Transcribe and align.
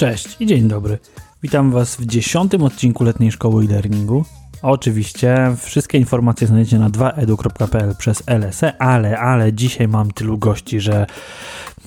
Cześć 0.00 0.36
i 0.40 0.46
dzień 0.46 0.68
dobry. 0.68 0.98
Witam 1.42 1.70
Was 1.70 1.96
w 1.96 2.06
dziesiątym 2.06 2.62
odcinku 2.62 3.04
letniej 3.04 3.32
szkoły 3.32 3.64
e-learningu. 3.64 4.24
Oczywiście 4.62 5.56
wszystkie 5.58 5.98
informacje 5.98 6.46
znajdziecie 6.46 6.78
na 6.78 6.90
2edu.pl 6.90 7.96
przez 7.96 8.22
LSE, 8.26 8.82
ale, 8.82 9.18
ale 9.18 9.52
dzisiaj 9.52 9.88
mam 9.88 10.10
tylu 10.10 10.38
gości, 10.38 10.80
że 10.80 11.06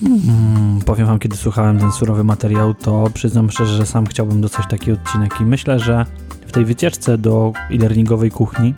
mm, 0.02 0.80
powiem 0.86 1.06
Wam, 1.06 1.18
kiedy 1.18 1.36
słuchałem 1.36 1.78
ten 1.78 1.92
surowy 1.92 2.24
materiał, 2.24 2.74
to 2.74 3.10
przyznam 3.14 3.50
szczerze, 3.50 3.76
że 3.76 3.86
sam 3.86 4.06
chciałbym 4.06 4.40
dostać 4.40 4.66
taki 4.68 4.92
odcinek 4.92 5.40
i 5.40 5.44
myślę, 5.44 5.78
że 5.78 6.06
w 6.46 6.52
tej 6.52 6.64
wycieczce 6.64 7.18
do 7.18 7.52
e-learningowej 7.70 8.30
kuchni, 8.30 8.74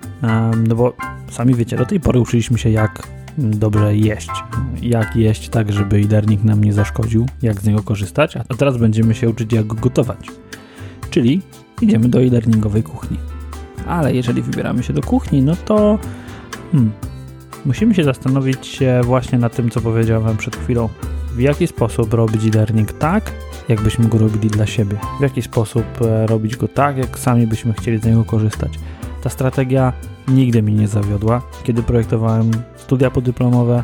no 0.69 0.75
bo 0.75 0.93
sami 1.31 1.55
wiecie, 1.55 1.77
do 1.77 1.87
tej 1.87 2.01
pory 2.01 2.21
uczyliśmy 2.21 2.59
się 2.59 2.71
jak 2.71 3.16
dobrze 3.39 3.97
jeść. 3.97 4.31
Jak 4.83 5.17
jeść 5.17 5.49
tak, 5.49 5.73
żeby 5.73 5.97
e-learning 5.97 6.45
nam 6.45 6.65
nie 6.65 6.73
zaszkodził, 6.73 7.27
jak 7.43 7.61
z 7.61 7.65
niego 7.65 7.83
korzystać, 7.83 8.37
a 8.37 8.45
teraz 8.45 8.77
będziemy 8.77 9.15
się 9.15 9.29
uczyć 9.29 9.53
jak 9.53 9.67
go 9.67 9.75
gotować. 9.75 10.27
Czyli 11.11 11.43
idziemy 11.81 12.09
do 12.09 12.23
e-learningowej 12.23 12.83
kuchni. 12.83 13.19
Ale 13.87 14.15
jeżeli 14.15 14.43
wybieramy 14.43 14.83
się 14.83 14.93
do 14.93 15.03
kuchni, 15.03 15.43
no 15.43 15.57
to 15.57 15.99
hmm, 16.73 16.93
musimy 17.67 17.95
się 17.95 18.05
zastanowić 18.05 18.79
właśnie 19.03 19.39
nad 19.39 19.57
tym, 19.57 19.71
co 19.71 19.81
powiedziałem 19.81 20.37
przed 20.37 20.57
chwilą. 20.57 20.89
W 21.37 21.41
jaki 21.41 21.67
sposób 21.67 22.15
robić 22.15 22.45
e-learning 22.45 22.93
tak, 22.93 23.33
jakbyśmy 23.69 24.09
go 24.09 24.19
robili 24.19 24.49
dla 24.49 24.67
siebie. 24.67 24.97
W 25.19 25.23
jaki 25.23 25.43
sposób 25.43 25.85
e, 26.01 26.27
robić 26.27 26.57
go 26.57 26.69
tak, 26.69 26.97
jak 26.97 27.19
sami 27.19 27.47
byśmy 27.47 27.73
chcieli 27.73 27.99
z 27.99 28.05
niego 28.05 28.25
korzystać. 28.25 28.73
Ta 29.27 29.31
strategia 29.31 29.93
nigdy 30.29 30.63
mi 30.63 30.75
nie 30.75 30.89
zawiodła. 30.89 31.43
Kiedy 31.63 31.83
projektowałem 31.83 32.51
studia 32.77 33.11
podyplomowe, 33.11 33.83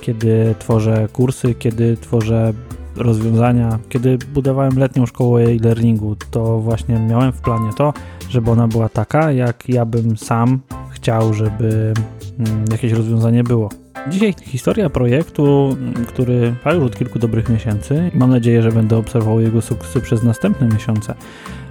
kiedy 0.00 0.54
tworzę 0.58 1.08
kursy, 1.12 1.54
kiedy 1.54 1.96
tworzę 1.96 2.52
rozwiązania, 2.96 3.78
kiedy 3.88 4.18
budowałem 4.18 4.78
letnią 4.78 5.06
szkołę 5.06 5.42
e-learningu, 5.42 6.16
to 6.30 6.58
właśnie 6.58 6.98
miałem 6.98 7.32
w 7.32 7.40
planie 7.40 7.70
to, 7.76 7.92
żeby 8.30 8.50
ona 8.50 8.68
była 8.68 8.88
taka, 8.88 9.32
jak 9.32 9.68
ja 9.68 9.84
bym 9.84 10.16
sam 10.16 10.60
chciał, 10.90 11.34
żeby 11.34 11.94
mm, 12.38 12.64
jakieś 12.72 12.92
rozwiązanie 12.92 13.44
było. 13.44 13.68
Dzisiaj 14.08 14.34
historia 14.42 14.90
projektu, 14.90 15.76
który 16.08 16.54
trwa 16.58 16.72
już 16.72 16.84
od 16.84 16.98
kilku 16.98 17.18
dobrych 17.18 17.48
miesięcy. 17.48 18.10
Mam 18.14 18.30
nadzieję, 18.30 18.62
że 18.62 18.72
będę 18.72 18.96
obserwował 18.96 19.40
jego 19.40 19.62
sukcesy 19.62 20.00
przez 20.00 20.22
następne 20.22 20.68
miesiące. 20.68 21.14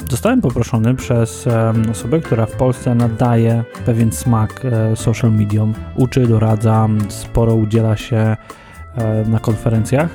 Zostałem 0.09 0.41
poproszony 0.41 0.95
przez 0.95 1.45
osobę, 1.91 2.19
która 2.19 2.45
w 2.45 2.51
Polsce 2.51 2.95
nadaje 2.95 3.63
pewien 3.85 4.11
smak 4.11 4.65
e, 4.65 4.95
social 4.95 5.31
medium, 5.31 5.73
uczy, 5.95 6.27
doradza, 6.27 6.87
sporo 7.09 7.55
udziela 7.55 7.97
się 7.97 8.17
e, 8.17 8.37
na 9.27 9.39
konferencjach. 9.39 10.09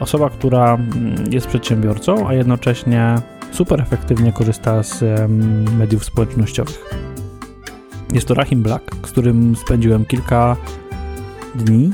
Osoba, 0.00 0.30
która 0.30 0.78
jest 1.30 1.46
przedsiębiorcą, 1.46 2.28
a 2.28 2.34
jednocześnie 2.34 3.14
super 3.52 3.80
efektywnie 3.80 4.32
korzysta 4.32 4.82
z 4.82 5.04
mediów 5.78 6.04
społecznościowych. 6.04 6.84
Jest 8.12 8.28
to 8.28 8.34
Rahim 8.34 8.62
Black, 8.62 8.96
z 9.06 9.10
którym 9.10 9.56
spędziłem 9.56 10.04
kilka 10.04 10.56
dni 11.54 11.92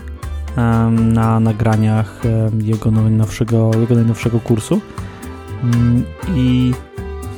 na 0.93 1.41
nagraniach 1.41 2.23
jego 2.63 2.91
najnowszego, 2.91 3.71
jego 3.81 3.95
najnowszego 3.95 4.41
kursu. 4.41 4.81
Mm, 5.63 6.05
I 6.35 6.73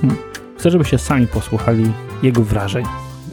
hmm, 0.01 0.19
chcę, 0.59 0.71
żebyście 0.71 0.99
sami 0.99 1.27
posłuchali 1.27 1.93
jego 2.23 2.43
wrażeń. 2.43 2.85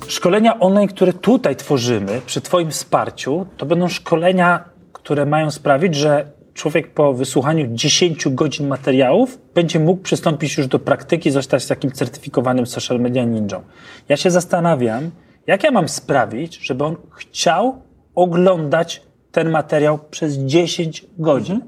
Szkolenia 0.07 0.59
online, 0.59 0.87
które 0.87 1.13
tutaj 1.13 1.55
tworzymy 1.55 2.21
przy 2.25 2.41
Twoim 2.41 2.71
wsparciu, 2.71 3.45
to 3.57 3.65
będą 3.65 3.87
szkolenia, 3.87 4.63
które 4.93 5.25
mają 5.25 5.51
sprawić, 5.51 5.95
że 5.95 6.31
człowiek 6.53 6.93
po 6.93 7.13
wysłuchaniu 7.13 7.67
10 7.71 8.27
godzin 8.29 8.67
materiałów 8.67 9.39
będzie 9.53 9.79
mógł 9.79 10.01
przystąpić 10.01 10.57
już 10.57 10.67
do 10.67 10.79
praktyki, 10.79 11.31
zostać 11.31 11.65
takim 11.65 11.91
certyfikowanym 11.91 12.65
social 12.65 12.99
media 12.99 13.23
ninją. 13.23 13.61
Ja 14.09 14.17
się 14.17 14.31
zastanawiam, 14.31 15.11
jak 15.47 15.63
ja 15.63 15.71
mam 15.71 15.89
sprawić, 15.89 16.67
żeby 16.67 16.83
on 16.83 16.95
chciał 17.11 17.81
oglądać 18.15 19.01
ten 19.31 19.49
materiał 19.49 19.99
przez 20.11 20.37
10 20.37 21.05
godzin. 21.17 21.61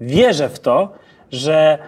Wierzę 0.00 0.48
w 0.48 0.60
to, 0.60 0.92
że 1.32 1.78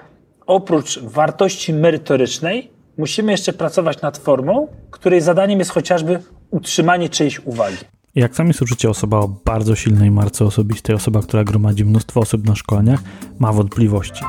oprócz 0.47 0.99
wartości 0.99 1.73
merytorycznej 1.73 2.71
musimy 2.99 3.33
jeszcze 3.33 3.53
pracować 3.53 4.03
nad 4.03 4.19
formą, 4.19 4.69
której 4.91 5.21
zadaniem 5.21 5.59
jest 5.59 5.71
chociażby 5.71 6.23
utrzymanie 6.51 7.09
czyjejś 7.09 7.41
uwagi. 7.41 7.77
Jak 8.15 8.37
sami 8.37 8.55
słyszycie, 8.55 8.91
osoba 8.91 9.19
o 9.19 9.29
bardzo 9.29 9.75
silnej 9.75 10.11
marce 10.11 10.45
osobistej, 10.45 10.97
osoba, 10.97 11.23
która 11.23 11.45
gromadzi 11.45 11.85
mnóstwo 11.85 12.21
osób 12.21 12.47
na 12.47 12.55
szkoleniach, 12.55 13.01
ma 13.39 13.53
wątpliwości. 13.53 14.25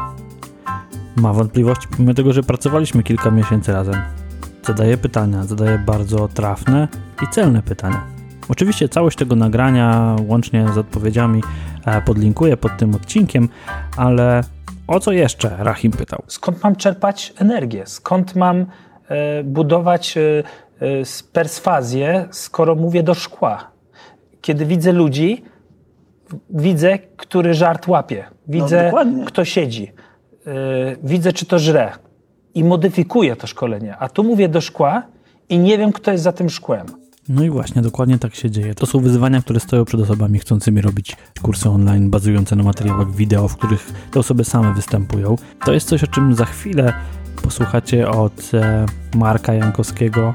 Ma 1.16 1.34
wątpliwości, 1.34 1.88
pomimo 1.92 2.14
tego, 2.14 2.34
że 2.34 2.44
pracowaliśmy 2.44 3.04
kilka 3.04 3.32
miesięcy 3.32 3.72
razem. 3.72 3.96
Zadaje 4.68 4.98
pytania, 4.98 5.44
zadaje 5.44 5.78
bardzo 5.78 6.28
trafne 6.28 6.88
i 7.24 7.28
celne 7.34 7.62
pytania. 7.62 8.19
Oczywiście 8.50 8.90
całość 8.90 9.18
tego 9.18 9.36
nagrania, 9.36 10.16
łącznie 10.28 10.66
z 10.74 10.78
odpowiedziami, 10.78 11.42
e, 11.86 12.02
podlinkuję 12.02 12.58
pod 12.58 12.72
tym 12.78 12.96
odcinkiem, 12.96 13.50
ale 13.98 14.44
o 14.88 15.00
co 15.00 15.12
jeszcze 15.12 15.56
Rahim 15.60 15.92
pytał? 15.92 16.24
Skąd 16.28 16.64
mam 16.64 16.76
czerpać 16.76 17.34
energię? 17.38 17.84
Skąd 17.86 18.36
mam 18.36 18.66
e, 19.08 19.44
budować 19.44 20.18
e, 20.18 20.44
perswazję, 21.34 22.28
skoro 22.32 22.76
mówię 22.76 23.04
do 23.04 23.14
szkła? 23.14 23.72
Kiedy 24.42 24.66
widzę 24.66 24.92
ludzi, 24.92 25.44
widzę, 26.50 27.00
który 27.00 27.54
żart 27.54 27.88
łapie, 27.88 28.26
widzę, 28.48 28.92
no, 29.06 29.26
kto 29.26 29.46
siedzi, 29.46 29.92
widzę, 31.04 31.34
czy 31.34 31.46
to 31.46 31.60
żre 31.60 31.92
i 32.54 32.64
modyfikuję 32.64 33.36
to 33.36 33.48
szkolenie. 33.48 33.98
A 33.98 34.10
tu 34.10 34.24
mówię 34.24 34.50
do 34.50 34.62
szkła 34.62 35.04
i 35.50 35.60
nie 35.60 35.78
wiem, 35.78 35.92
kto 35.92 36.12
jest 36.12 36.24
za 36.24 36.32
tym 36.32 36.50
szkłem. 36.50 36.88
No 37.30 37.44
i 37.44 37.50
właśnie, 37.50 37.82
dokładnie 37.82 38.20
tak 38.20 38.36
się 38.36 38.52
dzieje. 38.52 38.76
To 38.76 38.86
są 38.86 39.00
wyzwania, 39.00 39.42
które 39.42 39.60
stoją 39.60 39.86
przed 39.86 40.02
osobami 40.02 40.40
chcącymi 40.40 40.82
robić 40.82 41.16
kursy 41.42 41.70
online 41.70 42.10
bazujące 42.10 42.56
na 42.56 42.64
materiałach 42.64 43.16
wideo, 43.16 43.48
w 43.48 43.58
których 43.58 43.94
te 44.12 44.20
osoby 44.20 44.46
same 44.46 44.74
występują. 44.74 45.36
To 45.66 45.74
jest 45.74 45.88
coś, 45.88 46.04
o 46.04 46.08
czym 46.08 46.36
za 46.36 46.46
chwilę 46.46 46.94
posłuchacie 47.44 48.10
od 48.10 48.52
e, 48.54 48.86
Marka 49.16 49.54
Jankowskiego, 49.54 50.34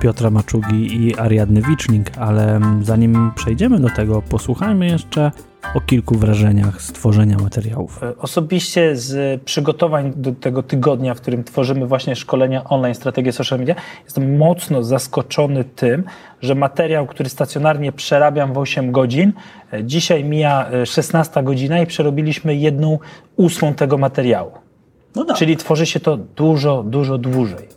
Piotra 0.00 0.30
Maczugi 0.30 0.96
i 0.96 1.18
Ariadny 1.18 1.62
Wicznik, 1.62 2.18
ale 2.18 2.60
zanim 2.82 3.30
przejdziemy 3.34 3.80
do 3.80 3.90
tego, 3.90 4.22
posłuchajmy 4.22 4.86
jeszcze 4.86 5.30
o 5.74 5.80
kilku 5.80 6.14
wrażeniach 6.14 6.82
z 6.82 6.92
tworzenia 6.92 7.36
materiałów. 7.38 8.02
E, 8.02 8.18
osobiście 8.18 8.96
z 8.96 9.42
przygotowań 9.42 10.12
do 10.16 10.32
tego 10.32 10.62
tygodnia, 10.62 11.14
w 11.14 11.20
którym 11.20 11.44
tworzymy 11.44 11.86
właśnie 11.86 12.16
szkolenia 12.16 12.64
online, 12.64 12.94
strategię 12.94 13.32
social 13.32 13.58
media, 13.58 13.74
jestem 14.04 14.36
mocno 14.36 14.82
zaskoczony 14.82 15.64
tym, 15.64 16.04
że 16.42 16.54
materiał, 16.54 17.06
który 17.06 17.28
stacjonarnie 17.28 17.92
przerabiam 17.92 18.52
w 18.52 18.58
8 18.58 18.92
godzin, 18.92 19.32
e, 19.72 19.84
dzisiaj 19.84 20.24
mija 20.24 20.70
16 20.84 21.40
e, 21.40 21.42
godzina 21.42 21.80
i 21.80 21.86
przerobiliśmy 21.86 22.54
jedną 22.54 22.98
ósmą 23.36 23.74
tego 23.74 23.98
materiału. 23.98 24.52
No 25.16 25.24
tak. 25.24 25.36
Czyli 25.36 25.56
tworzy 25.56 25.86
się 25.86 26.00
to 26.00 26.16
dużo, 26.16 26.82
dużo 26.82 27.18
dłużej. 27.18 27.68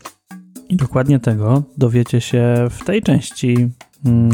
I 0.69 0.75
dokładnie 0.75 1.19
tego 1.19 1.63
dowiecie 1.77 2.21
się 2.21 2.67
w 2.69 2.85
tej 2.85 3.01
części 3.01 3.69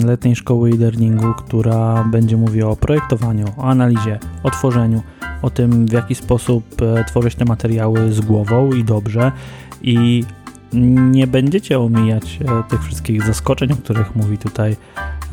letniej 0.05 0.35
szkoły 0.35 0.69
e-learningu, 0.69 1.33
która 1.33 2.03
będzie 2.03 2.37
mówiła 2.37 2.71
o 2.71 2.75
projektowaniu, 2.75 3.45
o 3.57 3.63
analizie, 3.63 4.19
o 4.43 4.51
tworzeniu, 4.51 5.03
o 5.41 5.49
tym 5.49 5.85
w 5.85 5.91
jaki 5.91 6.15
sposób 6.15 6.81
e, 6.81 7.03
tworzyć 7.03 7.35
te 7.35 7.45
materiały 7.45 8.13
z 8.13 8.21
głową 8.21 8.73
i 8.73 8.83
dobrze 8.83 9.31
i 9.81 10.23
nie 11.11 11.27
będziecie 11.27 11.79
omijać 11.79 12.39
e, 12.41 12.63
tych 12.69 12.83
wszystkich 12.83 13.23
zaskoczeń, 13.23 13.71
o 13.71 13.75
których 13.75 14.15
mówi 14.15 14.37
tutaj 14.37 14.75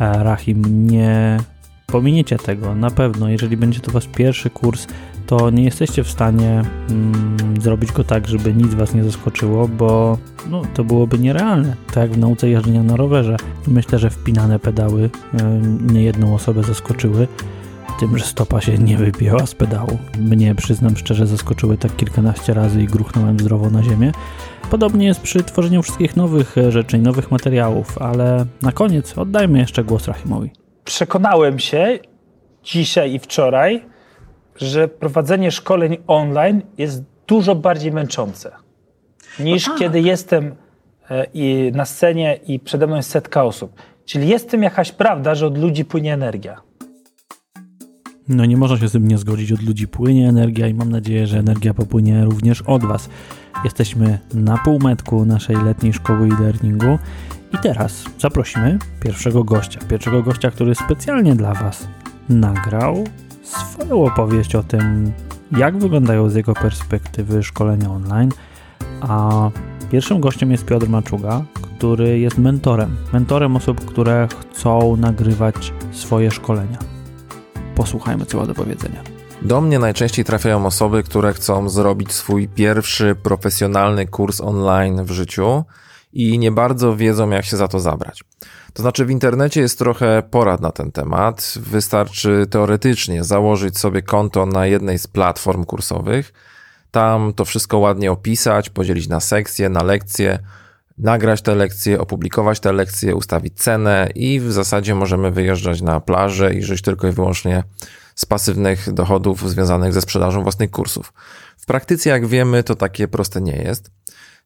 e, 0.01 0.23
Rahim. 0.25 0.87
Nie 0.87 1.39
pominiecie 1.87 2.39
tego 2.39 2.75
na 2.75 2.91
pewno. 2.91 3.29
Jeżeli 3.29 3.57
będzie 3.57 3.81
to 3.81 3.93
wasz 3.93 4.09
pierwszy 4.09 4.51
kurs, 4.51 4.87
to 5.27 5.51
nie 5.51 5.65
jesteście 5.65 6.05
w 6.05 6.11
stanie 6.11 6.63
mm, 6.91 7.61
zrobić 7.61 7.93
go 7.93 8.05
tak, 8.05 8.29
żeby 8.29 8.55
nic 8.55 8.75
was 8.75 8.95
nie 8.95 9.05
zaskoczyło, 9.05 9.69
bo 9.69 10.19
no, 10.51 10.63
to 10.75 10.85
byłoby 10.85 11.19
nierealne. 11.19 11.77
Tak 11.87 11.97
jak 11.97 12.11
w 12.11 12.19
nauce 12.19 12.49
jeżdżenia 12.49 12.83
na 12.83 12.97
rowerze. 12.97 13.37
Myślę, 13.67 13.99
że 13.99 14.11
wpinane 14.11 14.59
pedały 14.59 15.03
y, 15.03 15.11
nie 15.93 16.03
jedną 16.03 16.35
osobę 16.35 16.63
zaskoczyły 16.63 17.29
tym, 18.01 18.19
że 18.19 18.25
stopa 18.25 18.61
się 18.61 18.79
nie 18.79 18.97
wybiła 18.97 19.47
z 19.47 19.55
pedału. 19.55 19.99
Mnie, 20.19 20.55
przyznam 20.55 20.97
szczerze, 20.97 21.27
zaskoczyły 21.27 21.79
tak 21.79 21.97
kilkanaście 21.97 22.55
razy 22.55 22.83
i 22.83 22.87
gruchnąłem 22.87 23.41
zdrowo 23.41 23.71
na 23.71 23.83
ziemię. 23.83 24.13
Podobnie 24.71 25.07
jest 25.07 25.21
przy 25.21 25.45
tworzeniu 25.45 25.83
wszystkich 25.83 26.17
nowych 26.17 26.59
e, 26.59 26.73
rzeczy, 26.73 26.99
nowych 26.99 27.31
materiałów, 27.31 27.99
ale 27.99 28.47
na 28.63 28.73
koniec 28.73 29.19
oddajmy 29.19 29.59
jeszcze 29.59 29.85
głos 29.85 30.09
Rahimowi. 30.09 30.51
Przekonałem 30.85 31.59
się 31.59 31.99
dzisiaj 32.65 33.13
i 33.13 33.19
wczoraj, 33.19 33.83
że 34.59 34.89
prowadzenie 34.89 35.51
szkoleń 35.51 35.97
online 36.07 36.63
jest 36.79 37.05
dużo 37.27 37.55
bardziej 37.55 37.93
męczące 37.93 38.67
niż 39.41 39.67
no 39.67 39.73
tak. 39.73 39.81
kiedy 39.81 40.01
jestem 40.01 40.55
e, 41.11 41.27
i 41.35 41.73
na 41.75 41.85
scenie 41.85 42.39
i 42.47 42.61
przede 42.61 42.87
mną 42.87 42.97
jest 42.97 43.11
setka 43.11 43.45
osób. 43.45 43.73
Czyli 44.05 44.29
jest 44.29 44.49
w 44.49 44.51
tym 44.51 44.63
jakaś 44.63 44.93
prawda, 44.93 45.35
że 45.35 45.47
od 45.47 45.59
ludzi 45.59 45.85
płynie 45.85 46.15
energia. 46.15 46.61
No 48.29 48.45
nie 48.45 48.57
można 48.57 48.79
się 48.79 48.89
z 48.89 48.93
tym 48.93 49.09
nie 49.09 49.19
zgodzić. 49.19 49.53
Od 49.53 49.63
ludzi 49.63 49.89
płynie 49.89 50.29
energia 50.29 50.67
i 50.67 50.75
mam 50.75 50.91
nadzieję, 50.91 51.27
że 51.27 51.39
energia 51.39 51.75
popłynie 51.75 52.25
również 52.25 52.63
od 52.63 52.85
Was. 52.85 53.09
Jesteśmy 53.65 54.19
na 54.35 54.59
półmetku 54.65 55.25
naszej 55.25 55.57
letniej 55.57 55.93
szkoły 55.93 56.27
e-learningu 56.27 56.99
i 57.55 57.59
teraz 57.63 58.05
zaprosimy 58.19 58.79
pierwszego 59.03 59.45
gościa. 59.45 59.81
Pierwszego 59.89 60.23
gościa, 60.23 60.51
który 60.51 60.75
specjalnie 60.75 61.35
dla 61.35 61.55
Was 61.55 61.89
nagrał 62.29 63.05
swoją 63.47 64.05
opowieść 64.05 64.55
o 64.55 64.63
tym, 64.63 65.13
jak 65.57 65.79
wyglądają 65.79 66.29
z 66.29 66.35
jego 66.35 66.55
perspektywy 66.55 67.43
szkolenia 67.43 67.91
online. 67.91 68.31
A 69.01 69.51
pierwszym 69.91 70.21
gościem 70.21 70.51
jest 70.51 70.65
Piotr 70.65 70.89
Maczuga, 70.89 71.45
który 71.53 72.19
jest 72.19 72.39
mentorem. 72.39 72.97
Mentorem 73.13 73.57
osób, 73.57 73.85
które 73.85 74.29
chcą 74.41 74.97
nagrywać 74.97 75.73
swoje 75.93 76.31
szkolenia. 76.31 76.79
Posłuchajmy, 77.75 78.27
co 78.27 78.39
ma 78.39 78.47
do 78.47 78.55
powiedzenia. 78.55 79.03
Do 79.43 79.61
mnie 79.61 79.79
najczęściej 79.79 80.25
trafiają 80.25 80.67
osoby, 80.67 81.03
które 81.03 81.33
chcą 81.33 81.69
zrobić 81.69 82.13
swój 82.13 82.49
pierwszy 82.49 83.15
profesjonalny 83.23 84.07
kurs 84.07 84.41
online 84.41 85.05
w 85.05 85.11
życiu 85.11 85.65
i 86.17 86.39
nie 86.39 86.53
bardzo 86.53 86.97
wiedzą, 86.97 87.31
jak 87.31 87.45
się 87.45 87.57
za 87.57 87.69
to 87.69 87.81
zabrać. 87.81 88.25
To 88.73 88.83
znaczy, 88.83 89.05
w 89.05 89.11
internecie 89.11 89.61
jest 89.61 89.79
trochę 89.79 90.23
porad 90.31 90.61
na 90.61 90.71
ten 90.71 90.93
temat. 90.93 91.55
Wystarczy 91.57 92.47
teoretycznie 92.51 93.25
założyć 93.25 93.79
sobie 93.79 94.03
konto 94.03 94.47
na 94.47 94.67
jednej 94.67 94.99
z 94.99 95.07
platform 95.07 95.65
kursowych, 95.65 96.33
tam 96.91 97.33
to 97.35 97.45
wszystko 97.45 97.79
ładnie 97.79 98.13
opisać, 98.13 98.71
podzielić 98.71 99.09
na 99.09 99.21
sekcje, 99.21 99.69
na 99.69 99.83
lekcje, 99.83 100.39
nagrać 100.99 101.43
te 101.43 101.55
lekcje, 101.55 102.01
opublikować 102.01 102.61
te 102.61 102.73
lekcje, 102.73 103.17
ustawić 103.17 103.55
cenę 103.55 104.09
i 104.15 104.41
w 104.41 104.53
zasadzie 104.53 104.95
możemy 104.95 105.31
wyjeżdżać 105.31 105.83
na 105.83 106.01
plażę 106.01 106.55
i 106.55 106.63
żyć 106.63 106.83
tylko 106.83 107.09
i 107.09 107.13
wyłącznie 107.13 107.63
z 108.15 108.27
pasywnych 108.27 108.93
dochodów 108.93 109.51
związanych 109.51 109.93
ze 109.93 110.01
sprzedażą 110.01 110.43
własnych 110.43 110.71
kursów. 110.71 111.13
W 111.59 111.67
praktyce, 111.67 112.11
jak 112.11 112.27
wiemy, 112.27 112.63
to 112.63 112.75
takie 112.75 113.09
proste 113.09 113.41
nie 113.41 113.57
jest. 113.57 113.91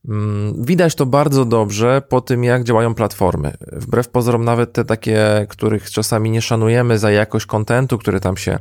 Mm, 0.09 0.65
widać 0.65 0.95
to 0.95 1.07
bardzo 1.07 1.45
dobrze 1.45 2.03
po 2.09 2.21
tym, 2.21 2.45
jak 2.45 2.65
działają 2.65 2.95
platformy. 2.95 3.53
Wbrew 3.73 4.09
pozorom, 4.09 4.45
nawet 4.45 4.73
te 4.73 4.85
takie, 4.85 5.47
których 5.49 5.91
czasami 5.91 6.31
nie 6.31 6.43
szanujemy 6.43 6.99
za 6.99 7.11
jakość 7.11 7.47
kontentu, 7.47 7.99
który 7.99 8.21
tam 8.21 8.37
się 8.37 8.59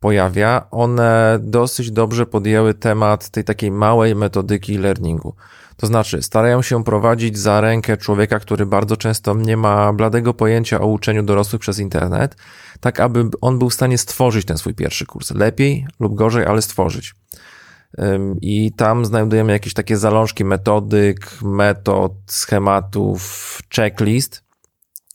pojawia, 0.00 0.66
one 0.70 1.38
dosyć 1.42 1.90
dobrze 1.90 2.26
podjęły 2.26 2.74
temat 2.74 3.28
tej 3.28 3.44
takiej 3.44 3.70
małej 3.70 4.14
metodyki 4.14 4.78
learningu. 4.78 5.34
To 5.76 5.86
znaczy, 5.86 6.22
starają 6.22 6.62
się 6.62 6.84
prowadzić 6.84 7.38
za 7.38 7.60
rękę 7.60 7.96
człowieka, 7.96 8.38
który 8.38 8.66
bardzo 8.66 8.96
często 8.96 9.34
nie 9.34 9.56
ma 9.56 9.92
bladego 9.92 10.34
pojęcia 10.34 10.80
o 10.80 10.86
uczeniu 10.86 11.22
dorosłych 11.22 11.60
przez 11.60 11.78
internet, 11.78 12.36
tak 12.80 13.00
aby 13.00 13.24
on 13.40 13.58
był 13.58 13.70
w 13.70 13.74
stanie 13.74 13.98
stworzyć 13.98 14.46
ten 14.46 14.58
swój 14.58 14.74
pierwszy 14.74 15.06
kurs. 15.06 15.30
Lepiej 15.30 15.86
lub 16.00 16.14
gorzej, 16.14 16.46
ale 16.46 16.62
stworzyć. 16.62 17.14
I 18.40 18.72
tam 18.72 19.04
znajdujemy 19.04 19.52
jakieś 19.52 19.74
takie 19.74 19.96
zalążki 19.96 20.44
metodyk, 20.44 21.42
metod, 21.42 22.12
schematów, 22.26 23.62
checklist. 23.74 24.44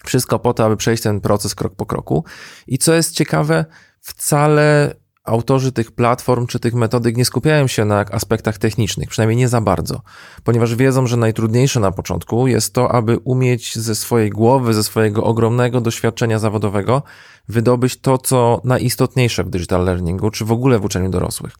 Wszystko 0.05 0.39
po 0.39 0.53
to, 0.53 0.65
aby 0.65 0.77
przejść 0.77 1.03
ten 1.03 1.21
proces 1.21 1.55
krok 1.55 1.75
po 1.75 1.85
kroku. 1.85 2.23
I 2.67 2.77
co 2.77 2.93
jest 2.93 3.15
ciekawe, 3.15 3.65
wcale 4.01 4.95
autorzy 5.23 5.71
tych 5.71 5.91
platform 5.91 6.47
czy 6.47 6.59
tych 6.59 6.73
metodyk 6.73 7.17
nie 7.17 7.25
skupiają 7.25 7.67
się 7.67 7.85
na 7.85 7.99
aspektach 7.99 8.57
technicznych, 8.57 9.09
przynajmniej 9.09 9.37
nie 9.37 9.47
za 9.47 9.61
bardzo, 9.61 10.01
ponieważ 10.43 10.75
wiedzą, 10.75 11.07
że 11.07 11.17
najtrudniejsze 11.17 11.79
na 11.79 11.91
początku 11.91 12.47
jest 12.47 12.73
to, 12.73 12.91
aby 12.91 13.17
umieć 13.17 13.75
ze 13.77 13.95
swojej 13.95 14.29
głowy, 14.29 14.73
ze 14.73 14.83
swojego 14.83 15.23
ogromnego 15.23 15.81
doświadczenia 15.81 16.39
zawodowego 16.39 17.03
wydobyć 17.49 18.01
to, 18.01 18.17
co 18.17 18.61
najistotniejsze 18.63 19.43
w 19.43 19.49
digital 19.49 19.85
learningu, 19.85 20.31
czy 20.31 20.45
w 20.45 20.51
ogóle 20.51 20.79
w 20.79 20.85
uczeniu 20.85 21.09
dorosłych. 21.09 21.53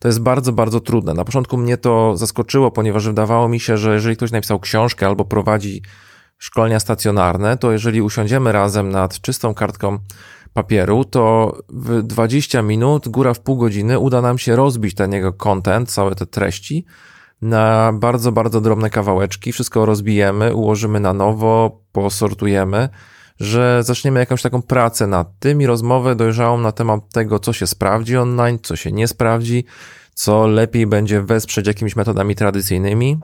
To 0.00 0.08
jest 0.08 0.20
bardzo, 0.20 0.52
bardzo 0.52 0.80
trudne. 0.80 1.14
Na 1.14 1.24
początku 1.24 1.56
mnie 1.56 1.76
to 1.76 2.16
zaskoczyło, 2.16 2.70
ponieważ 2.70 3.06
wydawało 3.06 3.48
mi 3.48 3.60
się, 3.60 3.76
że 3.76 3.94
jeżeli 3.94 4.16
ktoś 4.16 4.30
napisał 4.30 4.60
książkę 4.60 5.06
albo 5.06 5.24
prowadzi 5.24 5.82
szkolenia 6.38 6.80
stacjonarne, 6.80 7.56
to 7.56 7.72
jeżeli 7.72 8.02
usiądziemy 8.02 8.52
razem 8.52 8.88
nad 8.88 9.20
czystą 9.20 9.54
kartką 9.54 9.98
papieru, 10.56 11.04
to 11.04 11.52
w 11.68 12.02
20 12.02 12.62
minut, 12.62 13.08
góra 13.08 13.34
w 13.34 13.40
pół 13.40 13.56
godziny 13.56 13.98
uda 13.98 14.22
nam 14.22 14.38
się 14.38 14.56
rozbić 14.56 14.94
ten 14.94 15.12
jego 15.12 15.32
content, 15.32 15.90
całe 15.90 16.14
te 16.14 16.26
treści 16.26 16.84
na 17.42 17.92
bardzo, 17.94 18.32
bardzo 18.32 18.60
drobne 18.60 18.90
kawałeczki. 18.90 19.52
Wszystko 19.52 19.86
rozbijemy, 19.86 20.54
ułożymy 20.54 21.00
na 21.00 21.12
nowo, 21.12 21.80
posortujemy, 21.92 22.88
że 23.40 23.82
zaczniemy 23.82 24.20
jakąś 24.20 24.42
taką 24.42 24.62
pracę 24.62 25.06
nad 25.06 25.38
tym 25.38 25.62
i 25.62 25.66
rozmowę 25.66 26.14
dojrzałą 26.14 26.58
na 26.58 26.72
temat 26.72 27.00
tego, 27.12 27.38
co 27.38 27.52
się 27.52 27.66
sprawdzi 27.66 28.16
online, 28.16 28.58
co 28.62 28.76
się 28.76 28.92
nie 28.92 29.08
sprawdzi, 29.08 29.64
co 30.14 30.46
lepiej 30.46 30.86
będzie 30.86 31.22
wesprzeć 31.22 31.66
jakimiś 31.66 31.96
metodami 31.96 32.34
tradycyjnymi. 32.34 33.18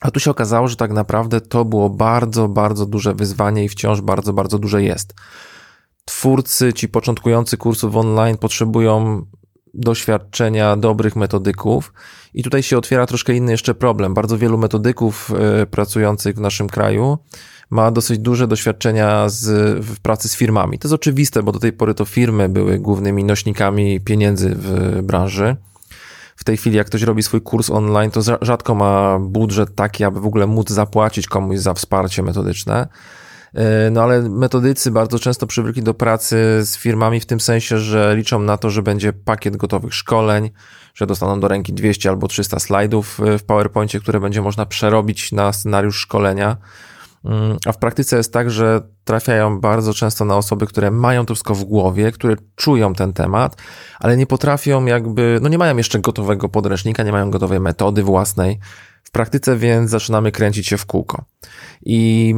A 0.00 0.10
tu 0.10 0.20
się 0.20 0.30
okazało, 0.30 0.68
że 0.68 0.76
tak 0.76 0.92
naprawdę 0.92 1.40
to 1.40 1.64
było 1.64 1.90
bardzo, 1.90 2.48
bardzo 2.48 2.86
duże 2.86 3.14
wyzwanie 3.14 3.64
i 3.64 3.68
wciąż 3.68 4.00
bardzo, 4.00 4.32
bardzo 4.32 4.58
duże 4.58 4.82
jest 4.82 5.14
twórcy, 6.04 6.72
ci 6.72 6.88
początkujący 6.88 7.56
kursów 7.56 7.96
online 7.96 8.38
potrzebują 8.38 9.26
doświadczenia 9.74 10.76
dobrych 10.76 11.16
metodyków. 11.16 11.92
I 12.34 12.42
tutaj 12.42 12.62
się 12.62 12.78
otwiera 12.78 13.06
troszkę 13.06 13.34
inny 13.34 13.52
jeszcze 13.52 13.74
problem. 13.74 14.14
Bardzo 14.14 14.38
wielu 14.38 14.58
metodyków 14.58 15.30
e, 15.62 15.66
pracujących 15.66 16.36
w 16.36 16.40
naszym 16.40 16.68
kraju 16.68 17.18
ma 17.70 17.90
dosyć 17.90 18.18
duże 18.18 18.48
doświadczenia 18.48 19.28
z, 19.28 19.44
w 19.84 20.00
pracy 20.00 20.28
z 20.28 20.36
firmami. 20.36 20.78
To 20.78 20.88
jest 20.88 20.94
oczywiste, 20.94 21.42
bo 21.42 21.52
do 21.52 21.58
tej 21.58 21.72
pory 21.72 21.94
to 21.94 22.04
firmy 22.04 22.48
były 22.48 22.78
głównymi 22.78 23.24
nośnikami 23.24 24.00
pieniędzy 24.00 24.54
w 24.58 24.98
branży. 25.02 25.56
W 26.36 26.44
tej 26.44 26.56
chwili, 26.56 26.76
jak 26.76 26.86
ktoś 26.86 27.02
robi 27.02 27.22
swój 27.22 27.40
kurs 27.40 27.70
online, 27.70 28.10
to 28.10 28.20
rzadko 28.40 28.74
ma 28.74 29.18
budżet 29.18 29.74
taki, 29.74 30.04
aby 30.04 30.20
w 30.20 30.26
ogóle 30.26 30.46
móc 30.46 30.70
zapłacić 30.70 31.26
komuś 31.26 31.58
za 31.58 31.74
wsparcie 31.74 32.22
metodyczne. 32.22 32.88
E, 33.54 33.90
no 33.90 34.02
ale 34.02 34.22
metodycy 34.22 34.90
bardzo 34.90 35.18
często 35.18 35.46
przywykli 35.46 35.82
do 35.82 35.94
pracy 35.94 36.36
z 36.62 36.76
firmami 36.76 37.20
w 37.20 37.26
tym 37.26 37.40
sensie, 37.40 37.78
że 37.78 38.16
liczą 38.16 38.38
na 38.38 38.56
to, 38.56 38.70
że 38.70 38.82
będzie 38.82 39.12
pakiet 39.12 39.56
gotowych 39.56 39.94
szkoleń, 39.94 40.50
że 40.94 41.06
dostaną 41.06 41.40
do 41.40 41.48
ręki 41.48 41.72
200 41.72 42.08
albo 42.08 42.28
300 42.28 42.58
slajdów 42.58 43.20
e, 43.20 43.38
w 43.38 43.44
PowerPoincie, 43.44 44.00
które 44.00 44.20
będzie 44.20 44.42
można 44.42 44.66
przerobić 44.66 45.32
na 45.32 45.52
scenariusz 45.52 45.96
szkolenia. 45.96 46.56
Mm, 47.24 47.56
a 47.66 47.72
w 47.72 47.78
praktyce 47.78 48.16
jest 48.16 48.32
tak, 48.32 48.50
że 48.50 48.80
trafiają 49.04 49.60
bardzo 49.60 49.94
często 49.94 50.24
na 50.24 50.36
osoby, 50.36 50.66
które 50.66 50.90
mają 50.90 51.26
to 51.26 51.34
wszystko 51.34 51.54
w 51.54 51.64
głowie, 51.64 52.12
które 52.12 52.36
czują 52.56 52.94
ten 52.94 53.12
temat, 53.12 53.56
ale 54.00 54.16
nie 54.16 54.26
potrafią 54.26 54.84
jakby, 54.84 55.38
no 55.42 55.48
nie 55.48 55.58
mają 55.58 55.76
jeszcze 55.76 55.98
gotowego 55.98 56.48
podręcznika, 56.48 57.02
nie 57.02 57.12
mają 57.12 57.30
gotowej 57.30 57.60
metody 57.60 58.02
własnej 58.02 58.58
w 59.02 59.10
praktyce, 59.10 59.56
więc 59.56 59.90
zaczynamy 59.90 60.32
kręcić 60.32 60.66
się 60.68 60.76
w 60.76 60.86
kółko. 60.86 61.24
I 61.86 62.34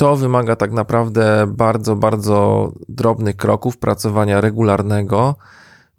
to 0.00 0.16
wymaga 0.16 0.56
tak 0.56 0.72
naprawdę 0.72 1.46
bardzo, 1.48 1.96
bardzo 1.96 2.72
drobnych 2.88 3.36
kroków, 3.36 3.78
pracowania 3.78 4.40
regularnego, 4.40 5.36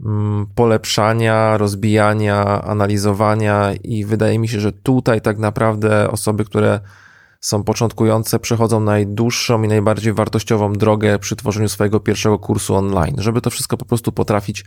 mm, 0.05 0.47
polepszania, 0.55 1.57
rozbijania, 1.57 2.61
analizowania 2.61 3.73
i 3.83 4.05
wydaje 4.05 4.39
mi 4.39 4.47
się, 4.47 4.59
że 4.59 4.71
tutaj 4.71 5.21
tak 5.21 5.37
naprawdę 5.37 6.11
osoby, 6.11 6.45
które 6.45 6.79
są 7.39 7.63
początkujące, 7.63 8.39
przechodzą 8.39 8.79
najdłuższą 8.79 9.63
i 9.63 9.67
najbardziej 9.67 10.13
wartościową 10.13 10.73
drogę 10.73 11.19
przy 11.19 11.35
tworzeniu 11.35 11.69
swojego 11.69 11.99
pierwszego 11.99 12.39
kursu 12.39 12.75
online, 12.75 13.15
żeby 13.17 13.41
to 13.41 13.49
wszystko 13.49 13.77
po 13.77 13.85
prostu 13.85 14.11
potrafić 14.11 14.65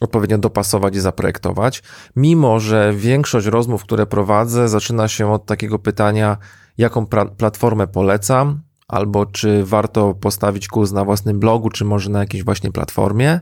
odpowiednio 0.00 0.38
dopasować 0.38 0.96
i 0.96 1.00
zaprojektować. 1.00 1.82
Mimo, 2.16 2.60
że 2.60 2.92
większość 2.96 3.46
rozmów, 3.46 3.82
które 3.82 4.06
prowadzę, 4.06 4.68
zaczyna 4.68 5.08
się 5.08 5.32
od 5.32 5.46
takiego 5.46 5.78
pytania, 5.78 6.36
jaką 6.80 7.06
platformę 7.36 7.86
polecam, 7.86 8.60
albo 8.88 9.26
czy 9.26 9.64
warto 9.64 10.14
postawić 10.14 10.68
kurs 10.68 10.92
na 10.92 11.04
własnym 11.04 11.40
blogu, 11.40 11.70
czy 11.70 11.84
może 11.84 12.10
na 12.10 12.18
jakiejś 12.18 12.44
właśnie 12.44 12.72
platformie, 12.72 13.40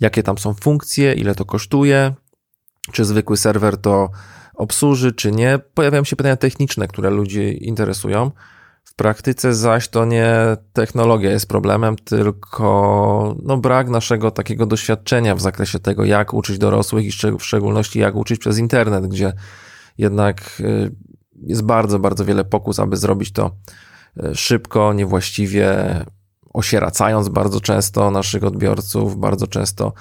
jakie 0.00 0.22
tam 0.22 0.38
są 0.38 0.54
funkcje, 0.54 1.14
ile 1.14 1.34
to 1.34 1.44
kosztuje, 1.44 2.14
czy 2.92 3.04
zwykły 3.04 3.36
serwer 3.36 3.76
to 3.76 4.10
obsłuży, 4.54 5.12
czy 5.12 5.32
nie. 5.32 5.58
Pojawiają 5.74 6.04
się 6.04 6.16
pytania 6.16 6.36
techniczne, 6.36 6.88
które 6.88 7.10
ludzi 7.10 7.68
interesują. 7.68 8.30
W 8.84 8.94
praktyce 8.94 9.54
zaś 9.54 9.88
to 9.88 10.04
nie 10.04 10.34
technologia 10.72 11.30
jest 11.30 11.48
problemem, 11.48 11.96
tylko 11.96 13.36
no, 13.42 13.56
brak 13.56 13.88
naszego 13.88 14.30
takiego 14.30 14.66
doświadczenia 14.66 15.34
w 15.34 15.40
zakresie 15.40 15.78
tego, 15.78 16.04
jak 16.04 16.34
uczyć 16.34 16.58
dorosłych 16.58 17.04
i 17.04 17.10
w 17.38 17.44
szczególności 17.44 17.98
jak 17.98 18.14
uczyć 18.14 18.40
przez 18.40 18.58
internet, 18.58 19.06
gdzie 19.06 19.32
jednak 19.98 20.60
y, 20.60 21.09
jest 21.42 21.62
bardzo, 21.62 21.98
bardzo 21.98 22.24
wiele 22.24 22.44
pokus, 22.44 22.78
aby 22.78 22.96
zrobić 22.96 23.32
to 23.32 23.50
e, 24.22 24.34
szybko, 24.34 24.92
niewłaściwie, 24.92 25.74
osieracając 26.52 27.28
bardzo 27.28 27.60
często 27.60 28.10
naszych 28.10 28.44
odbiorców, 28.44 29.16
bardzo 29.18 29.46
często 29.46 29.92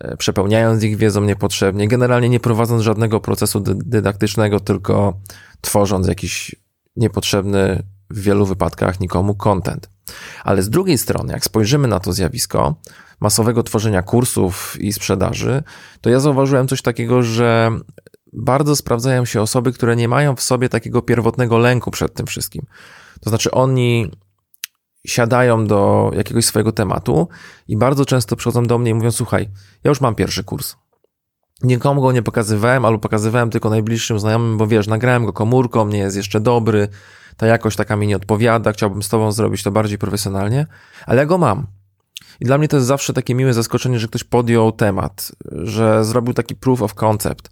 e, 0.00 0.16
przepełniając 0.16 0.82
ich 0.82 0.96
wiedzą 0.96 1.20
niepotrzebnie, 1.24 1.88
generalnie 1.88 2.28
nie 2.28 2.40
prowadząc 2.40 2.82
żadnego 2.82 3.20
procesu 3.20 3.60
dydaktycznego, 3.76 4.60
tylko 4.60 5.20
tworząc 5.60 6.06
jakiś 6.08 6.56
niepotrzebny 6.96 7.82
w 8.10 8.20
wielu 8.20 8.46
wypadkach 8.46 9.00
nikomu 9.00 9.34
content. 9.34 9.90
Ale 10.44 10.62
z 10.62 10.70
drugiej 10.70 10.98
strony, 10.98 11.32
jak 11.32 11.44
spojrzymy 11.44 11.88
na 11.88 12.00
to 12.00 12.12
zjawisko 12.12 12.74
masowego 13.20 13.62
tworzenia 13.62 14.02
kursów 14.02 14.76
i 14.80 14.92
sprzedaży, 14.92 15.62
to 16.00 16.10
ja 16.10 16.20
zauważyłem 16.20 16.68
coś 16.68 16.82
takiego, 16.82 17.22
że 17.22 17.70
bardzo 18.32 18.76
sprawdzają 18.76 19.24
się 19.24 19.42
osoby, 19.42 19.72
które 19.72 19.96
nie 19.96 20.08
mają 20.08 20.36
w 20.36 20.42
sobie 20.42 20.68
takiego 20.68 21.02
pierwotnego 21.02 21.58
lęku 21.58 21.90
przed 21.90 22.14
tym 22.14 22.26
wszystkim. 22.26 22.66
To 23.20 23.30
znaczy, 23.30 23.50
oni 23.50 24.10
siadają 25.06 25.66
do 25.66 26.10
jakiegoś 26.14 26.44
swojego 26.44 26.72
tematu 26.72 27.28
i 27.68 27.76
bardzo 27.76 28.04
często 28.04 28.36
przychodzą 28.36 28.62
do 28.62 28.78
mnie 28.78 28.90
i 28.90 28.94
mówią: 28.94 29.10
Słuchaj, 29.10 29.48
ja 29.84 29.88
już 29.88 30.00
mam 30.00 30.14
pierwszy 30.14 30.44
kurs. 30.44 30.76
Nikomu 31.62 32.00
go 32.02 32.12
nie 32.12 32.22
pokazywałem, 32.22 32.84
albo 32.84 32.98
pokazywałem 32.98 33.50
tylko 33.50 33.70
najbliższym 33.70 34.18
znajomym, 34.18 34.58
bo 34.58 34.66
wiesz, 34.66 34.86
nagrałem 34.86 35.26
go 35.26 35.32
komórką, 35.32 35.88
nie 35.88 35.98
jest 35.98 36.16
jeszcze 36.16 36.40
dobry, 36.40 36.88
ta 37.36 37.46
jakość 37.46 37.76
taka 37.76 37.96
mi 37.96 38.06
nie 38.06 38.16
odpowiada, 38.16 38.72
chciałbym 38.72 39.02
z 39.02 39.08
tobą 39.08 39.32
zrobić 39.32 39.62
to 39.62 39.70
bardziej 39.70 39.98
profesjonalnie, 39.98 40.66
ale 41.06 41.20
ja 41.20 41.26
go 41.26 41.38
mam. 41.38 41.66
I 42.40 42.44
dla 42.44 42.58
mnie 42.58 42.68
to 42.68 42.76
jest 42.76 42.86
zawsze 42.86 43.12
takie 43.12 43.34
miłe 43.34 43.52
zaskoczenie, 43.52 43.98
że 43.98 44.08
ktoś 44.08 44.24
podjął 44.24 44.72
temat, 44.72 45.32
że 45.52 46.04
zrobił 46.04 46.34
taki 46.34 46.54
proof 46.54 46.82
of 46.82 46.94
concept, 46.94 47.50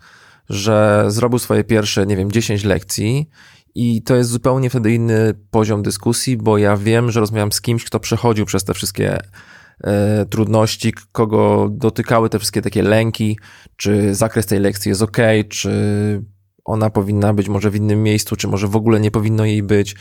że 0.50 1.04
zrobił 1.08 1.38
swoje 1.38 1.64
pierwsze, 1.64 2.06
nie 2.06 2.16
wiem, 2.16 2.32
10 2.32 2.64
lekcji 2.64 3.30
i 3.74 4.02
to 4.02 4.16
jest 4.16 4.30
zupełnie 4.30 4.70
wtedy 4.70 4.94
inny 4.94 5.34
poziom 5.50 5.82
dyskusji, 5.82 6.36
bo 6.36 6.58
ja 6.58 6.76
wiem, 6.76 7.10
że 7.10 7.20
rozmawiam 7.20 7.52
z 7.52 7.60
kimś, 7.60 7.84
kto 7.84 8.00
przechodził 8.00 8.46
przez 8.46 8.64
te 8.64 8.74
wszystkie 8.74 9.18
e, 9.84 10.26
trudności, 10.26 10.94
kogo 11.12 11.68
dotykały 11.72 12.30
te 12.30 12.38
wszystkie 12.38 12.62
takie 12.62 12.82
lęki, 12.82 13.38
czy 13.76 14.14
zakres 14.14 14.46
tej 14.46 14.60
lekcji 14.60 14.88
jest 14.88 15.02
ok, 15.02 15.18
czy 15.48 15.70
ona 16.64 16.90
powinna 16.90 17.34
być 17.34 17.48
może 17.48 17.70
w 17.70 17.76
innym 17.76 18.02
miejscu, 18.02 18.36
czy 18.36 18.48
może 18.48 18.68
w 18.68 18.76
ogóle 18.76 19.00
nie 19.00 19.10
powinno 19.10 19.44
jej 19.44 19.62
być, 19.62 19.96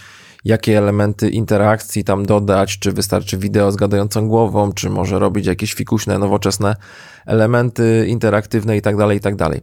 jakie 0.46 0.78
elementy 0.78 1.30
interakcji 1.30 2.04
tam 2.04 2.26
dodać, 2.26 2.80
czy 2.80 2.92
wystarczy 2.92 3.38
wideo 3.38 3.72
z 3.72 3.76
gadającą 3.76 4.28
głową, 4.28 4.74
czy 4.74 4.90
może 4.90 5.20
robić 5.20 5.46
jakieś 5.46 5.74
fikuśne, 5.74 6.20
nowoczesne 6.20 6.76
elementy 7.26 8.06
interaktywne 8.08 8.78
i 8.78 8.82
tak 8.82 8.98
dalej, 8.98 9.18
i 9.18 9.22
tak 9.22 9.36
dalej. 9.36 9.62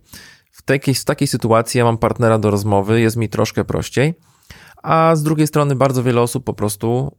Takiej, 0.67 0.95
w 0.95 1.05
takiej 1.05 1.29
sytuacji 1.29 1.79
ja 1.79 1.85
mam 1.85 1.99
partnera 1.99 2.39
do 2.39 2.51
rozmowy, 2.51 3.01
jest 3.01 3.17
mi 3.17 3.29
troszkę 3.29 3.65
prościej, 3.65 4.15
a 4.83 5.17
z 5.17 5.23
drugiej 5.23 5.47
strony 5.47 5.77
bardzo 5.77 6.03
wiele 6.03 6.21
osób 6.21 6.45
po 6.45 6.55
prostu 6.55 7.17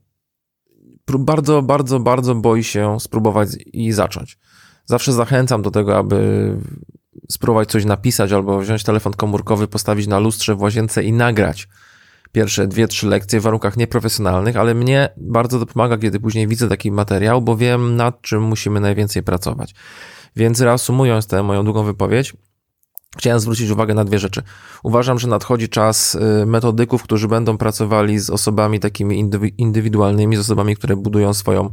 bardzo, 1.18 1.62
bardzo, 1.62 2.00
bardzo 2.00 2.34
boi 2.34 2.64
się 2.64 3.00
spróbować 3.00 3.48
i 3.66 3.92
zacząć. 3.92 4.38
Zawsze 4.84 5.12
zachęcam 5.12 5.62
do 5.62 5.70
tego, 5.70 5.98
aby 5.98 6.56
spróbować 7.30 7.70
coś 7.70 7.84
napisać 7.84 8.32
albo 8.32 8.58
wziąć 8.58 8.84
telefon 8.84 9.12
komórkowy, 9.12 9.68
postawić 9.68 10.06
na 10.06 10.18
lustrze 10.18 10.54
w 10.54 10.60
łazience 10.60 11.04
i 11.04 11.12
nagrać 11.12 11.68
pierwsze 12.32 12.66
dwie, 12.66 12.88
trzy 12.88 13.06
lekcje 13.06 13.40
w 13.40 13.42
warunkach 13.42 13.76
nieprofesjonalnych, 13.76 14.56
ale 14.56 14.74
mnie 14.74 15.08
bardzo 15.16 15.58
to 15.58 15.66
pomaga, 15.66 15.98
kiedy 15.98 16.20
później 16.20 16.48
widzę 16.48 16.68
taki 16.68 16.92
materiał, 16.92 17.42
bo 17.42 17.56
wiem 17.56 17.96
nad 17.96 18.22
czym 18.22 18.42
musimy 18.42 18.80
najwięcej 18.80 19.22
pracować. 19.22 19.74
Więc 20.36 20.60
reasumując 20.60 21.26
tę 21.26 21.42
moją 21.42 21.64
długą 21.64 21.84
wypowiedź, 21.84 22.34
Chciałem 23.18 23.40
zwrócić 23.40 23.70
uwagę 23.70 23.94
na 23.94 24.04
dwie 24.04 24.18
rzeczy. 24.18 24.42
Uważam, 24.82 25.18
że 25.18 25.28
nadchodzi 25.28 25.68
czas 25.68 26.14
y, 26.14 26.46
metodyków, 26.46 27.02
którzy 27.02 27.28
będą 27.28 27.58
pracowali 27.58 28.18
z 28.18 28.30
osobami 28.30 28.80
takimi 28.80 29.30
indywidualnymi, 29.58 30.36
z 30.36 30.40
osobami, 30.40 30.76
które 30.76 30.96
budują 30.96 31.34
swoją 31.34 31.70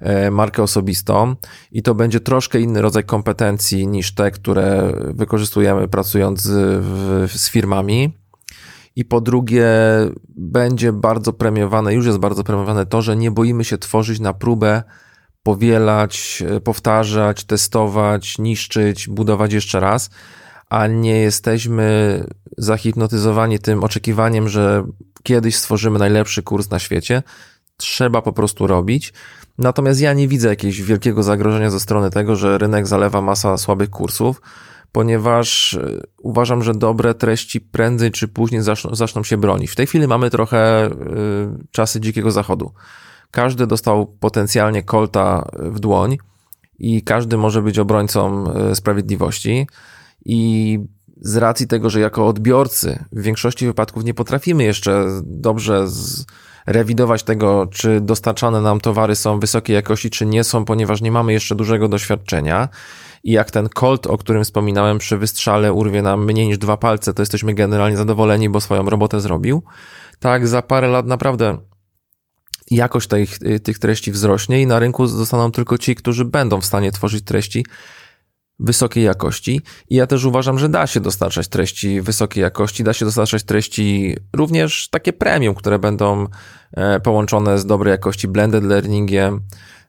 e, 0.00 0.30
markę 0.30 0.62
osobistą 0.62 1.36
i 1.72 1.82
to 1.82 1.94
będzie 1.94 2.20
troszkę 2.20 2.60
inny 2.60 2.82
rodzaj 2.82 3.04
kompetencji 3.04 3.86
niż 3.86 4.14
te, 4.14 4.30
które 4.30 4.92
wykorzystujemy 5.14 5.88
pracując 5.88 6.42
z, 6.42 6.50
z 7.32 7.50
firmami. 7.50 8.18
I 8.96 9.04
po 9.04 9.20
drugie, 9.20 9.66
będzie 10.36 10.92
bardzo 10.92 11.32
premiowane, 11.32 11.94
już 11.94 12.06
jest 12.06 12.18
bardzo 12.18 12.44
premiowane 12.44 12.86
to, 12.86 13.02
że 13.02 13.16
nie 13.16 13.30
boimy 13.30 13.64
się 13.64 13.78
tworzyć 13.78 14.20
na 14.20 14.32
próbę, 14.32 14.82
powielać, 15.42 16.42
e, 16.56 16.60
powtarzać, 16.60 17.44
testować, 17.44 18.38
niszczyć, 18.38 19.08
budować 19.08 19.52
jeszcze 19.52 19.80
raz 19.80 20.10
a 20.70 20.86
nie 20.86 21.16
jesteśmy 21.16 22.24
zahipnotyzowani 22.58 23.58
tym 23.58 23.84
oczekiwaniem, 23.84 24.48
że 24.48 24.84
kiedyś 25.22 25.56
stworzymy 25.56 25.98
najlepszy 25.98 26.42
kurs 26.42 26.70
na 26.70 26.78
świecie. 26.78 27.22
Trzeba 27.76 28.22
po 28.22 28.32
prostu 28.32 28.66
robić. 28.66 29.12
Natomiast 29.58 30.00
ja 30.00 30.12
nie 30.12 30.28
widzę 30.28 30.48
jakiegoś 30.48 30.82
wielkiego 30.82 31.22
zagrożenia 31.22 31.70
ze 31.70 31.80
strony 31.80 32.10
tego, 32.10 32.36
że 32.36 32.58
rynek 32.58 32.86
zalewa 32.86 33.22
masa 33.22 33.58
słabych 33.58 33.90
kursów, 33.90 34.40
ponieważ 34.92 35.74
e, 35.74 36.00
uważam, 36.22 36.62
że 36.62 36.74
dobre 36.74 37.14
treści 37.14 37.60
prędzej 37.60 38.10
czy 38.10 38.28
później 38.28 38.62
zaczną, 38.62 38.94
zaczną 38.94 39.24
się 39.24 39.36
bronić. 39.36 39.70
W 39.70 39.76
tej 39.76 39.86
chwili 39.86 40.06
mamy 40.06 40.30
trochę 40.30 40.86
y, 40.86 40.90
czasy 41.70 42.00
dzikiego 42.00 42.30
zachodu. 42.30 42.72
Każdy 43.30 43.66
dostał 43.66 44.06
potencjalnie 44.06 44.82
kolta 44.82 45.50
w 45.52 45.80
dłoń 45.80 46.18
i 46.78 47.02
każdy 47.02 47.36
może 47.36 47.62
być 47.62 47.78
obrońcą 47.78 48.52
e, 48.52 48.74
sprawiedliwości. 48.74 49.66
I 50.24 50.78
z 51.20 51.36
racji 51.36 51.66
tego, 51.66 51.90
że 51.90 52.00
jako 52.00 52.26
odbiorcy 52.26 53.04
w 53.12 53.22
większości 53.22 53.66
wypadków 53.66 54.04
nie 54.04 54.14
potrafimy 54.14 54.64
jeszcze 54.64 55.06
dobrze 55.22 55.86
rewidować 56.66 57.22
tego, 57.22 57.66
czy 57.66 58.00
dostarczane 58.00 58.60
nam 58.60 58.80
towary 58.80 59.16
są 59.16 59.40
wysokiej 59.40 59.74
jakości, 59.74 60.10
czy 60.10 60.26
nie 60.26 60.44
są, 60.44 60.64
ponieważ 60.64 61.00
nie 61.00 61.12
mamy 61.12 61.32
jeszcze 61.32 61.54
dużego 61.54 61.88
doświadczenia. 61.88 62.68
I 63.24 63.32
jak 63.32 63.50
ten 63.50 63.68
Colt, 63.68 64.06
o 64.06 64.18
którym 64.18 64.44
wspominałem, 64.44 64.98
przy 64.98 65.18
wystrzale 65.18 65.72
urwie 65.72 66.02
nam 66.02 66.24
mniej 66.24 66.46
niż 66.46 66.58
dwa 66.58 66.76
palce, 66.76 67.14
to 67.14 67.22
jesteśmy 67.22 67.54
generalnie 67.54 67.96
zadowoleni, 67.96 68.48
bo 68.48 68.60
swoją 68.60 68.90
robotę 68.90 69.20
zrobił. 69.20 69.62
Tak, 70.18 70.48
za 70.48 70.62
parę 70.62 70.88
lat 70.88 71.06
naprawdę 71.06 71.58
jakość 72.70 73.08
tych, 73.08 73.38
tych 73.62 73.78
treści 73.78 74.12
wzrośnie 74.12 74.62
i 74.62 74.66
na 74.66 74.78
rynku 74.78 75.06
zostaną 75.06 75.52
tylko 75.52 75.78
ci, 75.78 75.94
którzy 75.94 76.24
będą 76.24 76.60
w 76.60 76.64
stanie 76.64 76.92
tworzyć 76.92 77.24
treści 77.24 77.64
wysokiej 78.58 79.04
jakości. 79.04 79.60
I 79.90 79.94
ja 79.94 80.06
też 80.06 80.24
uważam, 80.24 80.58
że 80.58 80.68
da 80.68 80.86
się 80.86 81.00
dostarczać 81.00 81.48
treści 81.48 82.00
wysokiej 82.00 82.42
jakości, 82.42 82.84
da 82.84 82.92
się 82.92 83.04
dostarczać 83.04 83.44
treści 83.44 84.16
również 84.32 84.88
takie 84.88 85.12
premium, 85.12 85.54
które 85.54 85.78
będą 85.78 86.26
e, 86.72 87.00
połączone 87.00 87.58
z 87.58 87.66
dobrej 87.66 87.90
jakości 87.90 88.28
blended 88.28 88.64
learningiem, 88.64 89.40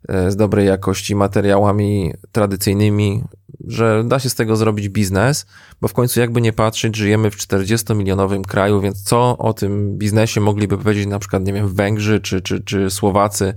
e, 0.10 0.32
z 0.32 0.36
dobrej 0.36 0.68
jakości 0.68 1.16
materiałami 1.16 2.14
tradycyjnymi, 2.32 3.24
że 3.68 4.04
da 4.06 4.20
się 4.20 4.30
z 4.30 4.36
tego 4.36 4.56
zrobić 4.56 4.90
biznes, 4.90 5.46
bo 5.82 5.88
w 5.88 5.94
końcu 5.94 6.20
jakby 6.20 6.42
nie 6.42 6.54
patrzeć, 6.54 6.96
żyjemy 6.96 7.32
w 7.32 7.38
40-milionowym 7.38 8.42
kraju, 8.42 8.82
więc 8.82 9.04
co 9.04 9.38
o 9.38 9.54
tym 9.54 9.98
biznesie 9.98 10.42
mogliby 10.42 10.78
powiedzieć 10.78 11.08
na 11.08 11.20
przykład, 11.20 11.44
nie 11.44 11.54
wiem, 11.54 11.74
Węgrzy, 11.74 12.20
czy, 12.20 12.42
czy, 12.42 12.64
czy 12.64 12.90
Słowacy, 12.90 13.54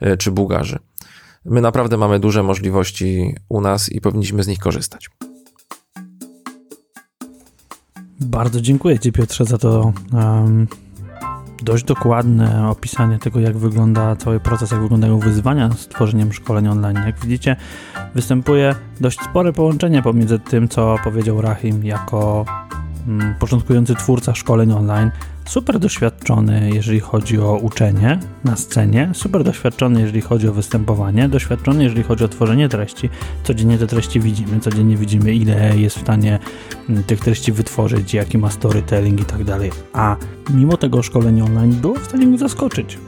e, 0.00 0.16
czy 0.16 0.30
Bułgarzy. 0.30 0.78
My 1.44 1.60
naprawdę 1.60 1.96
mamy 1.96 2.20
duże 2.20 2.42
możliwości 2.42 3.34
u 3.48 3.60
nas 3.60 3.92
i 3.92 4.00
powinniśmy 4.00 4.42
z 4.42 4.48
nich 4.48 4.58
korzystać. 4.58 5.10
Bardzo 8.20 8.60
dziękuję 8.60 8.98
Ci, 8.98 9.12
Piotrze, 9.12 9.44
za 9.44 9.58
to 9.58 9.92
um, 10.12 10.66
dość 11.62 11.84
dokładne 11.84 12.68
opisanie 12.68 13.18
tego, 13.18 13.40
jak 13.40 13.56
wygląda 13.56 14.16
cały 14.16 14.40
proces, 14.40 14.70
jak 14.70 14.80
wyglądają 14.80 15.18
wyzwania 15.18 15.70
z 15.70 15.88
tworzeniem 15.88 16.32
szkoleń 16.32 16.68
online. 16.68 16.96
Jak 17.06 17.20
widzicie, 17.20 17.56
występuje 18.14 18.74
dość 19.00 19.20
spore 19.20 19.52
połączenie 19.52 20.02
pomiędzy 20.02 20.38
tym, 20.38 20.68
co 20.68 20.96
powiedział 21.04 21.40
Rahim 21.40 21.84
jako 21.84 22.44
początkujący 23.38 23.94
twórca 23.94 24.34
szkoleń 24.34 24.72
online, 24.72 25.10
super 25.44 25.78
doświadczony, 25.78 26.70
jeżeli 26.74 27.00
chodzi 27.00 27.40
o 27.40 27.56
uczenie 27.56 28.18
na 28.44 28.56
scenie, 28.56 29.10
super 29.14 29.44
doświadczony, 29.44 30.00
jeżeli 30.00 30.20
chodzi 30.20 30.48
o 30.48 30.52
występowanie, 30.52 31.28
doświadczony, 31.28 31.84
jeżeli 31.84 32.02
chodzi 32.02 32.24
o 32.24 32.28
tworzenie 32.28 32.68
treści. 32.68 33.10
Codziennie 33.44 33.78
te 33.78 33.86
treści 33.86 34.20
widzimy, 34.20 34.60
codziennie 34.60 34.96
widzimy, 34.96 35.34
ile 35.34 35.78
jest 35.78 35.96
w 35.96 36.00
stanie 36.00 36.38
mm, 36.88 37.04
tych 37.04 37.20
treści 37.20 37.52
wytworzyć, 37.52 38.14
jaki 38.14 38.38
ma 38.38 38.50
storytelling 38.50 39.20
i 39.20 39.24
tak 39.24 39.44
dalej. 39.44 39.70
A 39.92 40.16
mimo 40.50 40.76
tego 40.76 41.02
szkolenie 41.02 41.44
online 41.44 41.72
było 41.72 41.94
w 41.94 42.04
stanie 42.04 42.26
go 42.26 42.38
zaskoczyć. 42.38 42.98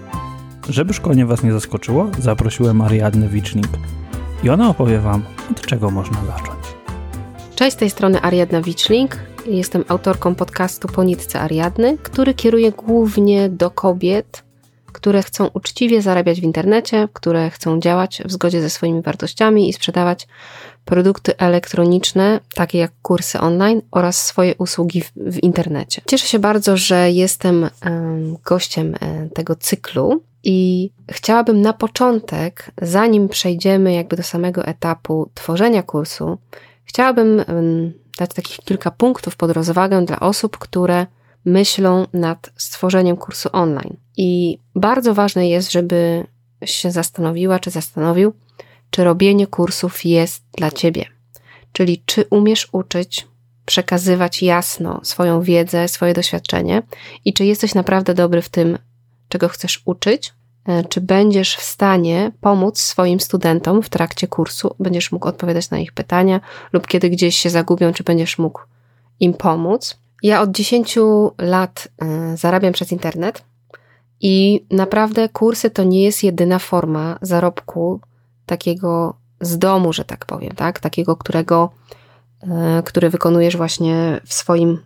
Żeby 0.68 0.94
szkolenie 0.94 1.26
Was 1.26 1.42
nie 1.42 1.52
zaskoczyło, 1.52 2.10
zaprosiłem 2.18 2.80
Ariadnę 2.80 3.28
Wicznik 3.28 3.68
i 4.42 4.50
ona 4.50 4.68
opowie 4.68 4.98
Wam, 4.98 5.22
od 5.50 5.60
czego 5.60 5.90
można 5.90 6.24
zacząć. 6.24 6.64
Cześć, 7.54 7.76
z 7.76 7.76
tej 7.76 7.90
strony 7.90 8.22
Ariadna 8.22 8.62
Wiczling. 8.62 9.33
Jestem 9.46 9.84
autorką 9.88 10.34
podcastu 10.34 10.88
Ponitce 10.88 11.40
Ariadny, 11.40 11.98
który 11.98 12.34
kieruje 12.34 12.72
głównie 12.72 13.48
do 13.48 13.70
kobiet, 13.70 14.44
które 14.86 15.22
chcą 15.22 15.46
uczciwie 15.54 16.02
zarabiać 16.02 16.40
w 16.40 16.44
internecie, 16.44 17.08
które 17.12 17.50
chcą 17.50 17.80
działać 17.80 18.22
w 18.24 18.32
zgodzie 18.32 18.62
ze 18.62 18.70
swoimi 18.70 19.02
wartościami 19.02 19.68
i 19.68 19.72
sprzedawać 19.72 20.26
produkty 20.84 21.36
elektroniczne, 21.36 22.40
takie 22.54 22.78
jak 22.78 22.92
kursy 23.02 23.40
online 23.40 23.82
oraz 23.90 24.26
swoje 24.26 24.54
usługi 24.58 25.00
w, 25.00 25.12
w 25.16 25.42
internecie. 25.42 26.02
Cieszę 26.06 26.26
się 26.26 26.38
bardzo, 26.38 26.76
że 26.76 27.10
jestem 27.10 27.70
gościem 28.44 28.94
e, 28.94 29.28
tego 29.28 29.56
cyklu 29.56 30.22
i 30.44 30.90
chciałabym 31.10 31.60
na 31.60 31.72
początek, 31.72 32.70
zanim 32.82 33.28
przejdziemy 33.28 33.92
jakby 33.92 34.16
do 34.16 34.22
samego 34.22 34.64
etapu 34.64 35.30
tworzenia 35.34 35.82
kursu, 35.82 36.38
chciałabym 36.84 37.44
dać 38.18 38.34
takich 38.34 38.56
kilka 38.56 38.90
punktów 38.90 39.36
pod 39.36 39.50
rozwagę 39.50 40.04
dla 40.04 40.20
osób, 40.20 40.58
które 40.58 41.06
myślą 41.44 42.06
nad 42.12 42.50
stworzeniem 42.56 43.16
kursu 43.16 43.48
online. 43.52 43.96
I 44.16 44.58
bardzo 44.74 45.14
ważne 45.14 45.48
jest, 45.48 45.72
żeby 45.72 46.26
się 46.64 46.90
zastanowiła, 46.90 47.58
czy 47.58 47.70
zastanowił, 47.70 48.32
czy 48.90 49.04
robienie 49.04 49.46
kursów 49.46 50.04
jest 50.04 50.42
dla 50.56 50.70
ciebie. 50.70 51.04
Czyli 51.72 52.02
czy 52.06 52.24
umiesz 52.30 52.68
uczyć, 52.72 53.26
przekazywać 53.64 54.42
jasno 54.42 55.00
swoją 55.02 55.42
wiedzę, 55.42 55.88
swoje 55.88 56.14
doświadczenie 56.14 56.82
i 57.24 57.32
czy 57.32 57.44
jesteś 57.44 57.74
naprawdę 57.74 58.14
dobry 58.14 58.42
w 58.42 58.48
tym, 58.48 58.78
czego 59.28 59.48
chcesz 59.48 59.82
uczyć, 59.84 60.32
czy 60.88 61.00
będziesz 61.00 61.56
w 61.56 61.62
stanie 61.62 62.32
pomóc 62.40 62.80
swoim 62.80 63.20
studentom 63.20 63.82
w 63.82 63.88
trakcie 63.88 64.28
kursu, 64.28 64.74
będziesz 64.80 65.12
mógł 65.12 65.28
odpowiadać 65.28 65.70
na 65.70 65.78
ich 65.78 65.92
pytania, 65.92 66.40
lub 66.72 66.86
kiedy 66.86 67.10
gdzieś 67.10 67.36
się 67.36 67.50
zagubią, 67.50 67.92
czy 67.92 68.04
będziesz 68.04 68.38
mógł 68.38 68.60
im 69.20 69.34
pomóc. 69.34 69.98
Ja 70.22 70.40
od 70.40 70.50
10 70.50 70.98
lat 71.38 71.88
e, 72.02 72.36
zarabiam 72.36 72.72
przez 72.72 72.92
internet 72.92 73.44
i 74.20 74.64
naprawdę 74.70 75.28
kursy 75.28 75.70
to 75.70 75.84
nie 75.84 76.02
jest 76.02 76.22
jedyna 76.22 76.58
forma 76.58 77.18
zarobku 77.22 78.00
takiego 78.46 79.16
z 79.40 79.58
domu, 79.58 79.92
że 79.92 80.04
tak 80.04 80.26
powiem, 80.26 80.50
tak? 80.56 80.80
Takiego, 80.80 81.16
którego, 81.16 81.70
e, 82.42 82.82
który 82.84 83.10
wykonujesz 83.10 83.56
właśnie 83.56 84.20
w 84.26 84.34
swoim, 84.34 84.78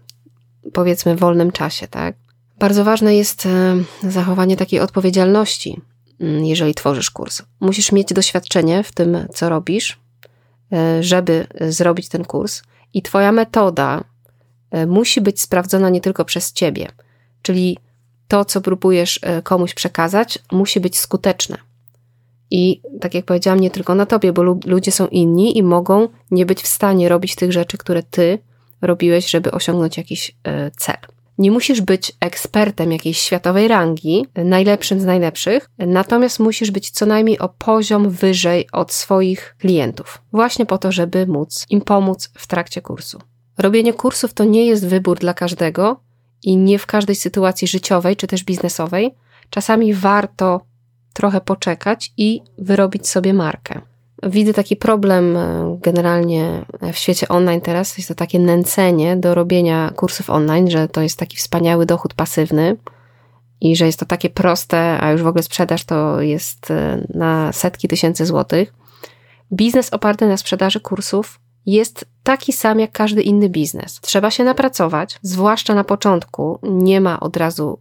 powiedzmy, 0.72 1.16
wolnym 1.16 1.52
czasie, 1.52 1.88
tak? 1.88 2.16
Bardzo 2.58 2.84
ważne 2.84 3.16
jest 3.16 3.46
e, 3.46 3.76
zachowanie 4.02 4.56
takiej 4.56 4.80
odpowiedzialności, 4.80 5.80
mm, 6.20 6.44
jeżeli 6.44 6.74
tworzysz 6.74 7.10
kurs. 7.10 7.42
Musisz 7.60 7.92
mieć 7.92 8.08
doświadczenie 8.08 8.82
w 8.82 8.92
tym, 8.92 9.26
co 9.34 9.48
robisz, 9.48 9.98
e, 10.72 11.02
żeby 11.02 11.46
zrobić 11.68 12.08
ten 12.08 12.24
kurs, 12.24 12.62
i 12.94 13.02
Twoja 13.02 13.32
metoda 13.32 14.04
musi 14.86 15.20
być 15.20 15.40
sprawdzona 15.40 15.88
nie 15.88 16.00
tylko 16.00 16.24
przez 16.24 16.52
Ciebie, 16.52 16.88
czyli 17.42 17.78
to, 18.28 18.44
co 18.44 18.60
próbujesz 18.60 19.20
komuś 19.44 19.74
przekazać, 19.74 20.38
musi 20.52 20.80
być 20.80 20.98
skuteczne. 20.98 21.58
I 22.50 22.82
tak 23.00 23.14
jak 23.14 23.24
powiedziałam, 23.24 23.60
nie 23.60 23.70
tylko 23.70 23.94
na 23.94 24.06
tobie, 24.06 24.32
bo 24.32 24.42
ludzie 24.42 24.92
są 24.92 25.06
inni 25.06 25.58
i 25.58 25.62
mogą 25.62 26.08
nie 26.30 26.46
być 26.46 26.62
w 26.62 26.66
stanie 26.66 27.08
robić 27.08 27.34
tych 27.34 27.52
rzeczy, 27.52 27.78
które 27.78 28.02
ty 28.02 28.38
robiłeś, 28.82 29.30
żeby 29.30 29.50
osiągnąć 29.50 29.96
jakiś 29.96 30.36
e, 30.44 30.70
cel. 30.70 31.17
Nie 31.38 31.50
musisz 31.50 31.80
być 31.80 32.12
ekspertem 32.20 32.92
jakiejś 32.92 33.18
światowej 33.18 33.68
rangi, 33.68 34.26
najlepszym 34.34 35.00
z 35.00 35.04
najlepszych, 35.04 35.70
natomiast 35.78 36.38
musisz 36.38 36.70
być 36.70 36.90
co 36.90 37.06
najmniej 37.06 37.38
o 37.38 37.48
poziom 37.48 38.10
wyżej 38.10 38.68
od 38.72 38.92
swoich 38.92 39.56
klientów, 39.58 40.22
właśnie 40.32 40.66
po 40.66 40.78
to, 40.78 40.92
żeby 40.92 41.26
móc 41.26 41.66
im 41.70 41.80
pomóc 41.80 42.30
w 42.38 42.46
trakcie 42.46 42.82
kursu. 42.82 43.18
Robienie 43.58 43.92
kursów 43.92 44.34
to 44.34 44.44
nie 44.44 44.66
jest 44.66 44.86
wybór 44.86 45.18
dla 45.18 45.34
każdego 45.34 46.00
i 46.42 46.56
nie 46.56 46.78
w 46.78 46.86
każdej 46.86 47.16
sytuacji 47.16 47.68
życiowej 47.68 48.16
czy 48.16 48.26
też 48.26 48.44
biznesowej. 48.44 49.14
Czasami 49.50 49.94
warto 49.94 50.60
trochę 51.12 51.40
poczekać 51.40 52.12
i 52.16 52.40
wyrobić 52.58 53.08
sobie 53.08 53.34
markę. 53.34 53.80
Widzę 54.22 54.54
taki 54.54 54.76
problem 54.76 55.36
e, 55.36 55.78
generalnie 55.82 56.64
w 56.92 56.96
świecie 56.96 57.28
online 57.28 57.60
teraz, 57.60 57.98
jest 57.98 58.08
to 58.08 58.14
takie 58.14 58.38
nęcenie 58.38 59.16
do 59.16 59.34
robienia 59.34 59.92
kursów 59.96 60.30
online, 60.30 60.70
że 60.70 60.88
to 60.88 61.00
jest 61.02 61.18
taki 61.18 61.36
wspaniały 61.36 61.86
dochód 61.86 62.14
pasywny 62.14 62.76
i 63.60 63.76
że 63.76 63.86
jest 63.86 63.98
to 63.98 64.06
takie 64.06 64.30
proste, 64.30 65.00
a 65.00 65.10
już 65.10 65.22
w 65.22 65.26
ogóle 65.26 65.42
sprzedaż 65.42 65.84
to 65.84 66.20
jest 66.20 66.70
e, 66.70 67.06
na 67.14 67.52
setki 67.52 67.88
tysięcy 67.88 68.26
złotych. 68.26 68.74
Biznes 69.52 69.90
oparty 69.90 70.26
na 70.26 70.36
sprzedaży 70.36 70.80
kursów 70.80 71.40
jest 71.66 72.04
taki 72.22 72.52
sam 72.52 72.80
jak 72.80 72.92
każdy 72.92 73.22
inny 73.22 73.48
biznes. 73.48 74.00
Trzeba 74.00 74.30
się 74.30 74.44
napracować, 74.44 75.18
zwłaszcza 75.22 75.74
na 75.74 75.84
początku. 75.84 76.58
Nie 76.62 77.00
ma 77.00 77.20
od 77.20 77.36
razu 77.36 77.78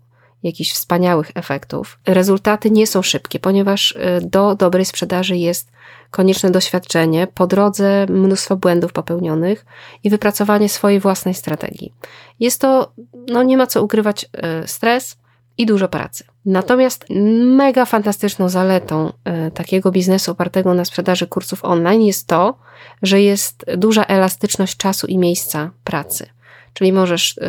jakichś 0.47 0.71
wspaniałych 0.71 1.31
efektów. 1.35 1.99
Rezultaty 2.05 2.71
nie 2.71 2.87
są 2.87 3.01
szybkie, 3.01 3.39
ponieważ 3.39 3.91
y, 3.91 3.97
do 4.21 4.55
dobrej 4.55 4.85
sprzedaży 4.85 5.37
jest 5.37 5.71
konieczne 6.11 6.51
doświadczenie, 6.51 7.27
po 7.27 7.47
drodze 7.47 8.05
mnóstwo 8.09 8.55
błędów 8.55 8.93
popełnionych 8.93 9.65
i 10.03 10.09
wypracowanie 10.09 10.69
swojej 10.69 10.99
własnej 10.99 11.33
strategii. 11.33 11.93
Jest 12.39 12.61
to, 12.61 12.91
no 13.27 13.43
nie 13.43 13.57
ma 13.57 13.67
co 13.67 13.83
ukrywać, 13.83 14.23
y, 14.63 14.67
stres 14.67 15.17
i 15.57 15.65
dużo 15.65 15.87
pracy. 15.87 16.23
Natomiast 16.45 17.05
mega 17.45 17.85
fantastyczną 17.85 18.49
zaletą 18.49 19.09
y, 19.47 19.51
takiego 19.51 19.91
biznesu 19.91 20.31
opartego 20.31 20.73
na 20.73 20.85
sprzedaży 20.85 21.27
kursów 21.27 21.65
online 21.65 22.01
jest 22.01 22.27
to, 22.27 22.57
że 23.01 23.21
jest 23.21 23.65
duża 23.77 24.03
elastyczność 24.03 24.77
czasu 24.77 25.07
i 25.07 25.17
miejsca 25.17 25.71
pracy. 25.83 26.29
Czyli 26.73 26.93
możesz 26.93 27.39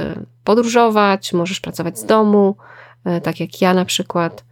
podróżować, 0.45 1.33
możesz 1.33 1.61
pracować 1.61 1.99
z 1.99 2.05
domu, 2.05 2.57
tak 3.23 3.41
jak 3.41 3.61
ja 3.61 3.75
na 3.75 3.85
przykład, 3.85 4.45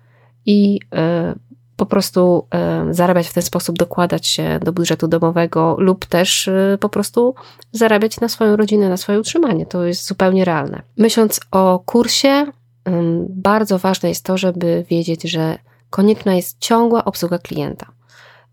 i 0.47 0.81
e, 0.95 1.35
po 1.77 1.87
prostu 1.87 2.47
e, 2.55 2.87
zarabiać 2.91 3.29
w 3.29 3.33
ten 3.33 3.43
sposób, 3.43 3.79
dokładać 3.79 4.27
się 4.27 4.61
do 4.65 4.73
budżetu 4.73 5.09
domowego 5.09 5.77
lub 5.79 6.07
też 6.07 6.51
po 6.81 6.89
prostu 6.89 7.35
zarabiać 7.73 8.21
na 8.21 8.29
swoją 8.29 8.57
rodzinę, 8.57 8.89
na 8.89 8.97
swoje 8.97 9.21
utrzymanie. 9.21 9.67
To 9.67 9.85
jest 9.85 10.07
zupełnie 10.07 10.45
realne. 10.45 10.83
Myśląc 10.97 11.41
o 11.51 11.83
kursie, 11.87 12.47
bardzo 13.29 13.79
ważne 13.79 14.09
jest 14.09 14.25
to, 14.25 14.39
żeby 14.39 14.85
wiedzieć, 14.91 15.23
że 15.23 15.59
konieczna 15.91 16.35
jest 16.35 16.59
ciągła 16.59 17.05
obsługa 17.05 17.39
klienta. 17.39 17.87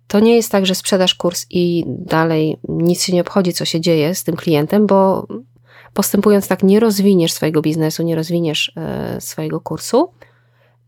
To 0.07 0.19
nie 0.19 0.35
jest 0.35 0.51
tak, 0.51 0.65
że 0.65 0.75
sprzedasz 0.75 1.15
kurs 1.15 1.45
i 1.49 1.83
dalej 1.87 2.57
nic 2.69 3.03
się 3.03 3.13
nie 3.13 3.21
obchodzi, 3.21 3.53
co 3.53 3.65
się 3.65 3.81
dzieje 3.81 4.15
z 4.15 4.23
tym 4.23 4.35
klientem, 4.35 4.87
bo 4.87 5.27
Postępując 5.93 6.47
tak, 6.47 6.63
nie 6.63 6.79
rozwiniesz 6.79 7.33
swojego 7.33 7.61
biznesu, 7.61 8.03
nie 8.03 8.15
rozwiniesz 8.15 8.71
e, 8.77 9.21
swojego 9.21 9.61
kursu. 9.61 10.09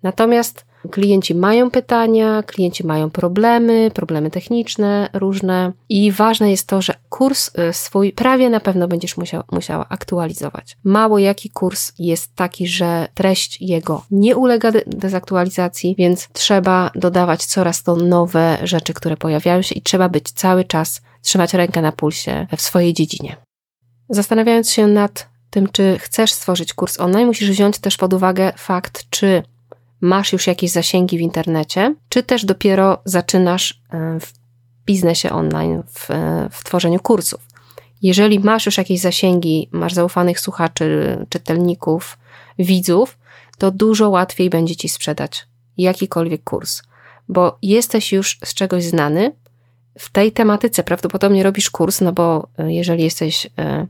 Natomiast 0.03 0.65
klienci 0.91 1.35
mają 1.35 1.71
pytania, 1.71 2.43
klienci 2.43 2.85
mają 2.85 3.09
problemy, 3.09 3.91
problemy 3.93 4.31
techniczne 4.31 5.09
różne 5.13 5.71
i 5.89 6.11
ważne 6.11 6.51
jest 6.51 6.67
to, 6.67 6.81
że 6.81 6.93
kurs 7.09 7.51
e, 7.55 7.73
swój 7.73 8.11
prawie 8.11 8.49
na 8.49 8.59
pewno 8.59 8.87
będziesz 8.87 9.17
musiał, 9.17 9.43
musiała 9.51 9.85
aktualizować. 9.89 10.77
Mało 10.83 11.19
jaki 11.19 11.49
kurs 11.49 11.91
jest 11.99 12.35
taki, 12.35 12.67
że 12.67 13.07
treść 13.13 13.61
jego 13.61 14.03
nie 14.11 14.35
ulega 14.35 14.71
dezaktualizacji, 14.87 15.95
więc 15.97 16.29
trzeba 16.33 16.91
dodawać 16.95 17.45
coraz 17.45 17.83
to 17.83 17.95
nowe 17.95 18.57
rzeczy, 18.63 18.93
które 18.93 19.17
pojawiają 19.17 19.61
się 19.61 19.75
i 19.75 19.81
trzeba 19.81 20.09
być 20.09 20.31
cały 20.31 20.63
czas, 20.63 21.01
trzymać 21.21 21.53
rękę 21.53 21.81
na 21.81 21.91
pulsie 21.91 22.47
w 22.57 22.61
swojej 22.61 22.93
dziedzinie. 22.93 23.44
Zastanawiając 24.09 24.71
się 24.71 24.87
nad 24.87 25.29
tym, 25.49 25.67
czy 25.71 25.97
chcesz 25.99 26.31
stworzyć 26.31 26.73
kurs 26.73 26.99
online, 26.99 27.27
musisz 27.27 27.49
wziąć 27.49 27.79
też 27.79 27.97
pod 27.97 28.13
uwagę 28.13 28.53
fakt, 28.57 29.09
czy 29.09 29.43
masz 30.01 30.33
już 30.33 30.47
jakieś 30.47 30.71
zasięgi 30.71 31.17
w 31.17 31.21
internecie, 31.21 31.95
czy 32.09 32.23
też 32.23 32.45
dopiero 32.45 33.01
zaczynasz 33.05 33.81
e, 33.91 34.19
w 34.19 34.33
biznesie 34.85 35.29
online, 35.29 35.83
w, 35.93 36.11
e, 36.11 36.49
w 36.51 36.63
tworzeniu 36.63 36.99
kursów. 36.99 37.47
Jeżeli 38.01 38.39
masz 38.39 38.65
już 38.65 38.77
jakieś 38.77 38.99
zasięgi, 38.99 39.69
masz 39.71 39.93
zaufanych 39.93 40.39
słuchaczy, 40.39 41.17
czytelników, 41.29 42.17
widzów, 42.59 43.17
to 43.57 43.71
dużo 43.71 44.09
łatwiej 44.09 44.49
będzie 44.49 44.75
ci 44.75 44.89
sprzedać 44.89 45.47
jakikolwiek 45.77 46.43
kurs, 46.43 46.81
bo 47.27 47.57
jesteś 47.61 48.11
już 48.11 48.39
z 48.43 48.53
czegoś 48.53 48.83
znany, 48.83 49.35
w 49.99 50.11
tej 50.11 50.31
tematyce 50.31 50.83
prawdopodobnie 50.83 51.43
robisz 51.43 51.69
kurs, 51.69 52.01
no 52.01 52.13
bo 52.13 52.47
e, 52.57 52.73
jeżeli 52.73 53.03
jesteś 53.03 53.47
e, 53.59 53.87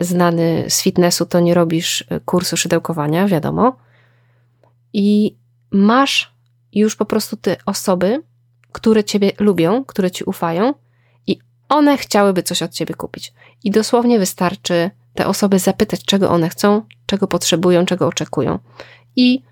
znany 0.00 0.64
z 0.68 0.82
fitnessu, 0.82 1.26
to 1.26 1.40
nie 1.40 1.54
robisz 1.54 2.04
e, 2.08 2.20
kursu 2.20 2.56
szydełkowania, 2.56 3.26
wiadomo. 3.26 3.76
I 4.92 5.36
masz 5.70 6.34
już 6.72 6.96
po 6.96 7.04
prostu 7.04 7.36
te 7.36 7.56
osoby, 7.66 8.22
które 8.72 9.04
ciebie 9.04 9.32
lubią, 9.38 9.84
które 9.84 10.10
ci 10.10 10.24
ufają 10.24 10.74
i 11.26 11.38
one 11.68 11.98
chciałyby 11.98 12.42
coś 12.42 12.62
od 12.62 12.72
ciebie 12.72 12.94
kupić. 12.94 13.32
I 13.64 13.70
dosłownie 13.70 14.18
wystarczy 14.18 14.90
te 15.14 15.26
osoby 15.26 15.58
zapytać, 15.58 16.04
czego 16.04 16.30
one 16.30 16.48
chcą, 16.48 16.82
czego 17.06 17.28
potrzebują, 17.28 17.86
czego 17.86 18.06
oczekują. 18.06 18.58
I 19.16 19.42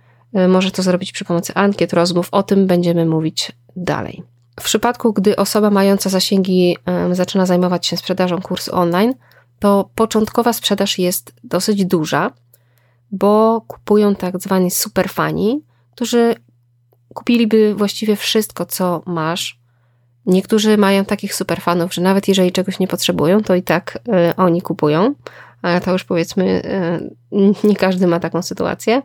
może 0.48 0.70
to 0.70 0.82
zrobić 0.82 1.12
przy 1.12 1.24
pomocy 1.24 1.54
ankiet, 1.54 1.92
rozmów. 1.92 2.28
O 2.32 2.42
tym 2.42 2.66
będziemy 2.66 3.06
mówić 3.06 3.52
dalej. 3.76 4.22
W 4.60 4.64
przypadku, 4.64 5.12
gdy 5.12 5.36
osoba 5.36 5.70
mająca 5.70 6.10
zasięgi 6.10 6.76
zaczyna 7.12 7.46
zajmować 7.46 7.86
się 7.86 7.96
sprzedażą 7.96 8.40
kursu 8.42 8.74
online, 8.74 9.14
to 9.58 9.90
początkowa 9.94 10.52
sprzedaż 10.52 10.98
jest 10.98 11.34
dosyć 11.44 11.84
duża, 11.84 12.30
bo 13.12 13.60
kupują 13.66 14.14
tak 14.14 14.38
zwani 14.38 14.70
superfani, 14.70 15.64
którzy 15.94 16.34
kupiliby 17.14 17.74
właściwie 17.74 18.16
wszystko, 18.16 18.66
co 18.66 19.02
masz. 19.06 19.60
Niektórzy 20.26 20.76
mają 20.76 21.04
takich 21.04 21.34
superfanów, 21.34 21.94
że 21.94 22.02
nawet 22.02 22.28
jeżeli 22.28 22.52
czegoś 22.52 22.78
nie 22.78 22.88
potrzebują, 22.88 23.42
to 23.42 23.54
i 23.54 23.62
tak 23.62 23.98
y, 24.30 24.36
oni 24.36 24.62
kupują, 24.62 25.14
ale 25.62 25.80
to 25.80 25.92
już 25.92 26.04
powiedzmy, 26.04 26.62
y, 27.32 27.54
nie 27.68 27.76
każdy 27.76 28.06
ma 28.06 28.20
taką 28.20 28.42
sytuację. 28.42 29.02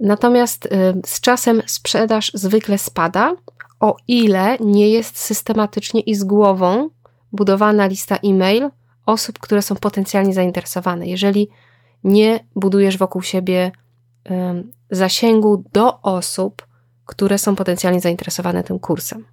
Natomiast 0.00 0.66
y, 0.66 0.70
z 1.06 1.20
czasem 1.20 1.62
sprzedaż 1.66 2.30
zwykle 2.34 2.78
spada, 2.78 3.34
o 3.82 3.96
ile 4.08 4.56
nie 4.60 4.88
jest 4.88 5.18
systematycznie 5.18 6.00
i 6.00 6.14
z 6.14 6.24
głową 6.24 6.90
budowana 7.32 7.86
lista 7.86 8.16
e-mail 8.16 8.70
osób, 9.06 9.38
które 9.38 9.62
są 9.62 9.76
potencjalnie 9.76 10.34
zainteresowane. 10.34 11.06
Jeżeli 11.06 11.48
nie 12.04 12.40
budujesz 12.56 12.98
wokół 12.98 13.22
siebie 13.22 13.72
zasięgu 14.90 15.64
do 15.72 16.00
osób, 16.02 16.66
które 17.06 17.38
są 17.38 17.56
potencjalnie 17.56 18.00
zainteresowane 18.00 18.64
tym 18.64 18.78
kursem. 18.78 19.24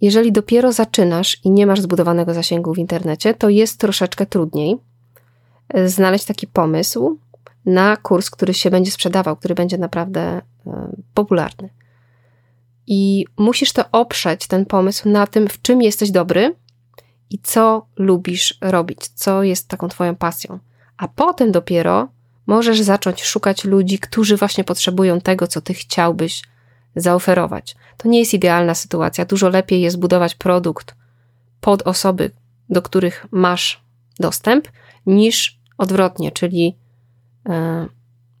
Jeżeli 0.00 0.32
dopiero 0.32 0.72
zaczynasz 0.72 1.40
i 1.44 1.50
nie 1.50 1.66
masz 1.66 1.80
zbudowanego 1.80 2.34
zasięgu 2.34 2.74
w 2.74 2.78
internecie, 2.78 3.34
to 3.34 3.48
jest 3.48 3.80
troszeczkę 3.80 4.26
trudniej 4.26 4.76
e, 5.68 5.88
znaleźć 5.88 6.24
taki 6.24 6.46
pomysł 6.46 7.18
na 7.66 7.96
kurs, 7.96 8.30
który 8.30 8.54
się 8.54 8.70
będzie 8.70 8.90
sprzedawał, 8.90 9.36
który 9.36 9.54
będzie 9.54 9.78
naprawdę 9.78 10.42
popularny. 11.14 11.77
I 12.90 13.26
musisz 13.36 13.72
to 13.72 13.84
oprzeć, 13.92 14.46
ten 14.46 14.66
pomysł, 14.66 15.08
na 15.08 15.26
tym, 15.26 15.48
w 15.48 15.62
czym 15.62 15.82
jesteś 15.82 16.10
dobry 16.10 16.54
i 17.30 17.38
co 17.38 17.86
lubisz 17.96 18.58
robić, 18.60 19.08
co 19.08 19.42
jest 19.42 19.68
taką 19.68 19.88
Twoją 19.88 20.16
pasją. 20.16 20.58
A 20.96 21.08
potem 21.08 21.52
dopiero 21.52 22.08
możesz 22.46 22.80
zacząć 22.80 23.22
szukać 23.22 23.64
ludzi, 23.64 23.98
którzy 23.98 24.36
właśnie 24.36 24.64
potrzebują 24.64 25.20
tego, 25.20 25.46
co 25.46 25.60
Ty 25.60 25.74
chciałbyś 25.74 26.42
zaoferować. 26.96 27.76
To 27.96 28.08
nie 28.08 28.18
jest 28.18 28.34
idealna 28.34 28.74
sytuacja. 28.74 29.24
Dużo 29.24 29.48
lepiej 29.48 29.80
jest 29.80 29.98
budować 29.98 30.34
produkt 30.34 30.94
pod 31.60 31.82
osoby, 31.82 32.30
do 32.70 32.82
których 32.82 33.26
masz 33.30 33.82
dostęp, 34.20 34.68
niż 35.06 35.58
odwrotnie, 35.78 36.32
czyli 36.32 36.76
e, 37.48 37.86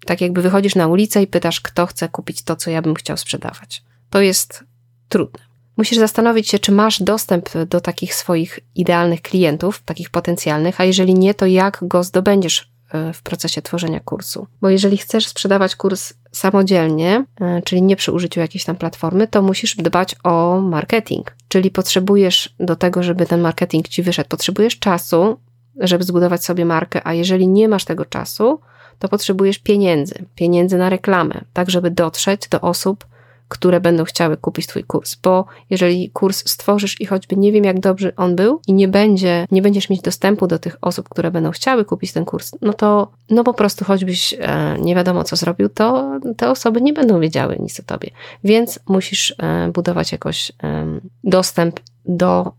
tak 0.06 0.20
jakby 0.20 0.42
wychodzisz 0.42 0.74
na 0.74 0.86
ulicę 0.86 1.22
i 1.22 1.26
pytasz, 1.26 1.60
kto 1.60 1.86
chce 1.86 2.08
kupić 2.08 2.42
to, 2.42 2.56
co 2.56 2.70
ja 2.70 2.82
bym 2.82 2.94
chciał 2.94 3.16
sprzedawać. 3.16 3.87
To 4.10 4.20
jest 4.20 4.64
trudne. 5.08 5.48
Musisz 5.76 5.98
zastanowić 5.98 6.48
się, 6.48 6.58
czy 6.58 6.72
masz 6.72 7.02
dostęp 7.02 7.48
do 7.68 7.80
takich 7.80 8.14
swoich 8.14 8.60
idealnych 8.74 9.22
klientów, 9.22 9.82
takich 9.84 10.10
potencjalnych, 10.10 10.80
a 10.80 10.84
jeżeli 10.84 11.14
nie, 11.14 11.34
to 11.34 11.46
jak 11.46 11.78
go 11.82 12.04
zdobędziesz 12.04 12.72
e, 12.92 13.12
w 13.12 13.22
procesie 13.22 13.62
tworzenia 13.62 14.00
kursu. 14.00 14.46
Bo 14.60 14.70
jeżeli 14.70 14.96
chcesz 14.96 15.26
sprzedawać 15.26 15.76
kurs 15.76 16.14
samodzielnie, 16.32 17.24
e, 17.40 17.62
czyli 17.62 17.82
nie 17.82 17.96
przy 17.96 18.12
użyciu 18.12 18.40
jakiejś 18.40 18.64
tam 18.64 18.76
platformy, 18.76 19.28
to 19.28 19.42
musisz 19.42 19.76
dbać 19.76 20.16
o 20.24 20.60
marketing. 20.60 21.36
Czyli 21.48 21.70
potrzebujesz 21.70 22.54
do 22.60 22.76
tego, 22.76 23.02
żeby 23.02 23.26
ten 23.26 23.40
marketing 23.40 23.88
ci 23.88 24.02
wyszedł, 24.02 24.28
potrzebujesz 24.28 24.78
czasu, 24.78 25.38
żeby 25.80 26.04
zbudować 26.04 26.44
sobie 26.44 26.64
markę, 26.64 27.00
a 27.04 27.14
jeżeli 27.14 27.48
nie 27.48 27.68
masz 27.68 27.84
tego 27.84 28.04
czasu, 28.04 28.60
to 28.98 29.08
potrzebujesz 29.08 29.58
pieniędzy, 29.58 30.24
pieniędzy 30.34 30.78
na 30.78 30.90
reklamę, 30.90 31.44
tak 31.52 31.70
żeby 31.70 31.90
dotrzeć 31.90 32.48
do 32.48 32.60
osób, 32.60 33.06
które 33.48 33.80
będą 33.80 34.04
chciały 34.04 34.36
kupić 34.36 34.66
Twój 34.66 34.84
kurs. 34.84 35.14
Bo 35.14 35.44
jeżeli 35.70 36.10
kurs 36.10 36.48
stworzysz 36.48 37.00
i 37.00 37.06
choćby 37.06 37.36
nie 37.36 37.52
wiem, 37.52 37.64
jak 37.64 37.80
dobry 37.80 38.12
on 38.16 38.36
był 38.36 38.60
i 38.66 38.72
nie 38.72 38.88
będzie, 38.88 39.46
nie 39.50 39.62
będziesz 39.62 39.90
mieć 39.90 40.00
dostępu 40.00 40.46
do 40.46 40.58
tych 40.58 40.76
osób, 40.80 41.08
które 41.08 41.30
będą 41.30 41.50
chciały 41.50 41.84
kupić 41.84 42.12
ten 42.12 42.24
kurs, 42.24 42.52
no 42.62 42.72
to 42.72 43.12
no 43.30 43.44
po 43.44 43.54
prostu 43.54 43.84
choćbyś 43.84 44.34
e, 44.38 44.76
nie 44.80 44.94
wiadomo, 44.94 45.24
co 45.24 45.36
zrobił, 45.36 45.68
to 45.68 46.10
te 46.36 46.50
osoby 46.50 46.80
nie 46.80 46.92
będą 46.92 47.20
wiedziały 47.20 47.56
nic 47.60 47.80
o 47.80 47.82
Tobie. 47.82 48.10
Więc 48.44 48.78
musisz 48.88 49.34
e, 49.38 49.70
budować 49.74 50.12
jakoś 50.12 50.52
e, 50.62 50.86
dostęp 51.24 51.80
do 52.04 52.52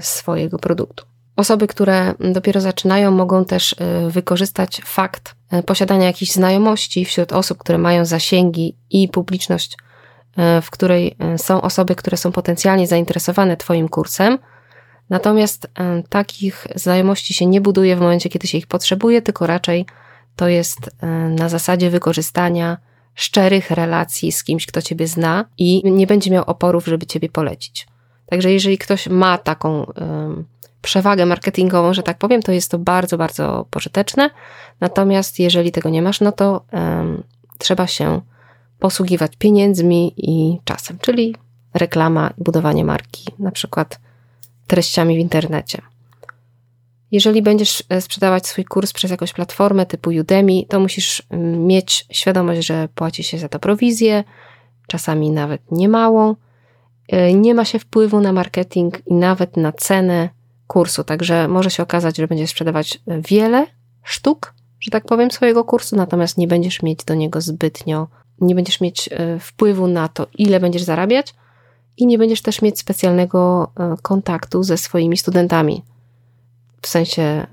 swojego 0.00 0.58
produktu. 0.58 1.04
Osoby, 1.36 1.66
które 1.66 2.14
dopiero 2.32 2.60
zaczynają, 2.60 3.10
mogą 3.10 3.44
też 3.44 3.74
wykorzystać 4.08 4.80
fakt 4.84 5.34
posiadania 5.66 6.06
jakichś 6.06 6.32
znajomości 6.32 7.04
wśród 7.04 7.32
osób, 7.32 7.58
które 7.58 7.78
mają 7.78 8.04
zasięgi 8.04 8.76
i 8.90 9.08
publiczność 9.08 9.76
w 10.62 10.70
której 10.70 11.16
e, 11.18 11.38
są 11.38 11.60
osoby, 11.60 11.94
które 11.94 12.16
są 12.16 12.32
potencjalnie 12.32 12.86
zainteresowane 12.86 13.56
Twoim 13.56 13.88
kursem. 13.88 14.38
Natomiast 15.10 15.66
e, 15.74 16.02
takich 16.08 16.66
znajomości 16.74 17.34
się 17.34 17.46
nie 17.46 17.60
buduje 17.60 17.96
w 17.96 18.00
momencie, 18.00 18.28
kiedy 18.28 18.46
się 18.46 18.58
ich 18.58 18.66
potrzebuje, 18.66 19.22
tylko 19.22 19.46
raczej 19.46 19.86
to 20.36 20.48
jest 20.48 20.90
na 21.30 21.48
zasadzie 21.48 21.90
wykorzystania 21.90 22.78
szczerych 23.14 23.70
relacji 23.70 24.32
z 24.32 24.44
kimś, 24.44 24.66
kto 24.66 24.82
Ciebie 24.82 25.06
zna 25.06 25.44
i 25.58 25.90
nie 25.90 26.06
będzie 26.06 26.30
miał 26.30 26.44
oporów, 26.44 26.86
żeby 26.86 27.06
Ciebie 27.06 27.28
polecić. 27.28 27.86
Także 28.26 28.52
jeżeli 28.52 28.78
ktoś 28.78 29.06
ma 29.06 29.38
taką 29.38 29.86
przewagę 30.82 31.26
marketingową, 31.26 31.94
że 31.94 32.02
tak 32.02 32.18
powiem, 32.18 32.42
to 32.42 32.52
jest 32.52 32.70
to 32.70 32.78
bardzo, 32.78 33.18
bardzo 33.18 33.66
pożyteczne. 33.70 34.30
Natomiast 34.80 35.38
jeżeli 35.38 35.72
tego 35.72 35.88
nie 35.88 36.02
masz, 36.02 36.20
no 36.20 36.32
to 36.32 36.64
trzeba 37.58 37.86
się 37.86 38.20
posługiwać 38.78 39.36
pieniędzmi 39.36 40.14
i 40.16 40.58
czasem, 40.64 40.98
czyli 41.00 41.34
reklama 41.74 42.30
i 42.38 42.44
budowanie 42.44 42.84
marki, 42.84 43.24
na 43.38 43.50
przykład 43.50 44.00
treściami 44.66 45.16
w 45.16 45.18
internecie. 45.18 45.82
Jeżeli 47.10 47.42
będziesz 47.42 47.82
e, 47.88 48.00
sprzedawać 48.00 48.46
swój 48.46 48.64
kurs 48.64 48.92
przez 48.92 49.10
jakąś 49.10 49.32
platformę 49.32 49.86
typu 49.86 50.10
Udemy, 50.20 50.62
to 50.68 50.80
musisz 50.80 51.22
mm, 51.30 51.66
mieć 51.66 52.06
świadomość, 52.10 52.66
że 52.66 52.88
płaci 52.94 53.22
się 53.22 53.38
za 53.38 53.48
to 53.48 53.58
prowizję, 53.58 54.24
czasami 54.86 55.30
nawet 55.30 55.72
niemałą. 55.72 56.36
E, 57.08 57.34
nie 57.34 57.54
ma 57.54 57.64
się 57.64 57.78
wpływu 57.78 58.20
na 58.20 58.32
marketing 58.32 59.02
i 59.06 59.14
nawet 59.14 59.56
na 59.56 59.72
cenę 59.72 60.28
kursu, 60.66 61.04
także 61.04 61.48
może 61.48 61.70
się 61.70 61.82
okazać, 61.82 62.16
że 62.16 62.28
będziesz 62.28 62.50
sprzedawać 62.50 63.02
wiele 63.06 63.66
sztuk, 64.02 64.54
że 64.80 64.90
tak 64.90 65.04
powiem, 65.04 65.30
swojego 65.30 65.64
kursu, 65.64 65.96
natomiast 65.96 66.38
nie 66.38 66.48
będziesz 66.48 66.82
mieć 66.82 67.04
do 67.04 67.14
niego 67.14 67.40
zbytnio 67.40 68.08
nie 68.44 68.54
będziesz 68.54 68.80
mieć 68.80 69.08
e, 69.12 69.38
wpływu 69.38 69.86
na 69.86 70.08
to, 70.08 70.26
ile 70.38 70.60
będziesz 70.60 70.82
zarabiać 70.82 71.34
i 71.96 72.06
nie 72.06 72.18
będziesz 72.18 72.42
też 72.42 72.62
mieć 72.62 72.78
specjalnego 72.78 73.72
e, 73.78 73.96
kontaktu 74.02 74.62
ze 74.62 74.76
swoimi 74.76 75.16
studentami. 75.16 75.82
W 76.82 76.88
sensie 76.88 77.22
e, 77.22 77.46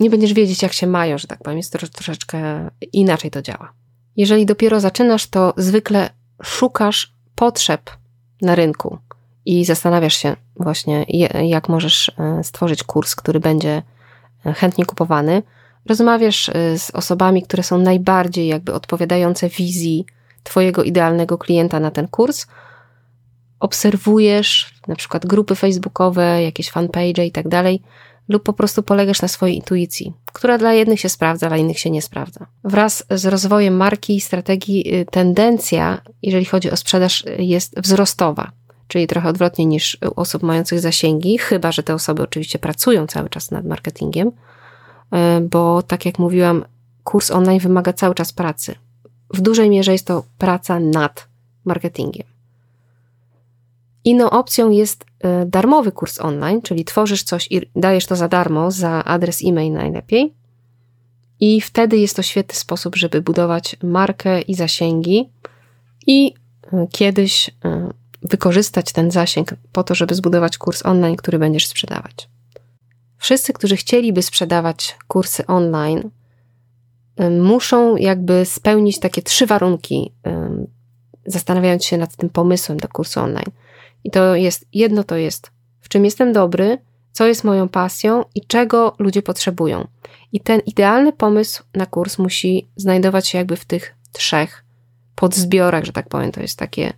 nie 0.00 0.10
będziesz 0.10 0.32
wiedzieć, 0.32 0.62
jak 0.62 0.72
się 0.72 0.86
mają, 0.86 1.18
że 1.18 1.26
tak 1.26 1.42
powiem, 1.42 1.56
jest 1.56 1.72
troszeczkę 1.92 2.70
inaczej 2.92 3.30
to 3.30 3.42
działa. 3.42 3.72
Jeżeli 4.16 4.46
dopiero 4.46 4.80
zaczynasz, 4.80 5.26
to 5.26 5.54
zwykle 5.56 6.10
szukasz 6.42 7.14
potrzeb 7.34 7.90
na 8.42 8.54
rynku 8.54 8.98
i 9.44 9.64
zastanawiasz 9.64 10.16
się 10.16 10.36
właśnie, 10.56 11.06
jak 11.42 11.68
możesz 11.68 12.10
stworzyć 12.42 12.82
kurs, 12.82 13.14
który 13.14 13.40
będzie 13.40 13.82
chętnie 14.44 14.84
kupowany 14.84 15.42
Rozmawiasz 15.86 16.48
y, 16.48 16.78
z 16.78 16.90
osobami, 16.90 17.42
które 17.42 17.62
są 17.62 17.78
najbardziej 17.78 18.48
jakby 18.48 18.74
odpowiadające 18.74 19.48
wizji 19.48 20.06
Twojego 20.42 20.82
idealnego 20.82 21.38
klienta 21.38 21.80
na 21.80 21.90
ten 21.90 22.08
kurs. 22.08 22.46
Obserwujesz 23.60 24.74
na 24.88 24.96
przykład 24.96 25.26
grupy 25.26 25.54
facebookowe, 25.54 26.42
jakieś 26.42 26.70
fanpage 26.70 27.26
i 27.26 27.32
tak 27.32 27.48
dalej, 27.48 27.82
lub 28.28 28.42
po 28.42 28.52
prostu 28.52 28.82
polegasz 28.82 29.22
na 29.22 29.28
swojej 29.28 29.56
intuicji, 29.56 30.12
która 30.32 30.58
dla 30.58 30.72
jednych 30.72 31.00
się 31.00 31.08
sprawdza, 31.08 31.48
dla 31.48 31.56
innych 31.56 31.78
się 31.78 31.90
nie 31.90 32.02
sprawdza. 32.02 32.46
Wraz 32.64 33.04
z 33.10 33.26
rozwojem 33.26 33.76
marki 33.76 34.16
i 34.16 34.20
strategii 34.20 34.94
y, 34.94 35.04
tendencja, 35.04 36.00
jeżeli 36.22 36.44
chodzi 36.44 36.70
o 36.70 36.76
sprzedaż, 36.76 37.24
y, 37.24 37.36
jest 37.38 37.80
wzrostowa 37.80 38.52
czyli 38.88 39.06
trochę 39.06 39.28
odwrotnie 39.28 39.66
niż 39.66 39.98
u 40.16 40.20
osób 40.20 40.42
mających 40.42 40.80
zasięgi, 40.80 41.38
chyba 41.38 41.72
że 41.72 41.82
te 41.82 41.94
osoby 41.94 42.22
oczywiście 42.22 42.58
pracują 42.58 43.06
cały 43.06 43.28
czas 43.28 43.50
nad 43.50 43.64
marketingiem. 43.64 44.32
E, 45.12 45.40
bo 45.40 45.82
tak 45.82 46.06
jak 46.06 46.18
mówiłam, 46.18 46.64
kurs 47.04 47.30
online 47.30 47.58
wymaga 47.58 47.92
cały 47.92 48.14
czas 48.14 48.32
pracy. 48.32 48.74
W 49.34 49.40
dużej 49.40 49.70
mierze 49.70 49.92
jest 49.92 50.06
to 50.06 50.24
praca 50.38 50.80
nad 50.80 51.28
marketingiem. 51.64 52.26
Inną 54.04 54.30
opcją 54.30 54.70
jest 54.70 55.04
e, 55.20 55.46
darmowy 55.46 55.92
kurs 55.92 56.20
online, 56.20 56.62
czyli 56.62 56.84
tworzysz 56.84 57.22
coś 57.22 57.48
i 57.50 57.60
dajesz 57.76 58.06
to 58.06 58.16
za 58.16 58.28
darmo, 58.28 58.70
za 58.70 59.04
adres 59.04 59.42
e-mail 59.44 59.72
najlepiej. 59.72 60.34
I 61.40 61.60
wtedy 61.60 61.98
jest 61.98 62.16
to 62.16 62.22
świetny 62.22 62.54
sposób, 62.54 62.96
żeby 62.96 63.22
budować 63.22 63.76
markę 63.82 64.40
i 64.40 64.54
zasięgi 64.54 65.30
i 66.06 66.34
e, 66.72 66.86
kiedyś 66.90 67.50
wykorzystać 68.22 68.92
ten 68.92 69.10
zasięg 69.10 69.54
po 69.72 69.84
to, 69.84 69.94
żeby 69.94 70.14
zbudować 70.14 70.58
kurs 70.58 70.86
online, 70.86 71.16
który 71.16 71.38
będziesz 71.38 71.66
sprzedawać. 71.66 72.28
Wszyscy, 73.22 73.52
którzy 73.52 73.76
chcieliby 73.76 74.22
sprzedawać 74.22 74.98
kursy 75.08 75.46
online, 75.46 76.10
muszą 77.40 77.96
jakby 77.96 78.44
spełnić 78.44 79.00
takie 79.00 79.22
trzy 79.22 79.46
warunki, 79.46 80.12
zastanawiając 81.26 81.84
się 81.84 81.98
nad 81.98 82.16
tym 82.16 82.30
pomysłem 82.30 82.78
do 82.78 82.88
kursu 82.88 83.20
online. 83.20 83.50
I 84.04 84.10
to 84.10 84.34
jest, 84.34 84.66
jedno 84.72 85.04
to 85.04 85.16
jest, 85.16 85.50
w 85.80 85.88
czym 85.88 86.04
jestem 86.04 86.32
dobry, 86.32 86.78
co 87.12 87.26
jest 87.26 87.44
moją 87.44 87.68
pasją 87.68 88.24
i 88.34 88.46
czego 88.46 88.94
ludzie 88.98 89.22
potrzebują. 89.22 89.88
I 90.32 90.40
ten 90.40 90.60
idealny 90.60 91.12
pomysł 91.12 91.62
na 91.74 91.86
kurs 91.86 92.18
musi 92.18 92.68
znajdować 92.76 93.28
się 93.28 93.38
jakby 93.38 93.56
w 93.56 93.64
tych 93.64 93.94
trzech 94.12 94.64
podzbiorach, 95.14 95.84
że 95.84 95.92
tak 95.92 96.08
powiem. 96.08 96.32
To 96.32 96.40
jest 96.40 96.58
takie, 96.58 96.92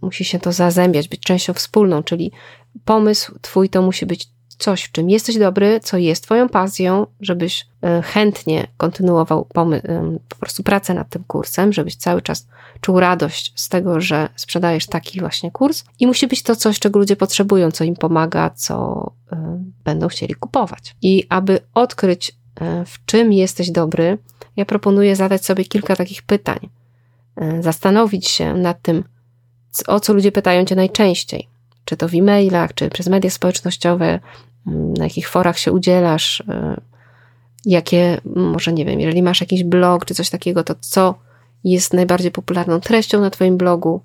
musi 0.00 0.24
się 0.24 0.38
to 0.38 0.52
zazębiać, 0.52 1.08
być 1.08 1.20
częścią 1.20 1.52
wspólną, 1.52 2.02
czyli 2.02 2.32
pomysł 2.84 3.38
twój 3.42 3.68
to 3.68 3.82
musi 3.82 4.06
być 4.06 4.37
coś, 4.58 4.82
w 4.82 4.92
czym 4.92 5.10
jesteś 5.10 5.38
dobry, 5.38 5.80
co 5.80 5.98
jest 5.98 6.22
Twoją 6.22 6.48
pasją, 6.48 7.06
żebyś 7.20 7.66
e, 7.82 8.02
chętnie 8.02 8.66
kontynuował 8.76 9.46
po 10.28 10.36
prostu 10.40 10.62
pracę 10.62 10.94
nad 10.94 11.08
tym 11.08 11.24
kursem, 11.24 11.72
żebyś 11.72 11.96
cały 11.96 12.22
czas 12.22 12.46
czuł 12.80 13.00
radość 13.00 13.52
z 13.56 13.68
tego, 13.68 14.00
że 14.00 14.28
sprzedajesz 14.36 14.86
taki 14.86 15.20
właśnie 15.20 15.50
kurs. 15.50 15.84
I 16.00 16.06
musi 16.06 16.26
być 16.26 16.42
to 16.42 16.56
coś, 16.56 16.78
czego 16.78 16.98
ludzie 16.98 17.16
potrzebują, 17.16 17.70
co 17.70 17.84
im 17.84 17.96
pomaga, 17.96 18.50
co 18.50 19.06
e, 19.32 19.64
będą 19.84 20.08
chcieli 20.08 20.34
kupować. 20.34 20.96
I 21.02 21.24
aby 21.28 21.60
odkryć, 21.74 22.32
e, 22.60 22.84
w 22.84 23.04
czym 23.04 23.32
jesteś 23.32 23.70
dobry, 23.70 24.18
ja 24.56 24.64
proponuję 24.64 25.16
zadać 25.16 25.44
sobie 25.44 25.64
kilka 25.64 25.96
takich 25.96 26.22
pytań. 26.22 26.58
e, 27.36 27.62
zastanowić 27.62 28.28
się 28.28 28.54
nad 28.54 28.82
tym, 28.82 29.04
o 29.86 30.00
co 30.00 30.12
ludzie 30.12 30.32
pytają 30.32 30.64
cię 30.64 30.76
najczęściej. 30.76 31.48
Czy 31.88 31.96
to 31.96 32.08
w 32.08 32.14
e-mailach, 32.14 32.74
czy 32.74 32.90
przez 32.90 33.08
media 33.08 33.30
społecznościowe, 33.30 34.20
mm, 34.66 34.94
na 34.94 35.04
jakich 35.04 35.28
forach 35.28 35.58
się 35.58 35.72
udzielasz, 35.72 36.40
e, 36.48 36.80
jakie, 37.64 38.20
może 38.36 38.72
nie 38.72 38.84
wiem, 38.84 39.00
jeżeli 39.00 39.22
masz 39.22 39.40
jakiś 39.40 39.64
blog 39.64 40.04
czy 40.04 40.14
coś 40.14 40.30
takiego, 40.30 40.64
to 40.64 40.74
co 40.80 41.14
jest 41.64 41.92
najbardziej 41.92 42.30
popularną 42.30 42.80
treścią 42.80 43.20
na 43.20 43.30
Twoim 43.30 43.56
blogu? 43.56 44.00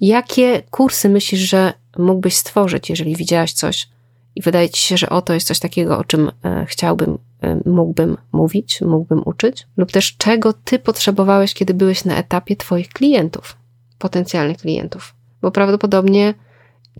Jakie 0.00 0.62
kursy 0.70 1.08
myślisz, 1.08 1.40
że 1.40 1.72
mógłbyś 1.98 2.36
stworzyć, 2.36 2.90
jeżeli 2.90 3.16
widziałaś 3.16 3.52
coś 3.52 3.88
i 4.36 4.42
wydaje 4.42 4.70
Ci 4.70 4.82
się, 4.82 4.96
że 4.96 5.08
oto 5.10 5.34
jest 5.34 5.46
coś 5.46 5.58
takiego, 5.58 5.98
o 5.98 6.04
czym 6.04 6.30
e, 6.44 6.66
chciałbym, 6.68 7.18
e, 7.42 7.60
mógłbym 7.66 8.16
mówić, 8.32 8.80
mógłbym 8.80 9.22
uczyć? 9.24 9.66
Lub 9.76 9.92
też 9.92 10.16
czego 10.16 10.52
Ty 10.52 10.78
potrzebowałeś, 10.78 11.54
kiedy 11.54 11.74
byłeś 11.74 12.04
na 12.04 12.16
etapie 12.16 12.56
Twoich 12.56 12.88
klientów, 12.88 13.56
potencjalnych 13.98 14.56
klientów? 14.56 15.14
Bo 15.42 15.50
prawdopodobnie 15.50 16.34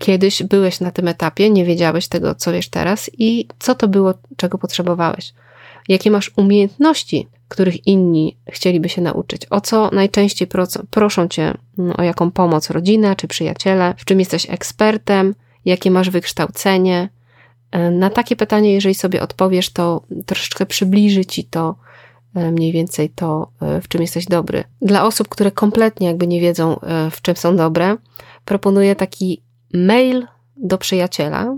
kiedyś 0.00 0.42
byłeś 0.42 0.80
na 0.80 0.90
tym 0.90 1.08
etapie, 1.08 1.50
nie 1.50 1.64
wiedziałeś 1.64 2.08
tego, 2.08 2.34
co 2.34 2.52
wiesz 2.52 2.68
teraz 2.68 3.10
i 3.18 3.48
co 3.58 3.74
to 3.74 3.88
było, 3.88 4.14
czego 4.36 4.58
potrzebowałeś. 4.58 5.32
Jakie 5.88 6.10
masz 6.10 6.32
umiejętności, 6.36 7.28
których 7.48 7.86
inni 7.86 8.36
chcieliby 8.50 8.88
się 8.88 9.02
nauczyć? 9.02 9.46
O 9.50 9.60
co 9.60 9.90
najczęściej 9.92 10.48
proszą 10.90 11.28
cię 11.28 11.54
mm, 11.78 11.94
o 11.98 12.02
jaką 12.02 12.30
pomoc 12.30 12.70
rodzina 12.70 13.16
czy 13.16 13.28
przyjaciele? 13.28 13.94
W 13.98 14.04
czym 14.04 14.20
jesteś 14.20 14.50
ekspertem? 14.50 15.34
Jakie 15.64 15.90
masz 15.90 16.10
wykształcenie? 16.10 17.08
E, 17.70 17.90
na 17.90 18.10
takie 18.10 18.36
pytanie, 18.36 18.72
jeżeli 18.72 18.94
sobie 18.94 19.22
odpowiesz, 19.22 19.70
to 19.70 20.02
troszeczkę 20.26 20.66
przybliży 20.66 21.24
ci 21.24 21.44
to 21.44 21.74
e, 22.34 22.52
mniej 22.52 22.72
więcej 22.72 23.10
to, 23.10 23.48
e, 23.62 23.80
w 23.80 23.88
czym 23.88 24.00
jesteś 24.00 24.26
dobry. 24.26 24.64
Dla 24.82 25.06
osób, 25.06 25.28
które 25.28 25.50
kompletnie 25.50 26.06
jakby 26.06 26.26
nie 26.26 26.40
wiedzą, 26.40 26.80
w 27.10 27.22
czym 27.22 27.36
są 27.36 27.56
dobre, 27.56 27.96
proponuję 28.44 28.96
taki 28.96 29.42
mail 29.72 30.26
do 30.56 30.78
przyjaciela, 30.78 31.56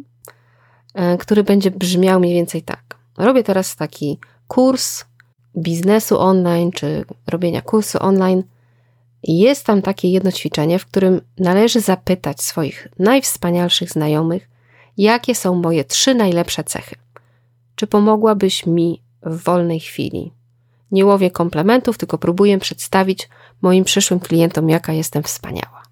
który 1.18 1.44
będzie 1.44 1.70
brzmiał 1.70 2.20
mniej 2.20 2.34
więcej 2.34 2.62
tak. 2.62 2.98
Robię 3.18 3.42
teraz 3.42 3.76
taki 3.76 4.18
kurs 4.48 5.04
biznesu 5.56 6.18
online 6.18 6.72
czy 6.72 7.04
robienia 7.26 7.62
kursu 7.62 7.98
online. 8.00 8.42
Jest 9.22 9.66
tam 9.66 9.82
takie 9.82 10.10
jedno 10.10 10.32
ćwiczenie, 10.32 10.78
w 10.78 10.86
którym 10.86 11.20
należy 11.38 11.80
zapytać 11.80 12.42
swoich 12.42 12.88
najwspanialszych 12.98 13.90
znajomych, 13.90 14.48
jakie 14.96 15.34
są 15.34 15.54
moje 15.54 15.84
trzy 15.84 16.14
najlepsze 16.14 16.64
cechy. 16.64 16.96
Czy 17.74 17.86
pomogłabyś 17.86 18.66
mi 18.66 19.02
w 19.22 19.42
wolnej 19.42 19.80
chwili? 19.80 20.32
Nie 20.90 21.06
łowię 21.06 21.30
komplementów, 21.30 21.98
tylko 21.98 22.18
próbuję 22.18 22.58
przedstawić 22.58 23.28
moim 23.62 23.84
przyszłym 23.84 24.20
klientom, 24.20 24.68
jaka 24.68 24.92
jestem 24.92 25.22
wspaniała. 25.22 25.83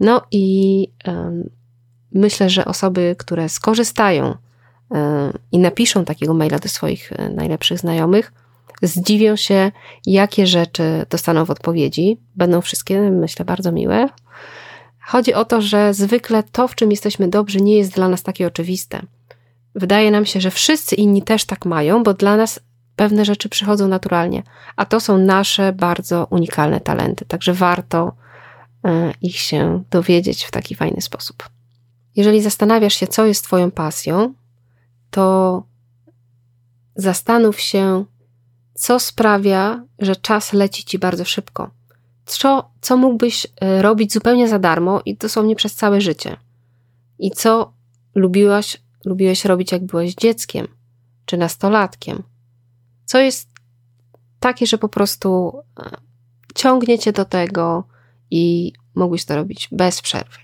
No 0.00 0.22
i 0.30 0.88
myślę, 2.12 2.50
że 2.50 2.64
osoby, 2.64 3.16
które 3.18 3.48
skorzystają 3.48 4.36
i 5.52 5.58
napiszą 5.58 6.04
takiego 6.04 6.34
maila 6.34 6.58
do 6.58 6.68
swoich 6.68 7.12
e, 7.12 7.28
najlepszych 7.28 7.78
znajomych, 7.78 8.32
zdziwią 8.82 9.36
się, 9.36 9.72
jakie 10.06 10.46
rzeczy 10.46 11.06
dostaną 11.10 11.44
w 11.44 11.50
odpowiedzi. 11.50 12.18
Będą 12.36 12.60
wszystkie, 12.60 13.10
myślę, 13.10 13.44
bardzo 13.44 13.72
miłe. 13.72 14.08
Chodzi 15.00 15.34
o 15.34 15.44
to, 15.44 15.60
że 15.60 15.94
zwykle 15.94 16.42
to, 16.42 16.68
w 16.68 16.74
czym 16.74 16.90
jesteśmy 16.90 17.28
dobrzy, 17.28 17.60
nie 17.60 17.76
jest 17.76 17.94
dla 17.94 18.08
nas 18.08 18.22
takie 18.22 18.46
oczywiste. 18.46 19.00
Wydaje 19.74 20.10
nam 20.10 20.26
się, 20.26 20.40
że 20.40 20.50
wszyscy 20.50 20.94
inni 20.94 21.22
też 21.22 21.44
tak 21.44 21.64
mają, 21.64 22.02
bo 22.02 22.14
dla 22.14 22.36
nas 22.36 22.60
pewne 22.96 23.24
rzeczy 23.24 23.48
przychodzą 23.48 23.88
naturalnie, 23.88 24.42
a 24.76 24.84
to 24.84 25.00
są 25.00 25.18
nasze 25.18 25.72
bardzo 25.72 26.26
unikalne 26.30 26.80
talenty, 26.80 27.24
także 27.24 27.52
warto 27.52 28.06
e, 28.06 28.21
ich 29.20 29.36
się 29.36 29.84
dowiedzieć 29.90 30.44
w 30.44 30.50
taki 30.50 30.74
fajny 30.74 31.00
sposób. 31.00 31.48
Jeżeli 32.16 32.42
zastanawiasz 32.42 32.94
się, 32.94 33.06
co 33.06 33.26
jest 33.26 33.44
Twoją 33.44 33.70
pasją, 33.70 34.34
to 35.10 35.62
zastanów 36.96 37.60
się, 37.60 38.04
co 38.74 39.00
sprawia, 39.00 39.84
że 39.98 40.16
czas 40.16 40.52
leci 40.52 40.84
ci 40.84 40.98
bardzo 40.98 41.24
szybko. 41.24 41.70
Co, 42.26 42.70
co 42.80 42.96
mógłbyś 42.96 43.46
e, 43.60 43.82
robić 43.82 44.12
zupełnie 44.12 44.48
za 44.48 44.58
darmo 44.58 45.00
i 45.04 45.16
dosłownie 45.16 45.56
przez 45.56 45.74
całe 45.74 46.00
życie? 46.00 46.36
I 47.18 47.30
co 47.30 47.72
lubiłaś, 48.14 48.82
lubiłeś 49.04 49.44
robić, 49.44 49.72
jak 49.72 49.84
byłeś 49.84 50.14
dzieckiem 50.14 50.68
czy 51.26 51.36
nastolatkiem? 51.36 52.22
Co 53.04 53.18
jest 53.18 53.48
takie, 54.40 54.66
że 54.66 54.78
po 54.78 54.88
prostu 54.88 55.52
e, 55.78 55.96
ciągnie 56.54 56.98
cię 56.98 57.12
do 57.12 57.24
tego 57.24 57.84
i 58.32 58.72
mógłbyś 58.94 59.24
to 59.24 59.36
robić 59.36 59.68
bez 59.72 60.02
przerwy? 60.02 60.38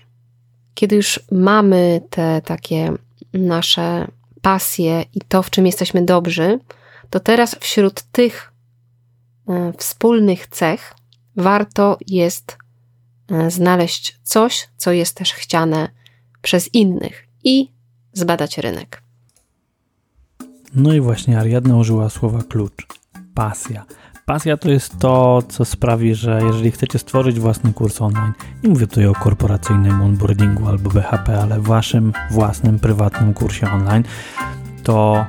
Kiedy 0.73 0.95
już 0.95 1.19
mamy 1.31 2.01
te 2.09 2.41
takie 2.45 2.93
nasze 3.33 4.07
pasję 4.41 5.05
i 5.13 5.21
to, 5.27 5.43
w 5.43 5.49
czym 5.49 5.65
jesteśmy 5.65 6.05
dobrzy, 6.05 6.59
to 7.09 7.19
teraz 7.19 7.55
wśród 7.59 8.01
tych 8.01 8.51
e, 9.47 9.73
wspólnych 9.77 10.47
cech 10.47 10.93
warto 11.35 11.97
jest 12.07 12.57
e, 13.31 13.51
znaleźć 13.51 14.19
coś, 14.23 14.67
co 14.77 14.91
jest 14.91 15.15
też 15.15 15.33
chciane 15.33 15.89
przez 16.41 16.73
innych 16.73 17.27
i 17.43 17.71
zbadać 18.13 18.57
rynek. 18.57 19.03
No 20.75 20.93
i 20.93 20.99
właśnie 20.99 21.39
Ariadna 21.39 21.77
użyła 21.77 22.09
słowa 22.09 22.43
klucz 22.49 22.87
pasja. 23.33 23.85
Pasja 24.29 24.57
to 24.57 24.69
jest 24.69 24.99
to, 24.99 25.41
co 25.49 25.65
sprawi, 25.65 26.15
że 26.15 26.41
jeżeli 26.43 26.71
chcecie 26.71 26.99
stworzyć 26.99 27.39
własny 27.39 27.73
kurs 27.73 28.01
online, 28.01 28.33
nie 28.63 28.69
mówię 28.69 28.87
tutaj 28.87 29.05
o 29.05 29.13
korporacyjnym 29.13 30.01
onboardingu 30.01 30.67
albo 30.67 30.89
BHP, 30.89 31.41
ale 31.41 31.59
waszym 31.59 32.13
własnym, 32.31 32.79
prywatnym 32.79 33.33
kursie 33.33 33.71
online, 33.71 34.03
to 34.83 35.25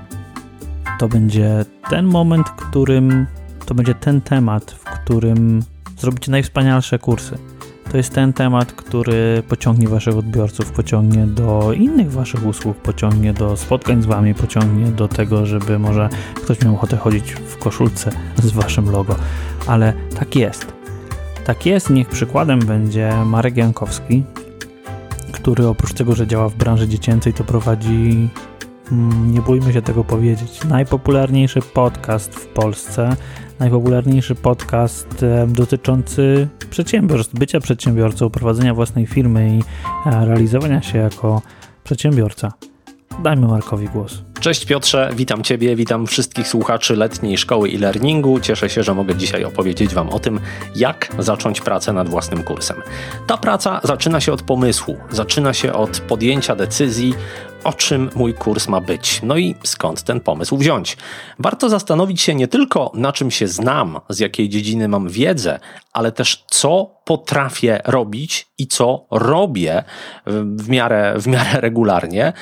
to 0.98 1.08
będzie 1.08 1.64
ten 1.90 2.06
moment, 2.06 2.48
w 2.48 2.52
którym 2.52 3.26
to 3.66 3.74
będzie 3.74 3.94
ten 3.94 4.20
temat, 4.20 4.70
w 4.70 4.84
którym 4.84 5.62
zrobicie 5.98 6.30
najwspanialsze 6.30 6.98
kursy. 6.98 7.38
To 7.90 7.96
jest 7.96 8.14
ten 8.14 8.32
temat, 8.32 8.72
który 8.72 9.42
pociągnie 9.48 9.88
waszych 9.88 10.16
odbiorców, 10.16 10.72
pociągnie 10.72 11.26
do 11.26 11.72
innych 11.72 12.12
waszych 12.12 12.46
usług, 12.46 12.76
pociągnie 12.76 13.32
do 13.32 13.56
spotkań 13.56 14.02
z 14.02 14.06
wami, 14.06 14.34
pociągnie 14.34 14.86
do 14.86 15.08
tego, 15.08 15.46
żeby 15.46 15.78
może 15.78 16.08
ktoś 16.34 16.62
miał 16.64 16.74
ochotę 16.74 16.96
chodzić 16.96 17.32
w 17.32 17.58
koszulce 17.58 18.10
z 18.42 18.50
waszym 18.50 18.90
logo. 18.90 19.16
Ale 19.66 19.92
tak 20.18 20.36
jest. 20.36 20.72
Tak 21.44 21.66
jest, 21.66 21.90
niech 21.90 22.08
przykładem 22.08 22.58
będzie 22.60 23.12
Marek 23.26 23.56
Jankowski, 23.56 24.22
który 25.32 25.66
oprócz 25.66 25.92
tego, 25.92 26.14
że 26.14 26.26
działa 26.26 26.48
w 26.48 26.54
branży 26.54 26.88
dziecięcej, 26.88 27.32
to 27.32 27.44
prowadzi 27.44 28.30
Mm, 28.92 29.32
nie 29.34 29.42
bójmy 29.42 29.72
się 29.72 29.82
tego 29.82 30.04
powiedzieć, 30.04 30.64
najpopularniejszy 30.64 31.60
podcast 31.62 32.34
w 32.34 32.46
Polsce, 32.46 33.16
najpopularniejszy 33.60 34.34
podcast 34.34 35.24
dotyczący 35.48 36.48
przedsiębiorstw, 36.70 37.34
bycia 37.34 37.60
przedsiębiorcą, 37.60 38.30
prowadzenia 38.30 38.74
własnej 38.74 39.06
firmy 39.06 39.56
i 39.56 39.62
e, 40.06 40.26
realizowania 40.26 40.82
się 40.82 40.98
jako 40.98 41.42
przedsiębiorca. 41.84 42.52
Dajmy 43.22 43.48
Markowi 43.48 43.88
głos. 43.88 44.22
Cześć 44.40 44.66
Piotrze, 44.66 45.10
witam 45.16 45.42
Ciebie, 45.42 45.76
witam 45.76 46.06
wszystkich 46.06 46.48
słuchaczy 46.48 46.96
letniej 46.96 47.38
szkoły 47.38 47.68
e-learningu. 47.68 48.40
Cieszę 48.40 48.70
się, 48.70 48.82
że 48.82 48.94
mogę 48.94 49.14
dzisiaj 49.14 49.44
opowiedzieć 49.44 49.94
Wam 49.94 50.08
o 50.10 50.18
tym, 50.18 50.40
jak 50.76 51.08
zacząć 51.18 51.60
pracę 51.60 51.92
nad 51.92 52.08
własnym 52.08 52.42
kursem. 52.42 52.76
Ta 53.26 53.36
praca 53.36 53.80
zaczyna 53.84 54.20
się 54.20 54.32
od 54.32 54.42
pomysłu, 54.42 54.96
zaczyna 55.10 55.52
się 55.52 55.72
od 55.72 56.00
podjęcia 56.00 56.56
decyzji, 56.56 57.14
o 57.64 57.72
czym 57.72 58.10
mój 58.14 58.34
kurs 58.34 58.68
ma 58.68 58.80
być. 58.80 59.20
No 59.22 59.36
i 59.36 59.54
skąd 59.62 60.02
ten 60.02 60.20
pomysł 60.20 60.56
wziąć? 60.56 60.96
Warto 61.38 61.68
zastanowić 61.68 62.22
się 62.22 62.34
nie 62.34 62.48
tylko 62.48 62.92
na 62.94 63.12
czym 63.12 63.30
się 63.30 63.48
znam, 63.48 64.00
z 64.08 64.18
jakiej 64.18 64.48
dziedziny 64.48 64.88
mam 64.88 65.08
wiedzę, 65.08 65.60
ale 65.92 66.12
też 66.12 66.44
co 66.50 66.90
potrafię 67.04 67.80
robić 67.84 68.46
i 68.58 68.66
co 68.66 69.06
robię 69.10 69.84
w 70.56 70.68
miarę, 70.68 71.14
w 71.18 71.26
miarę 71.26 71.60
regularnie 71.60 72.32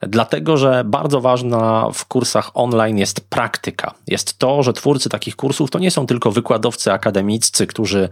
dlatego 0.00 0.56
że 0.56 0.84
bardzo 0.84 1.20
ważna 1.20 1.90
w 1.92 2.04
kursach 2.04 2.50
online 2.54 2.98
jest 2.98 3.30
praktyka. 3.30 3.94
Jest 4.06 4.38
to, 4.38 4.62
że 4.62 4.72
twórcy 4.72 5.08
takich 5.08 5.36
kursów 5.36 5.70
to 5.70 5.78
nie 5.78 5.90
są 5.90 6.06
tylko 6.06 6.30
wykładowcy 6.30 6.92
akademiccy, 6.92 7.66
którzy 7.66 8.08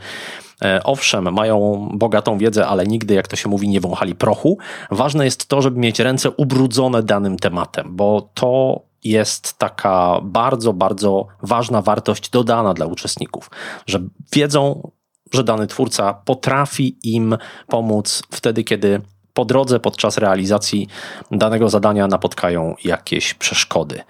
owszem, 0.85 1.35
mają 1.35 1.88
bogatą 1.93 2.38
wiedzę, 2.38 2.67
ale 2.67 2.87
nigdy, 2.87 3.14
jak 3.14 3.29
to 3.29 3.37
się 3.37 3.49
mówi, 3.49 3.69
nie 3.69 3.81
wąchali 3.81 4.14
prochu. 4.14 4.59
Ważne 4.90 5.25
jest 5.25 5.47
to, 5.47 5.62
żeby 5.62 5.81
mieć 5.81 6.01
ręce 6.01 6.31
ubrudzone 6.31 7.03
danym 7.03 7.37
tematem, 7.37 7.97
bo 7.97 8.31
to 8.35 8.81
jest 9.05 9.59
taka 9.59 10.21
bardzo, 10.23 10.73
bardzo 10.73 11.27
ważna 11.43 11.83
wartość 11.83 12.31
dodana 12.31 12.75
dla 12.75 12.87
uczestników, 12.87 13.51
że 13.87 13.99
wiedzą, 14.33 14.90
że 15.33 15.45
dany 15.45 15.67
twórca 15.67 16.14
potrafi 16.14 16.99
im 17.03 17.37
pomóc 17.67 18.23
wtedy, 18.31 18.64
kiedy 18.64 19.01
po 19.35 19.45
drodze 19.45 19.81
podczas 19.81 20.19
realizacji 20.19 20.88
danego 21.31 21.69
zadania 21.69 22.07
napotkają 22.07 22.75
jakieś 22.85 23.35
przeszkody. 23.35 24.01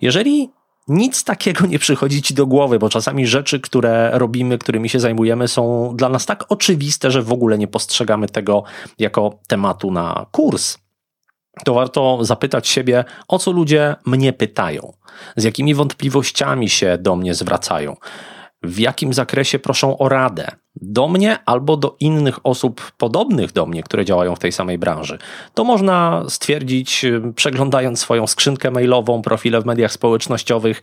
Jeżeli 0.00 0.50
nic 0.88 1.24
takiego 1.24 1.66
nie 1.66 1.78
przychodzi 1.78 2.22
ci 2.22 2.34
do 2.34 2.46
głowy, 2.46 2.78
bo 2.78 2.88
czasami 2.88 3.26
rzeczy, 3.26 3.60
które 3.60 4.10
robimy, 4.12 4.58
którymi 4.58 4.88
się 4.88 5.00
zajmujemy, 5.00 5.48
są 5.48 5.92
dla 5.96 6.08
nas 6.08 6.26
tak 6.26 6.44
oczywiste, 6.48 7.10
że 7.10 7.22
w 7.22 7.32
ogóle 7.32 7.58
nie 7.58 7.68
postrzegamy 7.68 8.28
tego 8.28 8.64
jako 8.98 9.38
tematu 9.46 9.90
na 9.90 10.26
kurs. 10.30 10.78
To 11.64 11.74
warto 11.74 12.18
zapytać 12.24 12.68
siebie, 12.68 13.04
o 13.28 13.38
co 13.38 13.52
ludzie 13.52 13.96
mnie 14.06 14.32
pytają, 14.32 14.92
z 15.36 15.44
jakimi 15.44 15.74
wątpliwościami 15.74 16.68
się 16.68 16.98
do 16.98 17.16
mnie 17.16 17.34
zwracają, 17.34 17.96
w 18.62 18.78
jakim 18.78 19.12
zakresie 19.12 19.58
proszą 19.58 19.98
o 19.98 20.08
radę, 20.08 20.46
do 20.76 21.08
mnie 21.08 21.38
albo 21.46 21.76
do 21.76 21.96
innych 22.00 22.46
osób 22.46 22.92
podobnych 22.98 23.52
do 23.52 23.66
mnie, 23.66 23.82
które 23.82 24.04
działają 24.04 24.36
w 24.36 24.38
tej 24.38 24.52
samej 24.52 24.78
branży. 24.78 25.18
To 25.54 25.64
można 25.64 26.24
stwierdzić, 26.28 27.04
y, 27.04 27.32
przeglądając 27.36 28.00
swoją 28.00 28.26
skrzynkę 28.26 28.70
mailową, 28.70 29.22
profile 29.22 29.60
w 29.60 29.66
mediach 29.66 29.92
społecznościowych 29.92 30.80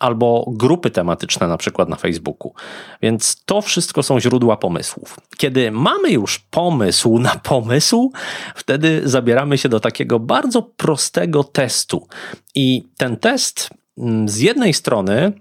albo 0.00 0.44
grupy 0.48 0.90
tematyczne, 0.90 1.48
na 1.48 1.56
przykład 1.56 1.88
na 1.88 1.96
Facebooku. 1.96 2.54
Więc 3.02 3.44
to 3.44 3.62
wszystko 3.62 4.02
są 4.02 4.20
źródła 4.20 4.56
pomysłów. 4.56 5.20
Kiedy 5.36 5.70
mamy 5.70 6.10
już 6.10 6.38
pomysł 6.38 7.18
na 7.18 7.36
pomysł, 7.36 8.12
wtedy 8.54 9.00
zabieramy 9.04 9.58
się 9.58 9.68
do 9.68 9.80
takiego 9.80 10.18
bardzo 10.18 10.62
prostego 10.62 11.44
testu. 11.44 12.08
I 12.54 12.88
ten 12.96 13.16
test 13.16 13.70
mm, 13.98 14.28
z 14.28 14.38
jednej 14.38 14.74
strony 14.74 15.32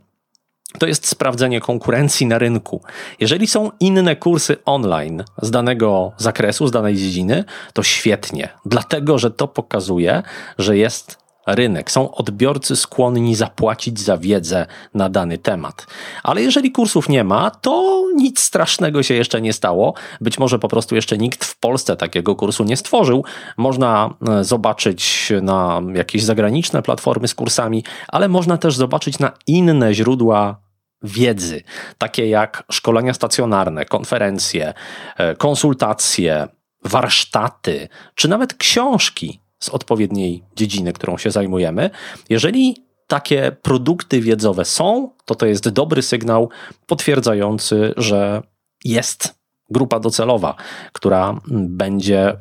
to 0.79 0.87
jest 0.87 1.07
sprawdzenie 1.07 1.61
konkurencji 1.61 2.25
na 2.25 2.37
rynku. 2.37 2.81
Jeżeli 3.19 3.47
są 3.47 3.71
inne 3.79 4.15
kursy 4.15 4.55
online 4.65 5.23
z 5.41 5.51
danego 5.51 6.11
zakresu, 6.17 6.67
z 6.67 6.71
danej 6.71 6.95
dziedziny, 6.95 7.43
to 7.73 7.83
świetnie, 7.83 8.49
dlatego 8.65 9.19
że 9.19 9.31
to 9.31 9.47
pokazuje, 9.47 10.23
że 10.57 10.77
jest 10.77 11.26
rynek. 11.47 11.91
Są 11.91 12.11
odbiorcy 12.11 12.75
skłonni 12.75 13.35
zapłacić 13.35 13.99
za 13.99 14.17
wiedzę 14.17 14.65
na 14.93 15.09
dany 15.09 15.37
temat. 15.37 15.87
Ale 16.23 16.41
jeżeli 16.41 16.71
kursów 16.71 17.09
nie 17.09 17.23
ma, 17.23 17.51
to 17.51 18.05
nic 18.15 18.39
strasznego 18.39 19.03
się 19.03 19.13
jeszcze 19.13 19.41
nie 19.41 19.53
stało. 19.53 19.93
Być 20.21 20.39
może 20.39 20.59
po 20.59 20.67
prostu 20.67 20.95
jeszcze 20.95 21.17
nikt 21.17 21.45
w 21.45 21.59
Polsce 21.59 21.95
takiego 21.95 22.35
kursu 22.35 22.63
nie 22.63 22.77
stworzył. 22.77 23.25
Można 23.57 24.13
e, 24.29 24.43
zobaczyć 24.43 25.33
na 25.41 25.81
jakieś 25.93 26.23
zagraniczne 26.23 26.81
platformy 26.81 27.27
z 27.27 27.35
kursami, 27.35 27.83
ale 28.07 28.27
można 28.27 28.57
też 28.57 28.75
zobaczyć 28.75 29.19
na 29.19 29.31
inne 29.47 29.93
źródła 29.93 30.59
wiedzy, 31.03 31.63
takie 31.97 32.29
jak 32.29 32.63
szkolenia 32.71 33.13
stacjonarne, 33.13 33.85
konferencje, 33.85 34.73
e, 35.17 35.35
konsultacje, 35.35 36.47
warsztaty, 36.83 37.89
czy 38.15 38.27
nawet 38.27 38.53
książki 38.53 39.41
z 39.59 39.69
odpowiedniej 39.69 40.43
dziedziny, 40.55 40.93
którą 40.93 41.17
się 41.17 41.31
zajmujemy. 41.31 41.89
Jeżeli 42.29 42.87
takie 43.07 43.51
produkty 43.61 44.21
wiedzowe 44.21 44.65
są, 44.65 45.09
to 45.25 45.35
to 45.35 45.45
jest 45.45 45.69
dobry 45.69 46.01
sygnał 46.01 46.49
potwierdzający, 46.85 47.93
że 47.97 48.41
jest 48.83 49.35
grupa 49.69 49.99
docelowa, 49.99 50.55
która 50.93 51.41
będzie 51.51 52.33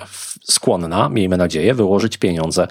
skłonna, 0.50 1.08
miejmy 1.08 1.36
nadzieję, 1.36 1.74
wyłożyć 1.74 2.18
pieniądze 2.18 2.68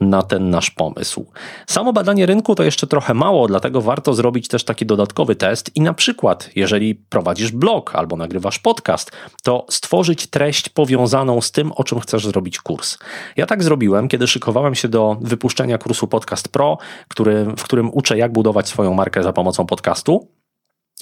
na 0.00 0.22
ten 0.22 0.50
nasz 0.50 0.70
pomysł. 0.70 1.26
Samo 1.66 1.92
badanie 1.92 2.26
rynku 2.26 2.54
to 2.54 2.62
jeszcze 2.62 2.86
trochę 2.86 3.14
mało, 3.14 3.46
dlatego 3.46 3.80
warto 3.80 4.14
zrobić 4.14 4.48
też 4.48 4.64
taki 4.64 4.86
dodatkowy 4.86 5.36
test 5.36 5.76
i 5.76 5.80
na 5.80 5.94
przykład, 5.94 6.50
jeżeli 6.56 6.94
prowadzisz 6.94 7.52
blog 7.52 7.94
albo 7.94 8.16
nagrywasz 8.16 8.58
podcast, 8.58 9.12
to 9.42 9.66
stworzyć 9.70 10.26
treść 10.26 10.68
powiązaną 10.68 11.40
z 11.40 11.52
tym, 11.52 11.72
o 11.72 11.84
czym 11.84 12.00
chcesz 12.00 12.26
zrobić 12.26 12.58
kurs. 12.58 12.98
Ja 13.36 13.46
tak 13.46 13.62
zrobiłem, 13.62 14.08
kiedy 14.08 14.26
szykowałem 14.26 14.74
się 14.74 14.88
do 14.88 15.16
wypuszczenia 15.20 15.78
kursu 15.78 16.06
Podcast 16.06 16.48
Pro, 16.48 16.78
który, 17.08 17.44
w 17.44 17.62
którym 17.62 17.90
uczę, 17.94 18.18
jak 18.18 18.32
budować 18.32 18.68
swoją 18.68 18.94
markę 18.94 19.22
za 19.22 19.32
pomocą 19.32 19.66
podcastu. 19.66 20.39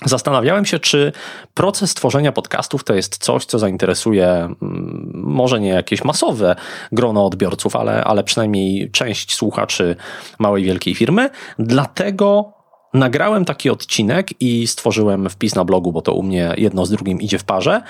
Zastanawiałem 0.04 0.64
się, 0.64 0.78
czy 0.78 1.12
proces 1.54 1.94
tworzenia 1.94 2.32
podcastów 2.32 2.84
to 2.84 2.94
jest 2.94 3.18
coś, 3.18 3.44
co 3.44 3.58
zainteresuje 3.58 4.28
mm, 4.28 5.10
może 5.14 5.60
nie 5.60 5.68
jakieś 5.68 6.04
masowe 6.04 6.56
grono 6.92 7.26
odbiorców, 7.26 7.76
ale, 7.76 8.04
ale 8.04 8.24
przynajmniej 8.24 8.90
część 8.90 9.34
słuchaczy 9.34 9.96
małej, 10.38 10.64
wielkiej 10.64 10.94
firmy. 10.94 11.30
Dlatego 11.58 12.52
nagrałem 12.94 13.44
taki 13.44 13.70
odcinek 13.70 14.42
i 14.42 14.66
stworzyłem 14.66 15.30
wpis 15.30 15.54
na 15.54 15.64
blogu, 15.64 15.92
bo 15.92 16.02
to 16.02 16.14
u 16.14 16.22
mnie 16.22 16.54
jedno 16.56 16.86
z 16.86 16.90
drugim 16.90 17.20
idzie 17.20 17.38
w 17.38 17.44
parze, 17.44 17.82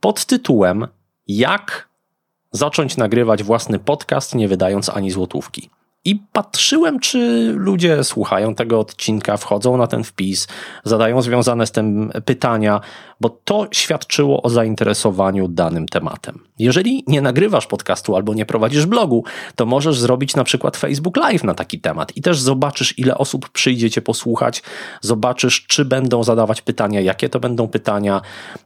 pod 0.00 0.24
tytułem 0.24 0.86
Jak 1.26 1.88
zacząć 2.52 2.96
nagrywać 2.96 3.42
własny 3.42 3.78
podcast, 3.78 4.34
nie 4.34 4.48
wydając 4.48 4.88
ani 4.88 5.10
złotówki. 5.10 5.70
I 6.04 6.16
patrzyłem, 6.32 7.00
czy 7.00 7.52
ludzie 7.56 8.04
słuchają 8.04 8.54
tego 8.54 8.80
odcinka, 8.80 9.36
wchodzą 9.36 9.76
na 9.76 9.86
ten 9.86 10.04
wpis, 10.04 10.48
zadają 10.84 11.22
związane 11.22 11.66
z 11.66 11.72
tym 11.72 12.12
pytania, 12.24 12.80
bo 13.20 13.28
to 13.28 13.68
świadczyło 13.72 14.42
o 14.42 14.50
zainteresowaniu 14.50 15.48
danym 15.48 15.88
tematem. 15.88 16.38
Jeżeli 16.58 17.04
nie 17.06 17.22
nagrywasz 17.22 17.66
podcastu 17.66 18.16
albo 18.16 18.34
nie 18.34 18.46
prowadzisz 18.46 18.86
blogu, 18.86 19.24
to 19.56 19.66
możesz 19.66 19.98
zrobić 19.98 20.36
na 20.36 20.44
przykład 20.44 20.76
Facebook 20.76 21.16
Live 21.16 21.44
na 21.44 21.54
taki 21.54 21.80
temat 21.80 22.16
i 22.16 22.22
też 22.22 22.40
zobaczysz, 22.40 22.98
ile 22.98 23.18
osób 23.18 23.48
przyjdzie 23.48 23.90
cię 23.90 24.02
posłuchać, 24.02 24.62
zobaczysz, 25.00 25.66
czy 25.66 25.84
będą 25.84 26.24
zadawać 26.24 26.62
pytania, 26.62 27.00
jakie 27.00 27.28
to 27.28 27.40
będą 27.40 27.68
pytania, 27.68 28.20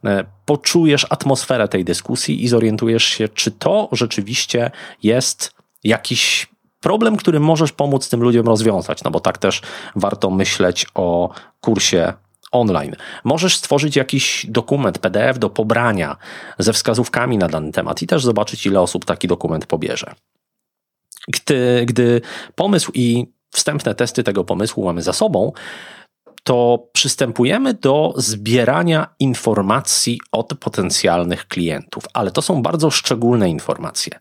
e, 0.05 0.25
poczujesz 0.45 1.07
atmosferę 1.11 1.69
tej 1.69 1.85
dyskusji 1.85 2.45
i 2.45 2.49
zorientujesz 2.49 3.05
się, 3.05 3.29
czy 3.29 3.51
to 3.51 3.89
rzeczywiście 3.93 4.71
jest 5.03 5.55
jakiś 5.85 6.54
problem, 6.85 7.17
który 7.17 7.41
możesz 7.41 7.73
pomóc 7.73 8.09
tym 8.09 8.23
ludziom 8.23 8.47
rozwiązać, 8.47 9.05
no 9.05 9.11
bo 9.11 9.21
tak 9.21 9.39
też 9.39 9.63
warto 9.97 10.31
myśleć 10.31 10.87
o 10.95 11.31
kursie 11.61 12.13
online. 12.53 12.97
Możesz 13.25 13.57
stworzyć 13.57 13.97
jakiś 13.97 14.47
dokument 14.49 14.99
PDF 14.99 15.39
do 15.39 15.51
pobrania 15.51 16.17
ze 16.59 16.73
wskazówkami 16.73 17.39
na 17.39 17.49
dany 17.49 17.73
temat 17.73 18.03
i 18.03 18.07
też 18.07 18.25
zobaczyć, 18.25 18.67
ile 18.67 18.81
osób 18.81 19.05
taki 19.05 19.29
dokument 19.29 19.67
pobierze. 19.67 20.15
Gdy, 21.29 21.85
gdy 21.87 22.21
pomysł 22.55 22.93
i 22.95 23.33
wstępne 23.51 23.95
testy 23.95 24.23
tego 24.23 24.45
pomysłu 24.45 24.85
mamy 24.85 25.03
za 25.03 25.13
sobą, 25.13 25.53
to 26.43 26.89
przystępujemy 26.93 27.75
do 27.75 28.15
zbierania 28.17 29.15
informacji 29.19 30.21
od 30.33 30.59
potencjalnych 30.61 31.49
klientów, 31.49 32.05
ale 32.13 32.31
to 32.31 32.43
są 32.43 32.63
bardzo 32.63 32.91
szczególne 32.91 33.49
informacje. 33.49 34.19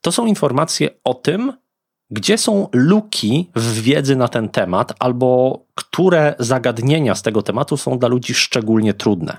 To 0.00 0.12
są 0.12 0.26
informacje 0.26 0.90
o 1.04 1.14
tym, 1.14 1.52
gdzie 2.10 2.38
są 2.38 2.68
luki 2.72 3.50
w 3.56 3.80
wiedzy 3.80 4.16
na 4.16 4.28
ten 4.28 4.48
temat, 4.48 4.92
albo 4.98 5.58
które 5.74 6.34
zagadnienia 6.38 7.14
z 7.14 7.22
tego 7.22 7.42
tematu 7.42 7.76
są 7.76 7.98
dla 7.98 8.08
ludzi 8.08 8.34
szczególnie 8.34 8.94
trudne. 8.94 9.36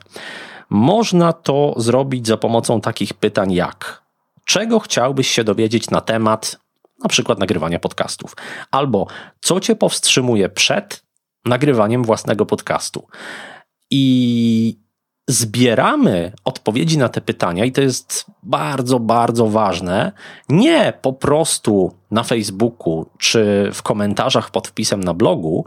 Można 0.69 1.33
to 1.33 1.73
zrobić 1.77 2.27
za 2.27 2.37
pomocą 2.37 2.81
takich 2.81 3.13
pytań 3.13 3.53
jak: 3.53 4.03
czego 4.45 4.79
chciałbyś 4.79 5.27
się 5.27 5.43
dowiedzieć 5.43 5.89
na 5.89 6.01
temat 6.01 6.59
na 7.03 7.09
przykład 7.09 7.39
nagrywania 7.39 7.79
podcastów? 7.79 8.35
Albo 8.71 9.07
co 9.41 9.59
cię 9.59 9.75
powstrzymuje 9.75 10.49
przed 10.49 11.03
nagrywaniem 11.45 12.03
własnego 12.03 12.45
podcastu? 12.45 13.07
I 13.91 14.79
zbieramy 15.29 16.31
odpowiedzi 16.45 16.97
na 16.97 17.09
te 17.09 17.21
pytania, 17.21 17.65
i 17.65 17.71
to 17.71 17.81
jest 17.81 18.25
bardzo, 18.43 18.99
bardzo 18.99 19.47
ważne, 19.47 20.11
nie 20.49 20.93
po 21.01 21.13
prostu 21.13 21.91
na 22.11 22.23
Facebooku 22.23 23.05
czy 23.17 23.69
w 23.73 23.81
komentarzach 23.81 24.51
pod 24.51 24.67
wpisem 24.67 25.03
na 25.03 25.13
blogu, 25.13 25.65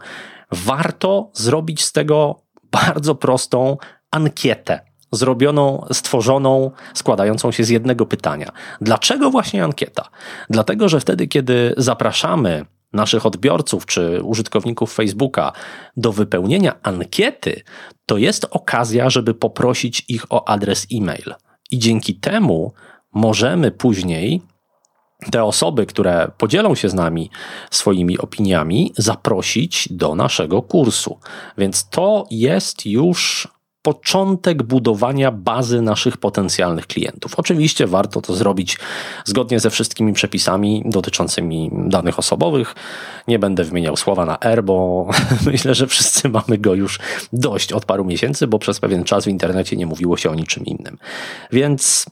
warto 0.51 1.31
zrobić 1.33 1.85
z 1.85 1.93
tego 1.93 2.41
bardzo 2.73 3.15
prostą 3.15 3.77
ankietę. 4.11 4.81
Zrobioną, 5.13 5.87
stworzoną, 5.93 6.71
składającą 6.95 7.53
się 7.53 7.65
z 7.65 7.69
jednego 7.69 8.07
pytania. 8.07 8.53
Dlaczego 8.81 9.31
właśnie 9.31 9.65
ankieta? 9.65 10.09
Dlatego, 10.51 10.89
że 10.89 11.01
wtedy, 11.01 11.27
kiedy 11.27 11.75
zapraszamy 11.77 12.65
naszych 12.93 13.27
odbiorców 13.27 13.87
czy 13.87 14.23
użytkowników 14.23 14.95
Facebooka 14.95 15.53
do 15.97 16.13
wypełnienia 16.13 16.75
ankiety, 16.83 17.63
to 18.07 18.19
jest 18.19 18.47
okazja, 18.51 19.11
żeby 19.11 19.35
poprosić 19.35 20.05
ich 20.09 20.33
o 20.33 20.49
adres 20.49 20.87
e-mail. 20.93 21.35
I 21.71 21.79
dzięki 21.79 22.15
temu 22.15 22.73
możemy 23.13 23.71
później 23.71 24.43
te 25.31 25.45
osoby, 25.45 25.87
które 25.87 26.31
podzielą 26.39 26.75
się 26.75 26.89
z 26.89 26.95
nami 26.95 27.31
swoimi 27.71 28.19
opiniami, 28.19 28.93
zaprosić 28.97 29.89
do 29.91 30.15
naszego 30.15 30.63
kursu. 30.63 31.19
Więc 31.59 31.89
to 31.89 32.27
jest 32.31 32.87
już 32.87 33.49
początek 33.83 34.63
budowania 34.63 35.31
bazy 35.31 35.83
naszych 35.83 36.17
potencjalnych 36.17 36.87
klientów. 36.87 37.35
Oczywiście 37.37 37.87
warto 37.87 38.21
to 38.21 38.35
zrobić 38.35 38.79
zgodnie 39.25 39.61
ze 39.61 39.71
wszystkimi 39.71 40.13
przepisami 40.13 40.83
dotyczącymi 40.87 41.71
danych 41.73 42.19
osobowych. 42.19 42.75
Nie 43.29 43.39
będę 43.39 43.65
wymieniał 43.65 43.97
słowa 43.97 44.27
na 44.27 44.39
R, 44.39 44.65
bo 44.65 45.09
myślę, 45.47 45.75
że 45.75 45.87
wszyscy 45.87 46.29
mamy 46.29 46.59
go 46.59 46.75
już 46.75 46.99
dość 47.33 47.73
od 47.73 47.85
paru 47.85 48.05
miesięcy, 48.05 48.47
bo 48.47 48.59
przez 48.59 48.81
pewien 48.81 49.05
czas 49.05 49.25
w 49.25 49.29
internecie 49.29 49.77
nie 49.77 49.87
mówiło 49.87 50.17
się 50.17 50.31
o 50.31 50.35
niczym 50.35 50.65
innym. 50.65 50.99
Więc 51.53 52.07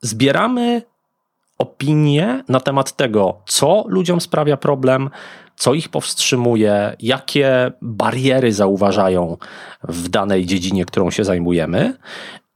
zbieramy 0.00 0.82
opinie 1.58 2.44
na 2.48 2.60
temat 2.60 2.96
tego, 2.96 3.40
co 3.46 3.84
ludziom 3.88 4.20
sprawia 4.20 4.56
problem, 4.56 5.10
co 5.56 5.74
ich 5.74 5.88
powstrzymuje, 5.88 6.96
jakie 7.00 7.72
bariery 7.82 8.52
zauważają 8.52 9.36
w 9.88 10.08
danej 10.08 10.46
dziedzinie, 10.46 10.84
którą 10.84 11.10
się 11.10 11.24
zajmujemy. 11.24 11.94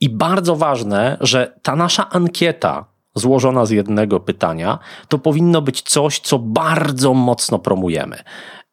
I 0.01 0.09
bardzo 0.09 0.57
ważne, 0.57 1.17
że 1.21 1.59
ta 1.63 1.77
nasza 1.77 2.11
ankieta, 2.11 2.85
złożona 3.15 3.67
z 3.67 3.71
jednego 3.71 4.21
pytania, 4.21 4.79
to 5.09 5.19
powinno 5.19 5.63
być 5.63 5.83
coś, 5.83 6.21
co 6.21 6.39
bardzo 6.39 7.15
mocno 7.15 7.59
promujemy. 7.59 8.17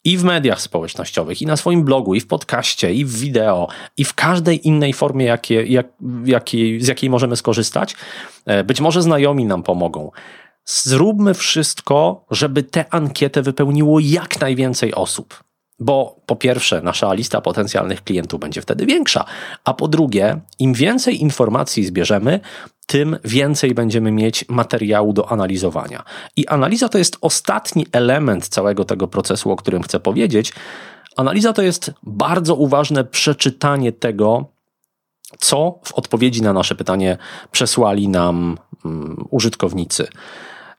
I 0.06 0.18
w 0.18 0.24
mediach 0.24 0.62
społecznościowych, 0.62 1.42
i 1.42 1.46
na 1.46 1.58
swoim 1.58 1.84
blogu, 1.84 2.16
i 2.16 2.20
w 2.20 2.28
podcaście, 2.28 2.94
i 2.94 3.06
w 3.06 3.20
wideo, 3.20 3.68
i 3.98 4.06
w 4.06 4.14
każdej 4.14 4.68
innej 4.68 4.94
formie, 4.94 5.26
jakie, 5.26 5.64
jak, 5.64 5.88
jakiej, 6.26 6.82
z 6.82 6.88
jakiej 6.88 7.10
możemy 7.10 7.36
skorzystać. 7.36 7.96
E, 8.46 8.64
być 8.64 8.82
może 8.82 9.02
znajomi 9.02 9.46
nam 9.46 9.64
pomogą. 9.64 10.12
Zróbmy 10.66 11.34
wszystko, 11.34 12.26
żeby 12.32 12.64
tę 12.64 12.86
ankietę 12.90 13.42
wypełniło 13.42 14.00
jak 14.00 14.42
najwięcej 14.42 14.94
osób. 14.94 15.44
Bo 15.80 16.16
po 16.26 16.36
pierwsze, 16.36 16.82
nasza 16.82 17.14
lista 17.14 17.42
potencjalnych 17.42 18.04
klientów 18.04 18.40
będzie 18.40 18.62
wtedy 18.62 18.86
większa, 18.86 19.26
a 19.64 19.74
po 19.74 19.88
drugie, 19.88 20.40
im 20.60 20.74
więcej 20.74 21.22
informacji 21.22 21.86
zbierzemy, 21.86 22.40
tym 22.88 23.18
więcej 23.24 23.74
będziemy 23.74 24.12
mieć 24.12 24.46
materiału 24.50 25.14
do 25.14 25.32
analizowania. 25.32 26.04
I 26.36 26.48
analiza 26.48 26.90
to 26.90 26.98
jest 26.98 27.18
ostatni 27.22 27.88
element 27.92 28.48
całego 28.48 28.86
tego 28.86 29.08
procesu, 29.08 29.52
o 29.52 29.56
którym 29.56 29.84
chcę 29.84 30.00
powiedzieć. 30.00 30.54
Analiza 31.18 31.54
to 31.54 31.62
jest 31.62 31.94
bardzo 32.04 32.56
uważne 32.56 33.04
przeczytanie 33.04 33.92
tego, 33.92 34.46
co 35.40 35.80
w 35.84 35.94
odpowiedzi 35.94 36.42
na 36.42 36.54
nasze 36.54 36.76
pytanie 36.76 37.18
przesłali 37.52 38.08
nam 38.08 38.58
um, 38.86 39.26
użytkownicy, 39.30 40.08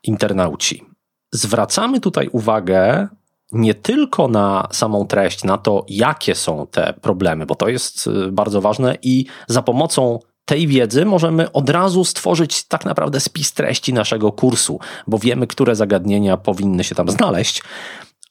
internauci. 0.07 0.83
Zwracamy 1.31 1.99
tutaj 1.99 2.29
uwagę 2.31 3.07
nie 3.51 3.73
tylko 3.73 4.27
na 4.27 4.67
samą 4.71 5.07
treść, 5.07 5.43
na 5.43 5.57
to, 5.57 5.85
jakie 5.89 6.35
są 6.35 6.67
te 6.71 6.93
problemy, 7.01 7.45
bo 7.45 7.55
to 7.55 7.69
jest 7.69 8.07
y, 8.07 8.31
bardzo 8.31 8.61
ważne 8.61 8.97
i 9.01 9.25
za 9.47 9.61
pomocą 9.61 10.19
tej 10.45 10.67
wiedzy 10.67 11.05
możemy 11.05 11.51
od 11.51 11.69
razu 11.69 12.03
stworzyć 12.03 12.67
tak 12.67 12.85
naprawdę 12.85 13.19
spis 13.19 13.53
treści 13.53 13.93
naszego 13.93 14.31
kursu, 14.31 14.79
bo 15.07 15.19
wiemy, 15.19 15.47
które 15.47 15.75
zagadnienia 15.75 16.37
powinny 16.37 16.83
się 16.83 16.95
tam 16.95 17.09
znaleźć. 17.09 17.63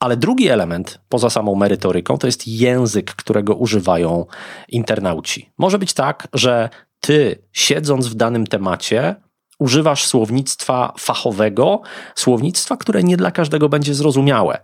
Ale 0.01 0.16
drugi 0.16 0.49
element, 0.49 1.01
poza 1.09 1.31
samą 1.31 1.55
merytoryką, 1.55 2.18
to 2.18 2.27
jest 2.27 2.49
język, 2.49 3.14
którego 3.14 3.55
używają 3.55 4.27
internauci. 4.68 5.51
Może 5.59 5.79
być 5.79 5.93
tak, 5.93 6.29
że 6.33 6.68
ty, 7.01 7.43
siedząc 7.53 8.09
w 8.09 8.14
danym 8.14 8.47
temacie, 8.47 9.16
używasz 9.59 10.07
słownictwa 10.07 10.93
fachowego, 10.99 11.81
słownictwa, 12.15 12.77
które 12.77 13.03
nie 13.03 13.17
dla 13.17 13.31
każdego 13.31 13.69
będzie 13.69 13.95
zrozumiałe. 13.95 14.61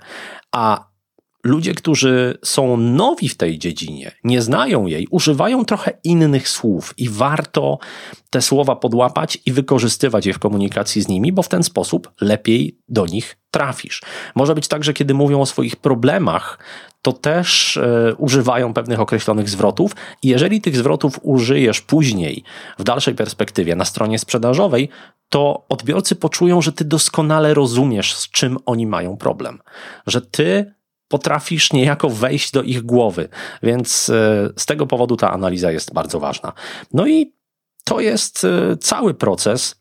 A 0.53 0.90
ludzie, 1.45 1.75
którzy 1.75 2.39
są 2.45 2.77
nowi 2.77 3.29
w 3.29 3.37
tej 3.37 3.59
dziedzinie, 3.59 4.13
nie 4.25 4.43
znają 4.43 4.87
jej, 4.87 5.07
używają 5.11 5.65
trochę 5.65 5.93
innych 6.05 6.49
słów 6.49 6.95
i 6.97 7.09
warto 7.09 7.79
te 8.31 8.43
słowa 8.43 8.77
podłapać 8.77 9.39
i 9.47 9.53
wykorzystywać 9.53 10.27
je 10.27 10.33
w 10.33 10.39
komunikacji 10.39 11.03
z 11.03 11.09
nimi, 11.09 11.33
bo 11.33 11.43
w 11.43 11.49
ten 11.49 11.63
sposób 11.63 12.11
lepiej 12.21 12.79
do 12.89 13.07
nich 13.07 13.37
trafisz. 13.51 14.03
Może 14.35 14.55
być 14.55 14.69
tak, 14.69 14.85
że 14.85 14.93
kiedy 14.93 15.15
mówią 15.15 15.41
o 15.41 15.47
swoich 15.47 15.77
problemach, 15.77 16.59
to 17.03 17.13
też 17.13 17.77
e, 17.77 18.15
używają 18.19 18.75
pewnych 18.75 19.01
określonych 19.01 19.51
zwrotów 19.51 19.97
i 20.23 20.29
jeżeli 20.29 20.61
tych 20.61 20.77
zwrotów 20.77 21.21
użyjesz 21.23 21.81
później, 21.81 22.45
w 22.79 22.85
dalszej 22.85 23.15
perspektywie, 23.15 23.77
na 23.77 23.85
stronie 23.85 24.19
sprzedażowej, 24.19 24.89
to 25.29 25.65
odbiorcy 25.69 26.17
poczują, 26.17 26.63
że 26.63 26.73
ty 26.73 26.85
doskonale 26.85 27.55
rozumiesz, 27.55 28.15
z 28.15 28.31
czym 28.31 28.59
oni 28.67 28.87
mają 28.87 29.17
problem. 29.17 29.59
Że 30.07 30.21
ty 30.21 30.75
potrafisz 31.11 31.73
niejako 31.73 32.11
wejść 32.11 32.53
do 32.53 32.63
ich 32.63 32.83
głowy. 32.83 33.29
Więc 33.63 34.11
e, 34.11 34.49
z 34.57 34.67
tego 34.67 34.87
powodu 34.87 35.17
ta 35.17 35.33
analiza 35.33 35.73
jest 35.73 35.95
bardzo 35.95 36.21
ważna. 36.21 36.53
No 36.93 37.07
i 37.07 37.33
to 37.85 38.01
jest 38.01 38.45
e, 38.45 38.77
cały 38.77 39.15
proces. 39.15 39.77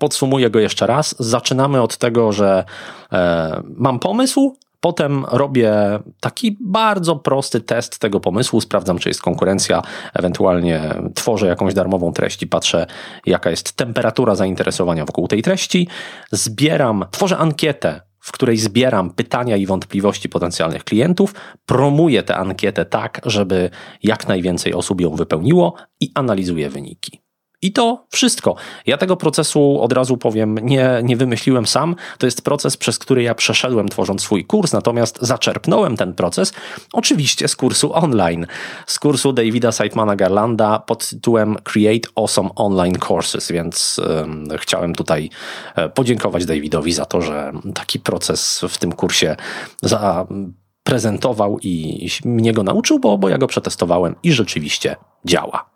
Podsumuję 0.00 0.50
go 0.50 0.58
jeszcze 0.58 0.86
raz. 0.86 1.14
Zaczynamy 1.18 1.82
od 1.82 1.96
tego, 1.96 2.32
że 2.32 2.64
e, 3.12 3.62
mam 3.76 3.98
pomysł, 3.98 4.56
Potem 4.80 5.24
robię 5.24 5.74
taki 6.20 6.56
bardzo 6.60 7.16
prosty 7.16 7.60
test 7.60 7.98
tego 7.98 8.20
pomysłu, 8.20 8.60
sprawdzam, 8.60 8.98
czy 8.98 9.08
jest 9.08 9.22
konkurencja, 9.22 9.82
ewentualnie 10.14 10.94
tworzę 11.14 11.46
jakąś 11.46 11.74
darmową 11.74 12.12
treść 12.12 12.42
i 12.42 12.46
patrzę, 12.46 12.86
jaka 13.26 13.50
jest 13.50 13.72
temperatura 13.72 14.34
zainteresowania 14.34 15.04
wokół 15.04 15.28
tej 15.28 15.42
treści. 15.42 15.88
Zbieram, 16.32 17.04
tworzę 17.10 17.38
ankietę 17.38 18.00
w 18.22 18.32
której 18.32 18.58
zbieram 18.58 19.10
pytania 19.10 19.56
i 19.56 19.66
wątpliwości 19.66 20.28
potencjalnych 20.28 20.84
klientów, 20.84 21.34
promuję 21.66 22.22
tę 22.22 22.36
ankietę 22.36 22.84
tak, 22.84 23.20
żeby 23.24 23.70
jak 24.02 24.28
najwięcej 24.28 24.74
osób 24.74 25.00
ją 25.00 25.16
wypełniło 25.16 25.74
i 26.00 26.10
analizuję 26.14 26.70
wyniki. 26.70 27.21
I 27.62 27.72
to 27.72 28.04
wszystko. 28.10 28.54
Ja 28.86 28.96
tego 28.96 29.16
procesu 29.16 29.80
od 29.80 29.92
razu 29.92 30.16
powiem, 30.16 30.58
nie, 30.62 31.00
nie 31.02 31.16
wymyśliłem 31.16 31.66
sam. 31.66 31.96
To 32.18 32.26
jest 32.26 32.42
proces, 32.42 32.76
przez 32.76 32.98
który 32.98 33.22
ja 33.22 33.34
przeszedłem 33.34 33.88
tworząc 33.88 34.22
swój 34.22 34.44
kurs, 34.44 34.72
natomiast 34.72 35.18
zaczerpnąłem 35.20 35.96
ten 35.96 36.14
proces 36.14 36.52
oczywiście 36.92 37.48
z 37.48 37.56
kursu 37.56 37.94
online, 37.94 38.46
z 38.86 38.98
kursu 38.98 39.32
Davida 39.32 39.72
Seidmana 39.72 40.16
Garlanda 40.16 40.78
pod 40.78 41.08
tytułem 41.08 41.56
Create 41.64 42.08
Awesome 42.16 42.50
Online 42.54 42.98
Courses, 43.08 43.52
więc 43.52 44.00
um, 44.08 44.48
chciałem 44.58 44.94
tutaj 44.94 45.30
e, 45.76 45.88
podziękować 45.88 46.46
Davidowi 46.46 46.92
za 46.92 47.04
to, 47.04 47.22
że 47.22 47.52
taki 47.74 48.00
proces 48.00 48.60
w 48.68 48.78
tym 48.78 48.92
kursie 48.92 49.36
zaprezentował 49.82 51.58
i 51.62 52.08
mnie 52.24 52.52
go 52.52 52.62
nauczył, 52.62 52.98
bo, 52.98 53.18
bo 53.18 53.28
ja 53.28 53.38
go 53.38 53.46
przetestowałem 53.46 54.14
i 54.22 54.32
rzeczywiście 54.32 54.96
działa. 55.24 55.71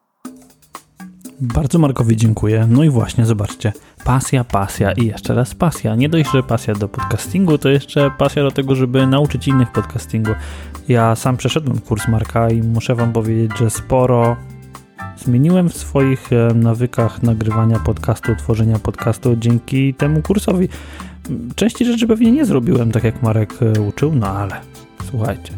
Bardzo 1.41 1.79
Markowi 1.79 2.17
dziękuję. 2.17 2.67
No 2.71 2.85
i 2.85 2.91
właśnie, 2.91 3.27
zobaczcie. 3.27 3.73
Pasja, 4.05 4.45
pasja 4.45 4.93
i 4.93 5.07
jeszcze 5.07 5.35
raz 5.35 5.55
pasja. 5.55 5.95
Nie 5.95 6.09
dość, 6.09 6.31
że 6.31 6.43
pasja 6.43 6.75
do 6.75 6.89
podcastingu, 6.89 7.59
to 7.59 7.69
jeszcze 7.69 8.11
pasja 8.19 8.43
do 8.43 8.51
tego, 8.51 8.75
żeby 8.75 9.07
nauczyć 9.07 9.49
innych 9.49 9.73
podcastingu. 9.73 10.31
Ja 10.89 11.15
sam 11.17 11.37
przeszedłem 11.37 11.79
kurs 11.79 12.09
Marka 12.09 12.51
i 12.51 12.63
muszę 12.63 12.95
wam 12.95 13.13
powiedzieć, 13.13 13.59
że 13.59 13.71
sporo 13.71 14.37
zmieniłem 15.17 15.69
w 15.69 15.77
swoich 15.77 16.33
e, 16.33 16.55
nawykach 16.55 17.23
nagrywania 17.23 17.79
podcastu, 17.79 18.37
tworzenia 18.37 18.79
podcastu 18.79 19.37
dzięki 19.37 19.95
temu 19.95 20.23
kursowi. 20.23 20.69
Części 21.55 21.85
rzeczy 21.85 22.07
pewnie 22.07 22.33
nie 22.33 22.45
zrobiłem 22.45 22.93
tak, 22.93 23.05
jak 23.05 23.23
Marek 23.23 23.55
e, 23.63 23.81
uczył, 23.81 24.15
no 24.15 24.27
ale 24.27 24.61
słuchajcie. 25.11 25.53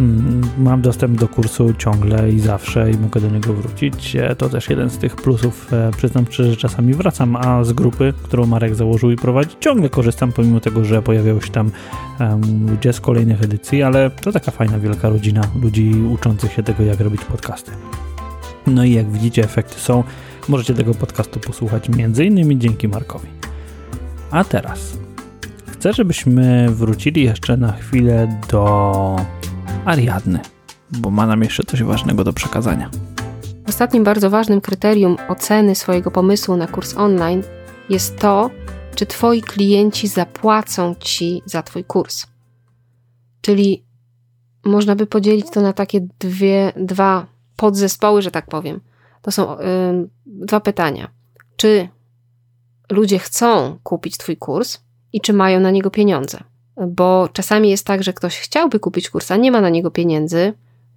Mm, 0.00 0.40
mam 0.58 0.82
dostęp 0.82 1.20
do 1.20 1.28
kursu 1.28 1.74
ciągle 1.78 2.30
i 2.30 2.40
zawsze 2.40 2.90
i 2.90 2.98
mogę 2.98 3.20
do 3.20 3.30
niego 3.30 3.54
wrócić. 3.54 4.16
E, 4.16 4.36
to 4.36 4.48
też 4.48 4.70
jeden 4.70 4.90
z 4.90 4.98
tych 4.98 5.16
plusów. 5.16 5.72
E, 5.72 5.90
przyznam 5.96 6.24
że 6.30 6.56
czasami 6.56 6.94
wracam, 6.94 7.36
a 7.36 7.64
z 7.64 7.72
grupy, 7.72 8.12
którą 8.22 8.46
Marek 8.46 8.74
założył 8.74 9.10
i 9.10 9.16
prowadzi, 9.16 9.56
ciągle 9.60 9.88
korzystam, 9.88 10.32
pomimo 10.32 10.60
tego, 10.60 10.84
że 10.84 11.02
pojawiają 11.02 11.40
się 11.40 11.50
tam 11.50 11.70
ludzie 12.70 12.92
z 12.92 13.00
kolejnych 13.00 13.42
edycji, 13.42 13.82
ale 13.82 14.10
to 14.10 14.32
taka 14.32 14.50
fajna, 14.50 14.78
wielka 14.78 15.08
rodzina 15.08 15.42
ludzi 15.62 15.92
uczących 16.12 16.52
się 16.52 16.62
tego, 16.62 16.82
jak 16.82 17.00
robić 17.00 17.24
podcasty. 17.24 17.70
No 18.66 18.84
i 18.84 18.92
jak 18.92 19.10
widzicie, 19.10 19.44
efekty 19.44 19.80
są. 19.80 20.04
Możecie 20.48 20.74
tego 20.74 20.94
podcastu 20.94 21.40
posłuchać 21.40 21.88
m.in. 21.88 22.60
dzięki 22.60 22.88
Markowi. 22.88 23.28
A 24.30 24.44
teraz 24.44 24.98
chcę, 25.72 25.92
żebyśmy 25.92 26.70
wrócili 26.70 27.22
jeszcze 27.22 27.56
na 27.56 27.72
chwilę 27.72 28.40
do 28.50 29.16
Ariadny, 29.84 30.40
bo 30.90 31.10
ma 31.10 31.26
nam 31.26 31.42
jeszcze 31.42 31.62
coś 31.64 31.82
ważnego 31.82 32.24
do 32.24 32.32
przekazania. 32.32 32.90
Ostatnim 33.68 34.04
bardzo 34.04 34.30
ważnym 34.30 34.60
kryterium 34.60 35.16
oceny 35.28 35.74
swojego 35.74 36.10
pomysłu 36.10 36.56
na 36.56 36.66
kurs 36.66 36.96
online 36.96 37.42
jest 37.90 38.18
to, 38.18 38.50
czy 38.94 39.06
Twoi 39.06 39.42
klienci 39.42 40.08
zapłacą 40.08 40.94
Ci 40.94 41.42
za 41.46 41.62
Twój 41.62 41.84
kurs. 41.84 42.26
Czyli 43.40 43.84
można 44.64 44.96
by 44.96 45.06
podzielić 45.06 45.46
to 45.50 45.60
na 45.60 45.72
takie 45.72 46.00
dwie, 46.18 46.72
dwa 46.76 47.26
podzespoły, 47.56 48.22
że 48.22 48.30
tak 48.30 48.46
powiem. 48.46 48.80
To 49.22 49.30
są 49.30 49.56
dwa 50.26 50.60
pytania. 50.60 51.10
Czy 51.56 51.88
ludzie 52.90 53.18
chcą 53.18 53.78
kupić 53.82 54.16
Twój 54.16 54.36
kurs 54.36 54.78
i 55.12 55.20
czy 55.20 55.32
mają 55.32 55.60
na 55.60 55.70
niego 55.70 55.90
pieniądze? 55.90 56.44
Bo 56.76 57.28
czasami 57.32 57.70
jest 57.70 57.86
tak, 57.86 58.02
że 58.02 58.12
ktoś 58.12 58.38
chciałby 58.38 58.80
kupić 58.80 59.10
kurs, 59.10 59.30
a 59.30 59.36
nie 59.36 59.52
ma 59.52 59.60
na 59.60 59.68
niego 59.68 59.90
pieniędzy. 59.90 60.52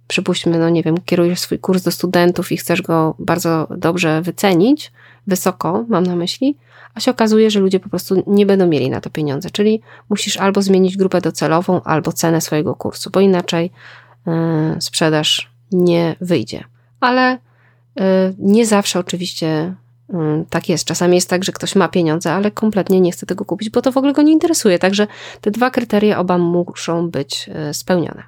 Przypuśćmy, 0.08 0.58
no 0.58 0.68
nie 0.68 0.82
wiem, 0.82 0.94
kierujesz 1.04 1.40
swój 1.40 1.58
kurs 1.58 1.82
do 1.82 1.90
studentów 1.90 2.52
i 2.52 2.56
chcesz 2.56 2.82
go 2.82 3.14
bardzo 3.18 3.68
dobrze 3.76 4.22
wycenić, 4.22 4.92
wysoko 5.26 5.84
mam 5.88 6.06
na 6.06 6.16
myśli, 6.16 6.56
a 6.94 7.00
się 7.00 7.10
okazuje, 7.10 7.50
że 7.50 7.60
ludzie 7.60 7.80
po 7.80 7.88
prostu 7.88 8.22
nie 8.26 8.46
będą 8.46 8.66
mieli 8.66 8.90
na 8.90 9.00
to 9.00 9.10
pieniądze. 9.10 9.50
Czyli 9.50 9.80
musisz 10.08 10.36
albo 10.36 10.62
zmienić 10.62 10.96
grupę 10.96 11.20
docelową, 11.20 11.82
albo 11.82 12.12
cenę 12.12 12.40
swojego 12.40 12.74
kursu, 12.74 13.10
bo 13.10 13.20
inaczej 13.20 13.70
yy, 14.26 14.32
sprzedaż 14.80 15.50
nie 15.72 16.16
wyjdzie. 16.20 16.64
Ale 17.00 17.38
yy, 17.96 18.02
nie 18.38 18.66
zawsze 18.66 18.98
oczywiście 18.98 19.74
tak 20.50 20.68
jest. 20.68 20.84
Czasami 20.84 21.14
jest 21.14 21.30
tak, 21.30 21.44
że 21.44 21.52
ktoś 21.52 21.76
ma 21.76 21.88
pieniądze, 21.88 22.32
ale 22.32 22.50
kompletnie 22.50 23.00
nie 23.00 23.12
chce 23.12 23.26
tego 23.26 23.44
kupić, 23.44 23.70
bo 23.70 23.82
to 23.82 23.92
w 23.92 23.96
ogóle 23.96 24.12
go 24.12 24.22
nie 24.22 24.32
interesuje. 24.32 24.78
Także 24.78 25.06
te 25.40 25.50
dwa 25.50 25.70
kryteria 25.70 26.18
oba 26.18 26.38
muszą 26.38 27.10
być 27.10 27.50
e, 27.52 27.74
spełnione. 27.74 28.22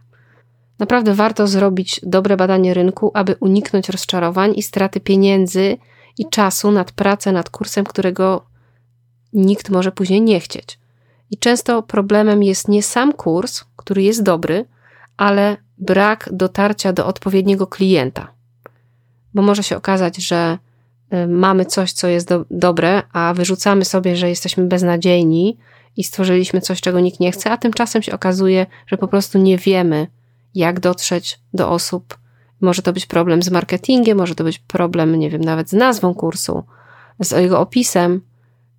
Naprawdę 0.78 1.14
warto 1.14 1.46
zrobić 1.46 2.00
dobre 2.02 2.36
badanie 2.36 2.74
rynku, 2.74 3.10
aby 3.14 3.36
uniknąć 3.40 3.88
rozczarowań 3.88 4.52
i 4.56 4.62
straty 4.62 5.00
pieniędzy 5.00 5.78
i 6.18 6.28
czasu 6.28 6.70
nad 6.70 6.92
pracę 6.92 7.32
nad 7.32 7.50
kursem, 7.50 7.84
którego 7.84 8.44
nikt 9.32 9.70
może 9.70 9.92
później 9.92 10.22
nie 10.22 10.40
chcieć. 10.40 10.78
I 11.30 11.38
często 11.38 11.82
problemem 11.82 12.42
jest 12.42 12.68
nie 12.68 12.82
sam 12.82 13.12
kurs, 13.12 13.64
który 13.76 14.02
jest 14.02 14.22
dobry, 14.22 14.64
ale 15.16 15.56
brak 15.78 16.28
dotarcia 16.32 16.92
do 16.92 17.06
odpowiedniego 17.06 17.66
klienta. 17.66 18.32
Bo 19.34 19.42
może 19.42 19.62
się 19.62 19.76
okazać, 19.76 20.16
że 20.16 20.58
mamy 21.28 21.64
coś, 21.64 21.92
co 21.92 22.08
jest 22.08 22.28
do, 22.28 22.44
dobre, 22.50 23.02
a 23.12 23.34
wyrzucamy 23.34 23.84
sobie, 23.84 24.16
że 24.16 24.28
jesteśmy 24.28 24.64
beznadziejni 24.64 25.58
i 25.96 26.04
stworzyliśmy 26.04 26.60
coś, 26.60 26.80
czego 26.80 27.00
nikt 27.00 27.20
nie 27.20 27.32
chce, 27.32 27.50
a 27.50 27.56
tymczasem 27.56 28.02
się 28.02 28.12
okazuje, 28.12 28.66
że 28.86 28.96
po 28.96 29.08
prostu 29.08 29.38
nie 29.38 29.58
wiemy, 29.58 30.06
jak 30.54 30.80
dotrzeć 30.80 31.40
do 31.54 31.70
osób. 31.70 32.18
Może 32.60 32.82
to 32.82 32.92
być 32.92 33.06
problem 33.06 33.42
z 33.42 33.50
marketingiem, 33.50 34.18
może 34.18 34.34
to 34.34 34.44
być 34.44 34.58
problem, 34.58 35.18
nie 35.18 35.30
wiem, 35.30 35.40
nawet 35.40 35.70
z 35.70 35.72
nazwą 35.72 36.14
kursu, 36.14 36.64
z 37.20 37.30
jego 37.30 37.60
opisem, 37.60 38.20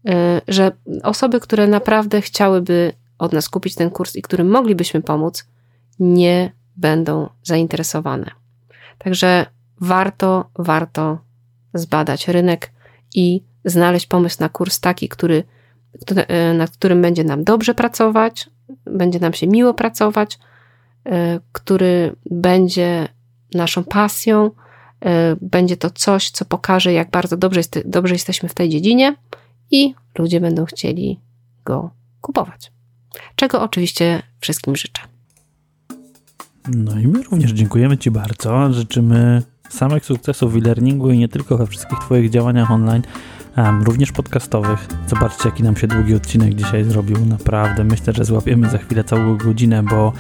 y, 0.10 0.12
że 0.48 0.72
osoby, 1.04 1.40
które 1.40 1.68
naprawdę 1.68 2.22
chciałyby 2.22 2.94
od 3.18 3.34
nas 3.34 3.50
kupić 3.50 3.76
ten 3.76 3.90
kurs 3.90 4.16
i 4.16 4.22
którym 4.22 4.50
moglibyśmy 4.50 5.02
pomóc, 5.02 5.46
nie 6.00 6.52
będą 6.78 7.30
zainteresowane. 7.44 8.32
Także 8.98 9.46
warto, 9.82 10.50
warto 10.60 11.18
zbadać 11.74 12.28
rynek 12.28 12.72
i 13.16 13.44
znaleźć 13.66 14.06
pomysł 14.06 14.38
na 14.40 14.50
kurs 14.50 14.80
taki, 14.80 15.10
który, 15.10 15.44
y, 16.12 16.54
nad 16.54 16.72
którym 16.72 17.02
będzie 17.02 17.24
nam 17.24 17.44
dobrze 17.44 17.74
pracować, 17.74 18.50
będzie 18.86 19.20
nam 19.20 19.34
się 19.34 19.48
miło 19.48 19.74
pracować, 19.74 20.40
y, 21.08 21.10
który 21.52 22.16
będzie 22.32 23.08
naszą 23.54 23.84
pasją, 23.84 24.46
y, 24.46 25.08
będzie 25.42 25.78
to 25.78 25.90
coś, 25.90 26.30
co 26.30 26.46
pokaże, 26.46 26.94
jak 26.94 27.10
bardzo 27.10 27.38
dobrze, 27.38 27.62
dobrze 27.86 28.16
jesteśmy 28.16 28.50
w 28.50 28.54
tej 28.54 28.70
dziedzinie 28.70 29.16
i 29.72 29.94
ludzie 30.18 30.40
będą 30.40 30.66
chcieli 30.66 31.20
go 31.66 31.90
kupować. 32.22 32.72
Czego 33.36 33.62
oczywiście 33.62 34.22
wszystkim 34.40 34.76
życzę. 34.76 35.02
No 36.68 37.00
i 37.00 37.08
my 37.08 37.24
również 37.24 37.52
dziękujemy 37.52 37.98
Ci 37.98 38.12
bardzo. 38.12 38.74
Życzymy 38.74 39.42
samych 39.74 40.06
sukcesów 40.06 40.54
w 40.54 40.58
e-learningu 40.58 41.12
i 41.12 41.18
nie 41.18 41.28
tylko 41.28 41.58
we 41.58 41.68
wszystkich 41.68 42.00
Twoich 42.00 42.30
działaniach 42.30 42.72
online, 42.72 43.02
um, 43.58 43.84
również 43.84 44.12
podcastowych. 44.12 44.88
Zobaczcie, 45.08 45.50
jaki 45.50 45.64
nam 45.64 45.76
się 45.76 45.88
długi 45.88 46.16
odcinek 46.16 46.54
dzisiaj 46.54 46.84
zrobił. 46.84 47.26
Naprawdę 47.26 47.84
myślę, 47.84 48.14
że 48.14 48.26
złapiemy 48.26 48.70
za 48.70 48.78
chwilę 48.78 49.04
całą 49.04 49.38
godzinę, 49.38 49.84
bo 49.84 50.14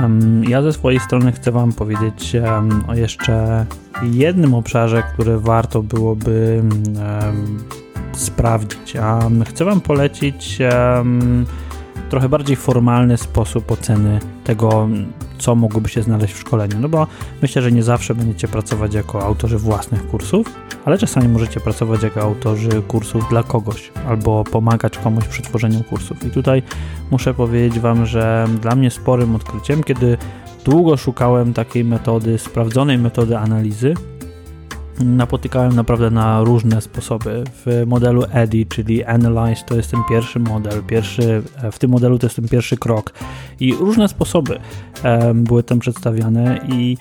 um, 0.00 0.44
ja 0.44 0.62
ze 0.62 0.72
swojej 0.72 1.00
strony 1.00 1.32
chcę 1.32 1.52
Wam 1.52 1.72
powiedzieć 1.72 2.36
um, 2.44 2.84
o 2.88 2.94
jeszcze 2.94 3.66
jednym 4.02 4.54
obszarze, 4.54 5.02
który 5.14 5.38
warto 5.38 5.82
byłoby 5.82 6.62
sprawdzić. 8.12 8.94
chcę 9.46 9.64
Wam 9.64 9.80
polecić 9.80 10.58
trochę 12.12 12.28
bardziej 12.28 12.56
formalny 12.56 13.16
sposób 13.16 13.70
oceny 13.70 14.18
tego, 14.44 14.88
co 15.38 15.54
mogłoby 15.54 15.88
się 15.88 16.02
znaleźć 16.02 16.34
w 16.34 16.38
szkoleniu. 16.38 16.76
No 16.80 16.88
bo 16.88 17.06
myślę, 17.42 17.62
że 17.62 17.72
nie 17.72 17.82
zawsze 17.82 18.14
będziecie 18.14 18.48
pracować 18.48 18.94
jako 18.94 19.22
autorzy 19.22 19.58
własnych 19.58 20.06
kursów, 20.06 20.46
ale 20.84 20.98
czasami 20.98 21.28
możecie 21.28 21.60
pracować 21.60 22.02
jako 22.02 22.20
autorzy 22.20 22.82
kursów 22.88 23.28
dla 23.28 23.42
kogoś 23.42 23.92
albo 24.08 24.44
pomagać 24.44 24.98
komuś 24.98 25.24
przy 25.24 25.42
tworzeniu 25.42 25.84
kursów. 25.84 26.24
I 26.24 26.30
tutaj 26.30 26.62
muszę 27.10 27.34
powiedzieć 27.34 27.80
Wam, 27.80 28.06
że 28.06 28.46
dla 28.60 28.74
mnie 28.74 28.90
sporym 28.90 29.34
odkryciem, 29.34 29.82
kiedy 29.82 30.16
długo 30.64 30.96
szukałem 30.96 31.52
takiej 31.52 31.84
metody, 31.84 32.38
sprawdzonej 32.38 32.98
metody 32.98 33.38
analizy, 33.38 33.94
napotykałem 35.00 35.76
naprawdę 35.76 36.10
na 36.10 36.44
różne 36.44 36.80
sposoby. 36.80 37.44
W 37.66 37.84
modelu 37.86 38.22
EDI, 38.32 38.66
czyli 38.66 39.04
Analyze, 39.04 39.62
to 39.66 39.76
jest 39.76 39.90
ten 39.90 40.00
pierwszy 40.10 40.38
model, 40.38 40.82
pierwszy, 40.82 41.42
w 41.72 41.78
tym 41.78 41.90
modelu 41.90 42.18
to 42.18 42.26
jest 42.26 42.36
ten 42.36 42.48
pierwszy 42.48 42.76
krok 42.76 43.12
i 43.60 43.74
różne 43.74 44.08
sposoby 44.08 44.58
um, 45.04 45.44
były 45.44 45.62
tam 45.62 45.78
przedstawiane 45.78 46.60
i 46.68 46.96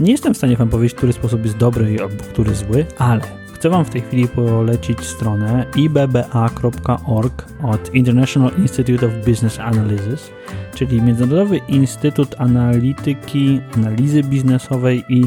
nie 0.00 0.12
jestem 0.12 0.34
w 0.34 0.36
stanie 0.36 0.56
wam 0.56 0.68
powiedzieć, 0.68 0.96
który 0.96 1.12
sposób 1.12 1.44
jest 1.44 1.56
dobry 1.56 1.96
albo 2.00 2.24
który 2.24 2.54
zły, 2.54 2.86
ale 2.98 3.20
chcę 3.64 3.70
wam 3.70 3.84
w 3.84 3.90
tej 3.90 4.00
chwili 4.00 4.28
polecić 4.28 5.00
stronę 5.00 5.66
ibba.org 5.76 7.46
od 7.62 7.94
International 7.94 8.50
Institute 8.58 9.06
of 9.06 9.12
Business 9.26 9.58
Analysis, 9.58 10.30
czyli 10.74 11.02
Międzynarodowy 11.02 11.56
Instytut 11.56 12.34
Analityki, 12.38 13.60
Analizy 13.76 14.22
Biznesowej 14.22 15.04
i 15.08 15.24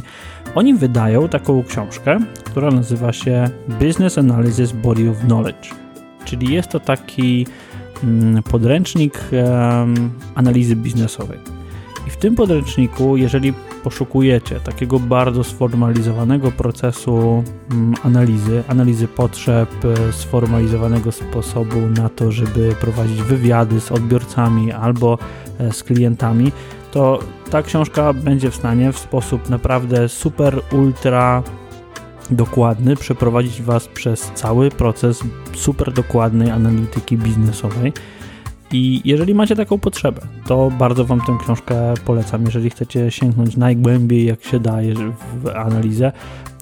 oni 0.58 0.74
wydają 0.74 1.30
taką 1.30 1.64
książkę, 1.64 2.20
która 2.44 2.72
nazywa 2.72 3.14
się 3.14 3.50
Business 3.68 4.18
Analysis 4.18 4.72
Body 4.72 5.10
of 5.10 5.20
Knowledge. 5.20 5.70
Czyli 6.26 6.54
jest 6.54 6.70
to 6.70 6.80
taki 6.80 7.48
mm, 8.04 8.44
podręcznik 8.44 9.20
analizy 10.36 10.76
biznesowej. 10.76 11.40
I 12.08 12.10
w 12.10 12.18
tym 12.18 12.36
podręczniku, 12.36 13.18
jeżeli 13.18 13.54
poszukujecie 13.84 14.60
takiego 14.60 15.00
bardzo 15.00 15.44
sformalizowanego 15.44 16.52
procesu 16.52 17.16
um, 17.16 17.94
analizy, 18.04 18.64
analizy 18.68 19.08
potrzeb, 19.08 19.70
e, 19.86 20.14
sformalizowanego 20.14 21.12
sposobu 21.12 21.80
na 21.98 22.10
to, 22.10 22.32
żeby 22.32 22.76
prowadzić 22.82 23.22
wywiady 23.22 23.82
z 23.82 23.92
odbiorcami 23.92 24.72
albo 24.72 25.18
e, 25.60 25.74
z 25.74 25.84
klientami, 25.84 26.52
to 26.98 27.20
ta 27.52 27.64
książka 27.64 28.14
będzie 28.14 28.52
w 28.52 28.56
stanie 28.56 28.92
w 28.92 29.00
sposób 29.00 29.50
naprawdę 29.50 30.10
super, 30.10 30.62
ultra 30.72 31.44
dokładny 32.32 32.96
przeprowadzić 32.96 33.62
Was 33.62 33.88
przez 33.88 34.32
cały 34.36 34.72
proces 34.72 35.24
super 35.56 35.94
dokładnej 35.94 36.50
analityki 36.50 37.18
biznesowej. 37.18 37.94
I 38.72 39.02
jeżeli 39.06 39.36
macie 39.36 39.56
taką 39.56 39.80
potrzebę, 39.80 40.22
to 40.46 40.72
bardzo 40.80 41.06
Wam 41.06 41.22
tę 41.22 41.38
książkę 41.44 41.94
polecam. 42.06 42.46
Jeżeli 42.46 42.70
chcecie 42.70 43.12
sięgnąć 43.12 43.58
najgłębiej, 43.58 44.26
jak 44.26 44.44
się 44.44 44.60
daje 44.60 44.94
w 45.44 45.48
analizę, 45.48 46.12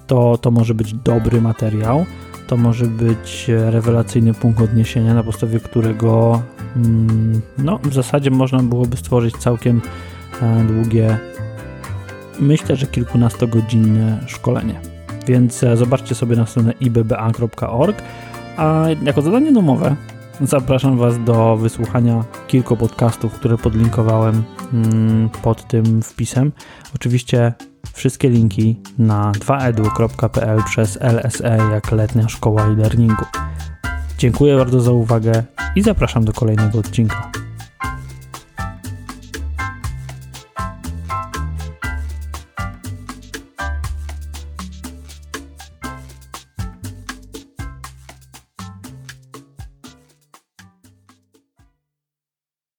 to 0.07 0.38
to 0.38 0.51
może 0.51 0.73
być 0.73 0.93
dobry 0.93 1.41
materiał. 1.41 2.05
To 2.47 2.57
może 2.57 2.86
być 2.86 3.45
rewelacyjny 3.47 4.33
punkt 4.33 4.61
odniesienia, 4.61 5.13
na 5.13 5.23
podstawie 5.23 5.59
którego 5.59 6.41
mm, 6.75 7.41
no, 7.57 7.79
w 7.83 7.93
zasadzie 7.93 8.31
można 8.31 8.63
byłoby 8.63 8.97
stworzyć 8.97 9.38
całkiem 9.38 9.81
długie, 10.67 11.17
myślę, 12.39 12.75
że 12.75 12.88
kilkunastogodzinne 12.88 14.19
szkolenie. 14.27 14.79
Więc 15.27 15.63
e, 15.63 15.77
zobaczcie 15.77 16.15
sobie 16.15 16.36
na 16.36 16.45
stronę 16.45 16.73
ibba.org, 16.79 18.01
a 18.57 18.86
jako 19.03 19.21
zadanie 19.21 19.51
domowe 19.51 19.95
zapraszam 20.41 20.97
Was 20.97 21.23
do 21.23 21.57
wysłuchania 21.57 22.23
kilku 22.47 22.77
podcastów, 22.77 23.33
które 23.33 23.57
podlinkowałem 23.57 24.43
mm, 24.73 25.29
pod 25.43 25.67
tym 25.67 26.01
wpisem. 26.01 26.51
Oczywiście 26.95 27.53
wszystkie 27.93 28.29
linki 28.29 28.79
na 28.97 29.31
2edu.pl 29.31 30.63
przez 30.63 30.99
LSE 31.01 31.57
jak 31.71 31.91
letnia 31.91 32.29
szkoła 32.29 32.65
e-learningu. 32.65 33.25
Dziękuję 34.17 34.57
bardzo 34.57 34.81
za 34.81 34.91
uwagę 34.91 35.43
i 35.75 35.81
zapraszam 35.81 36.25
do 36.25 36.33
kolejnego 36.33 36.79
odcinka. 36.79 37.44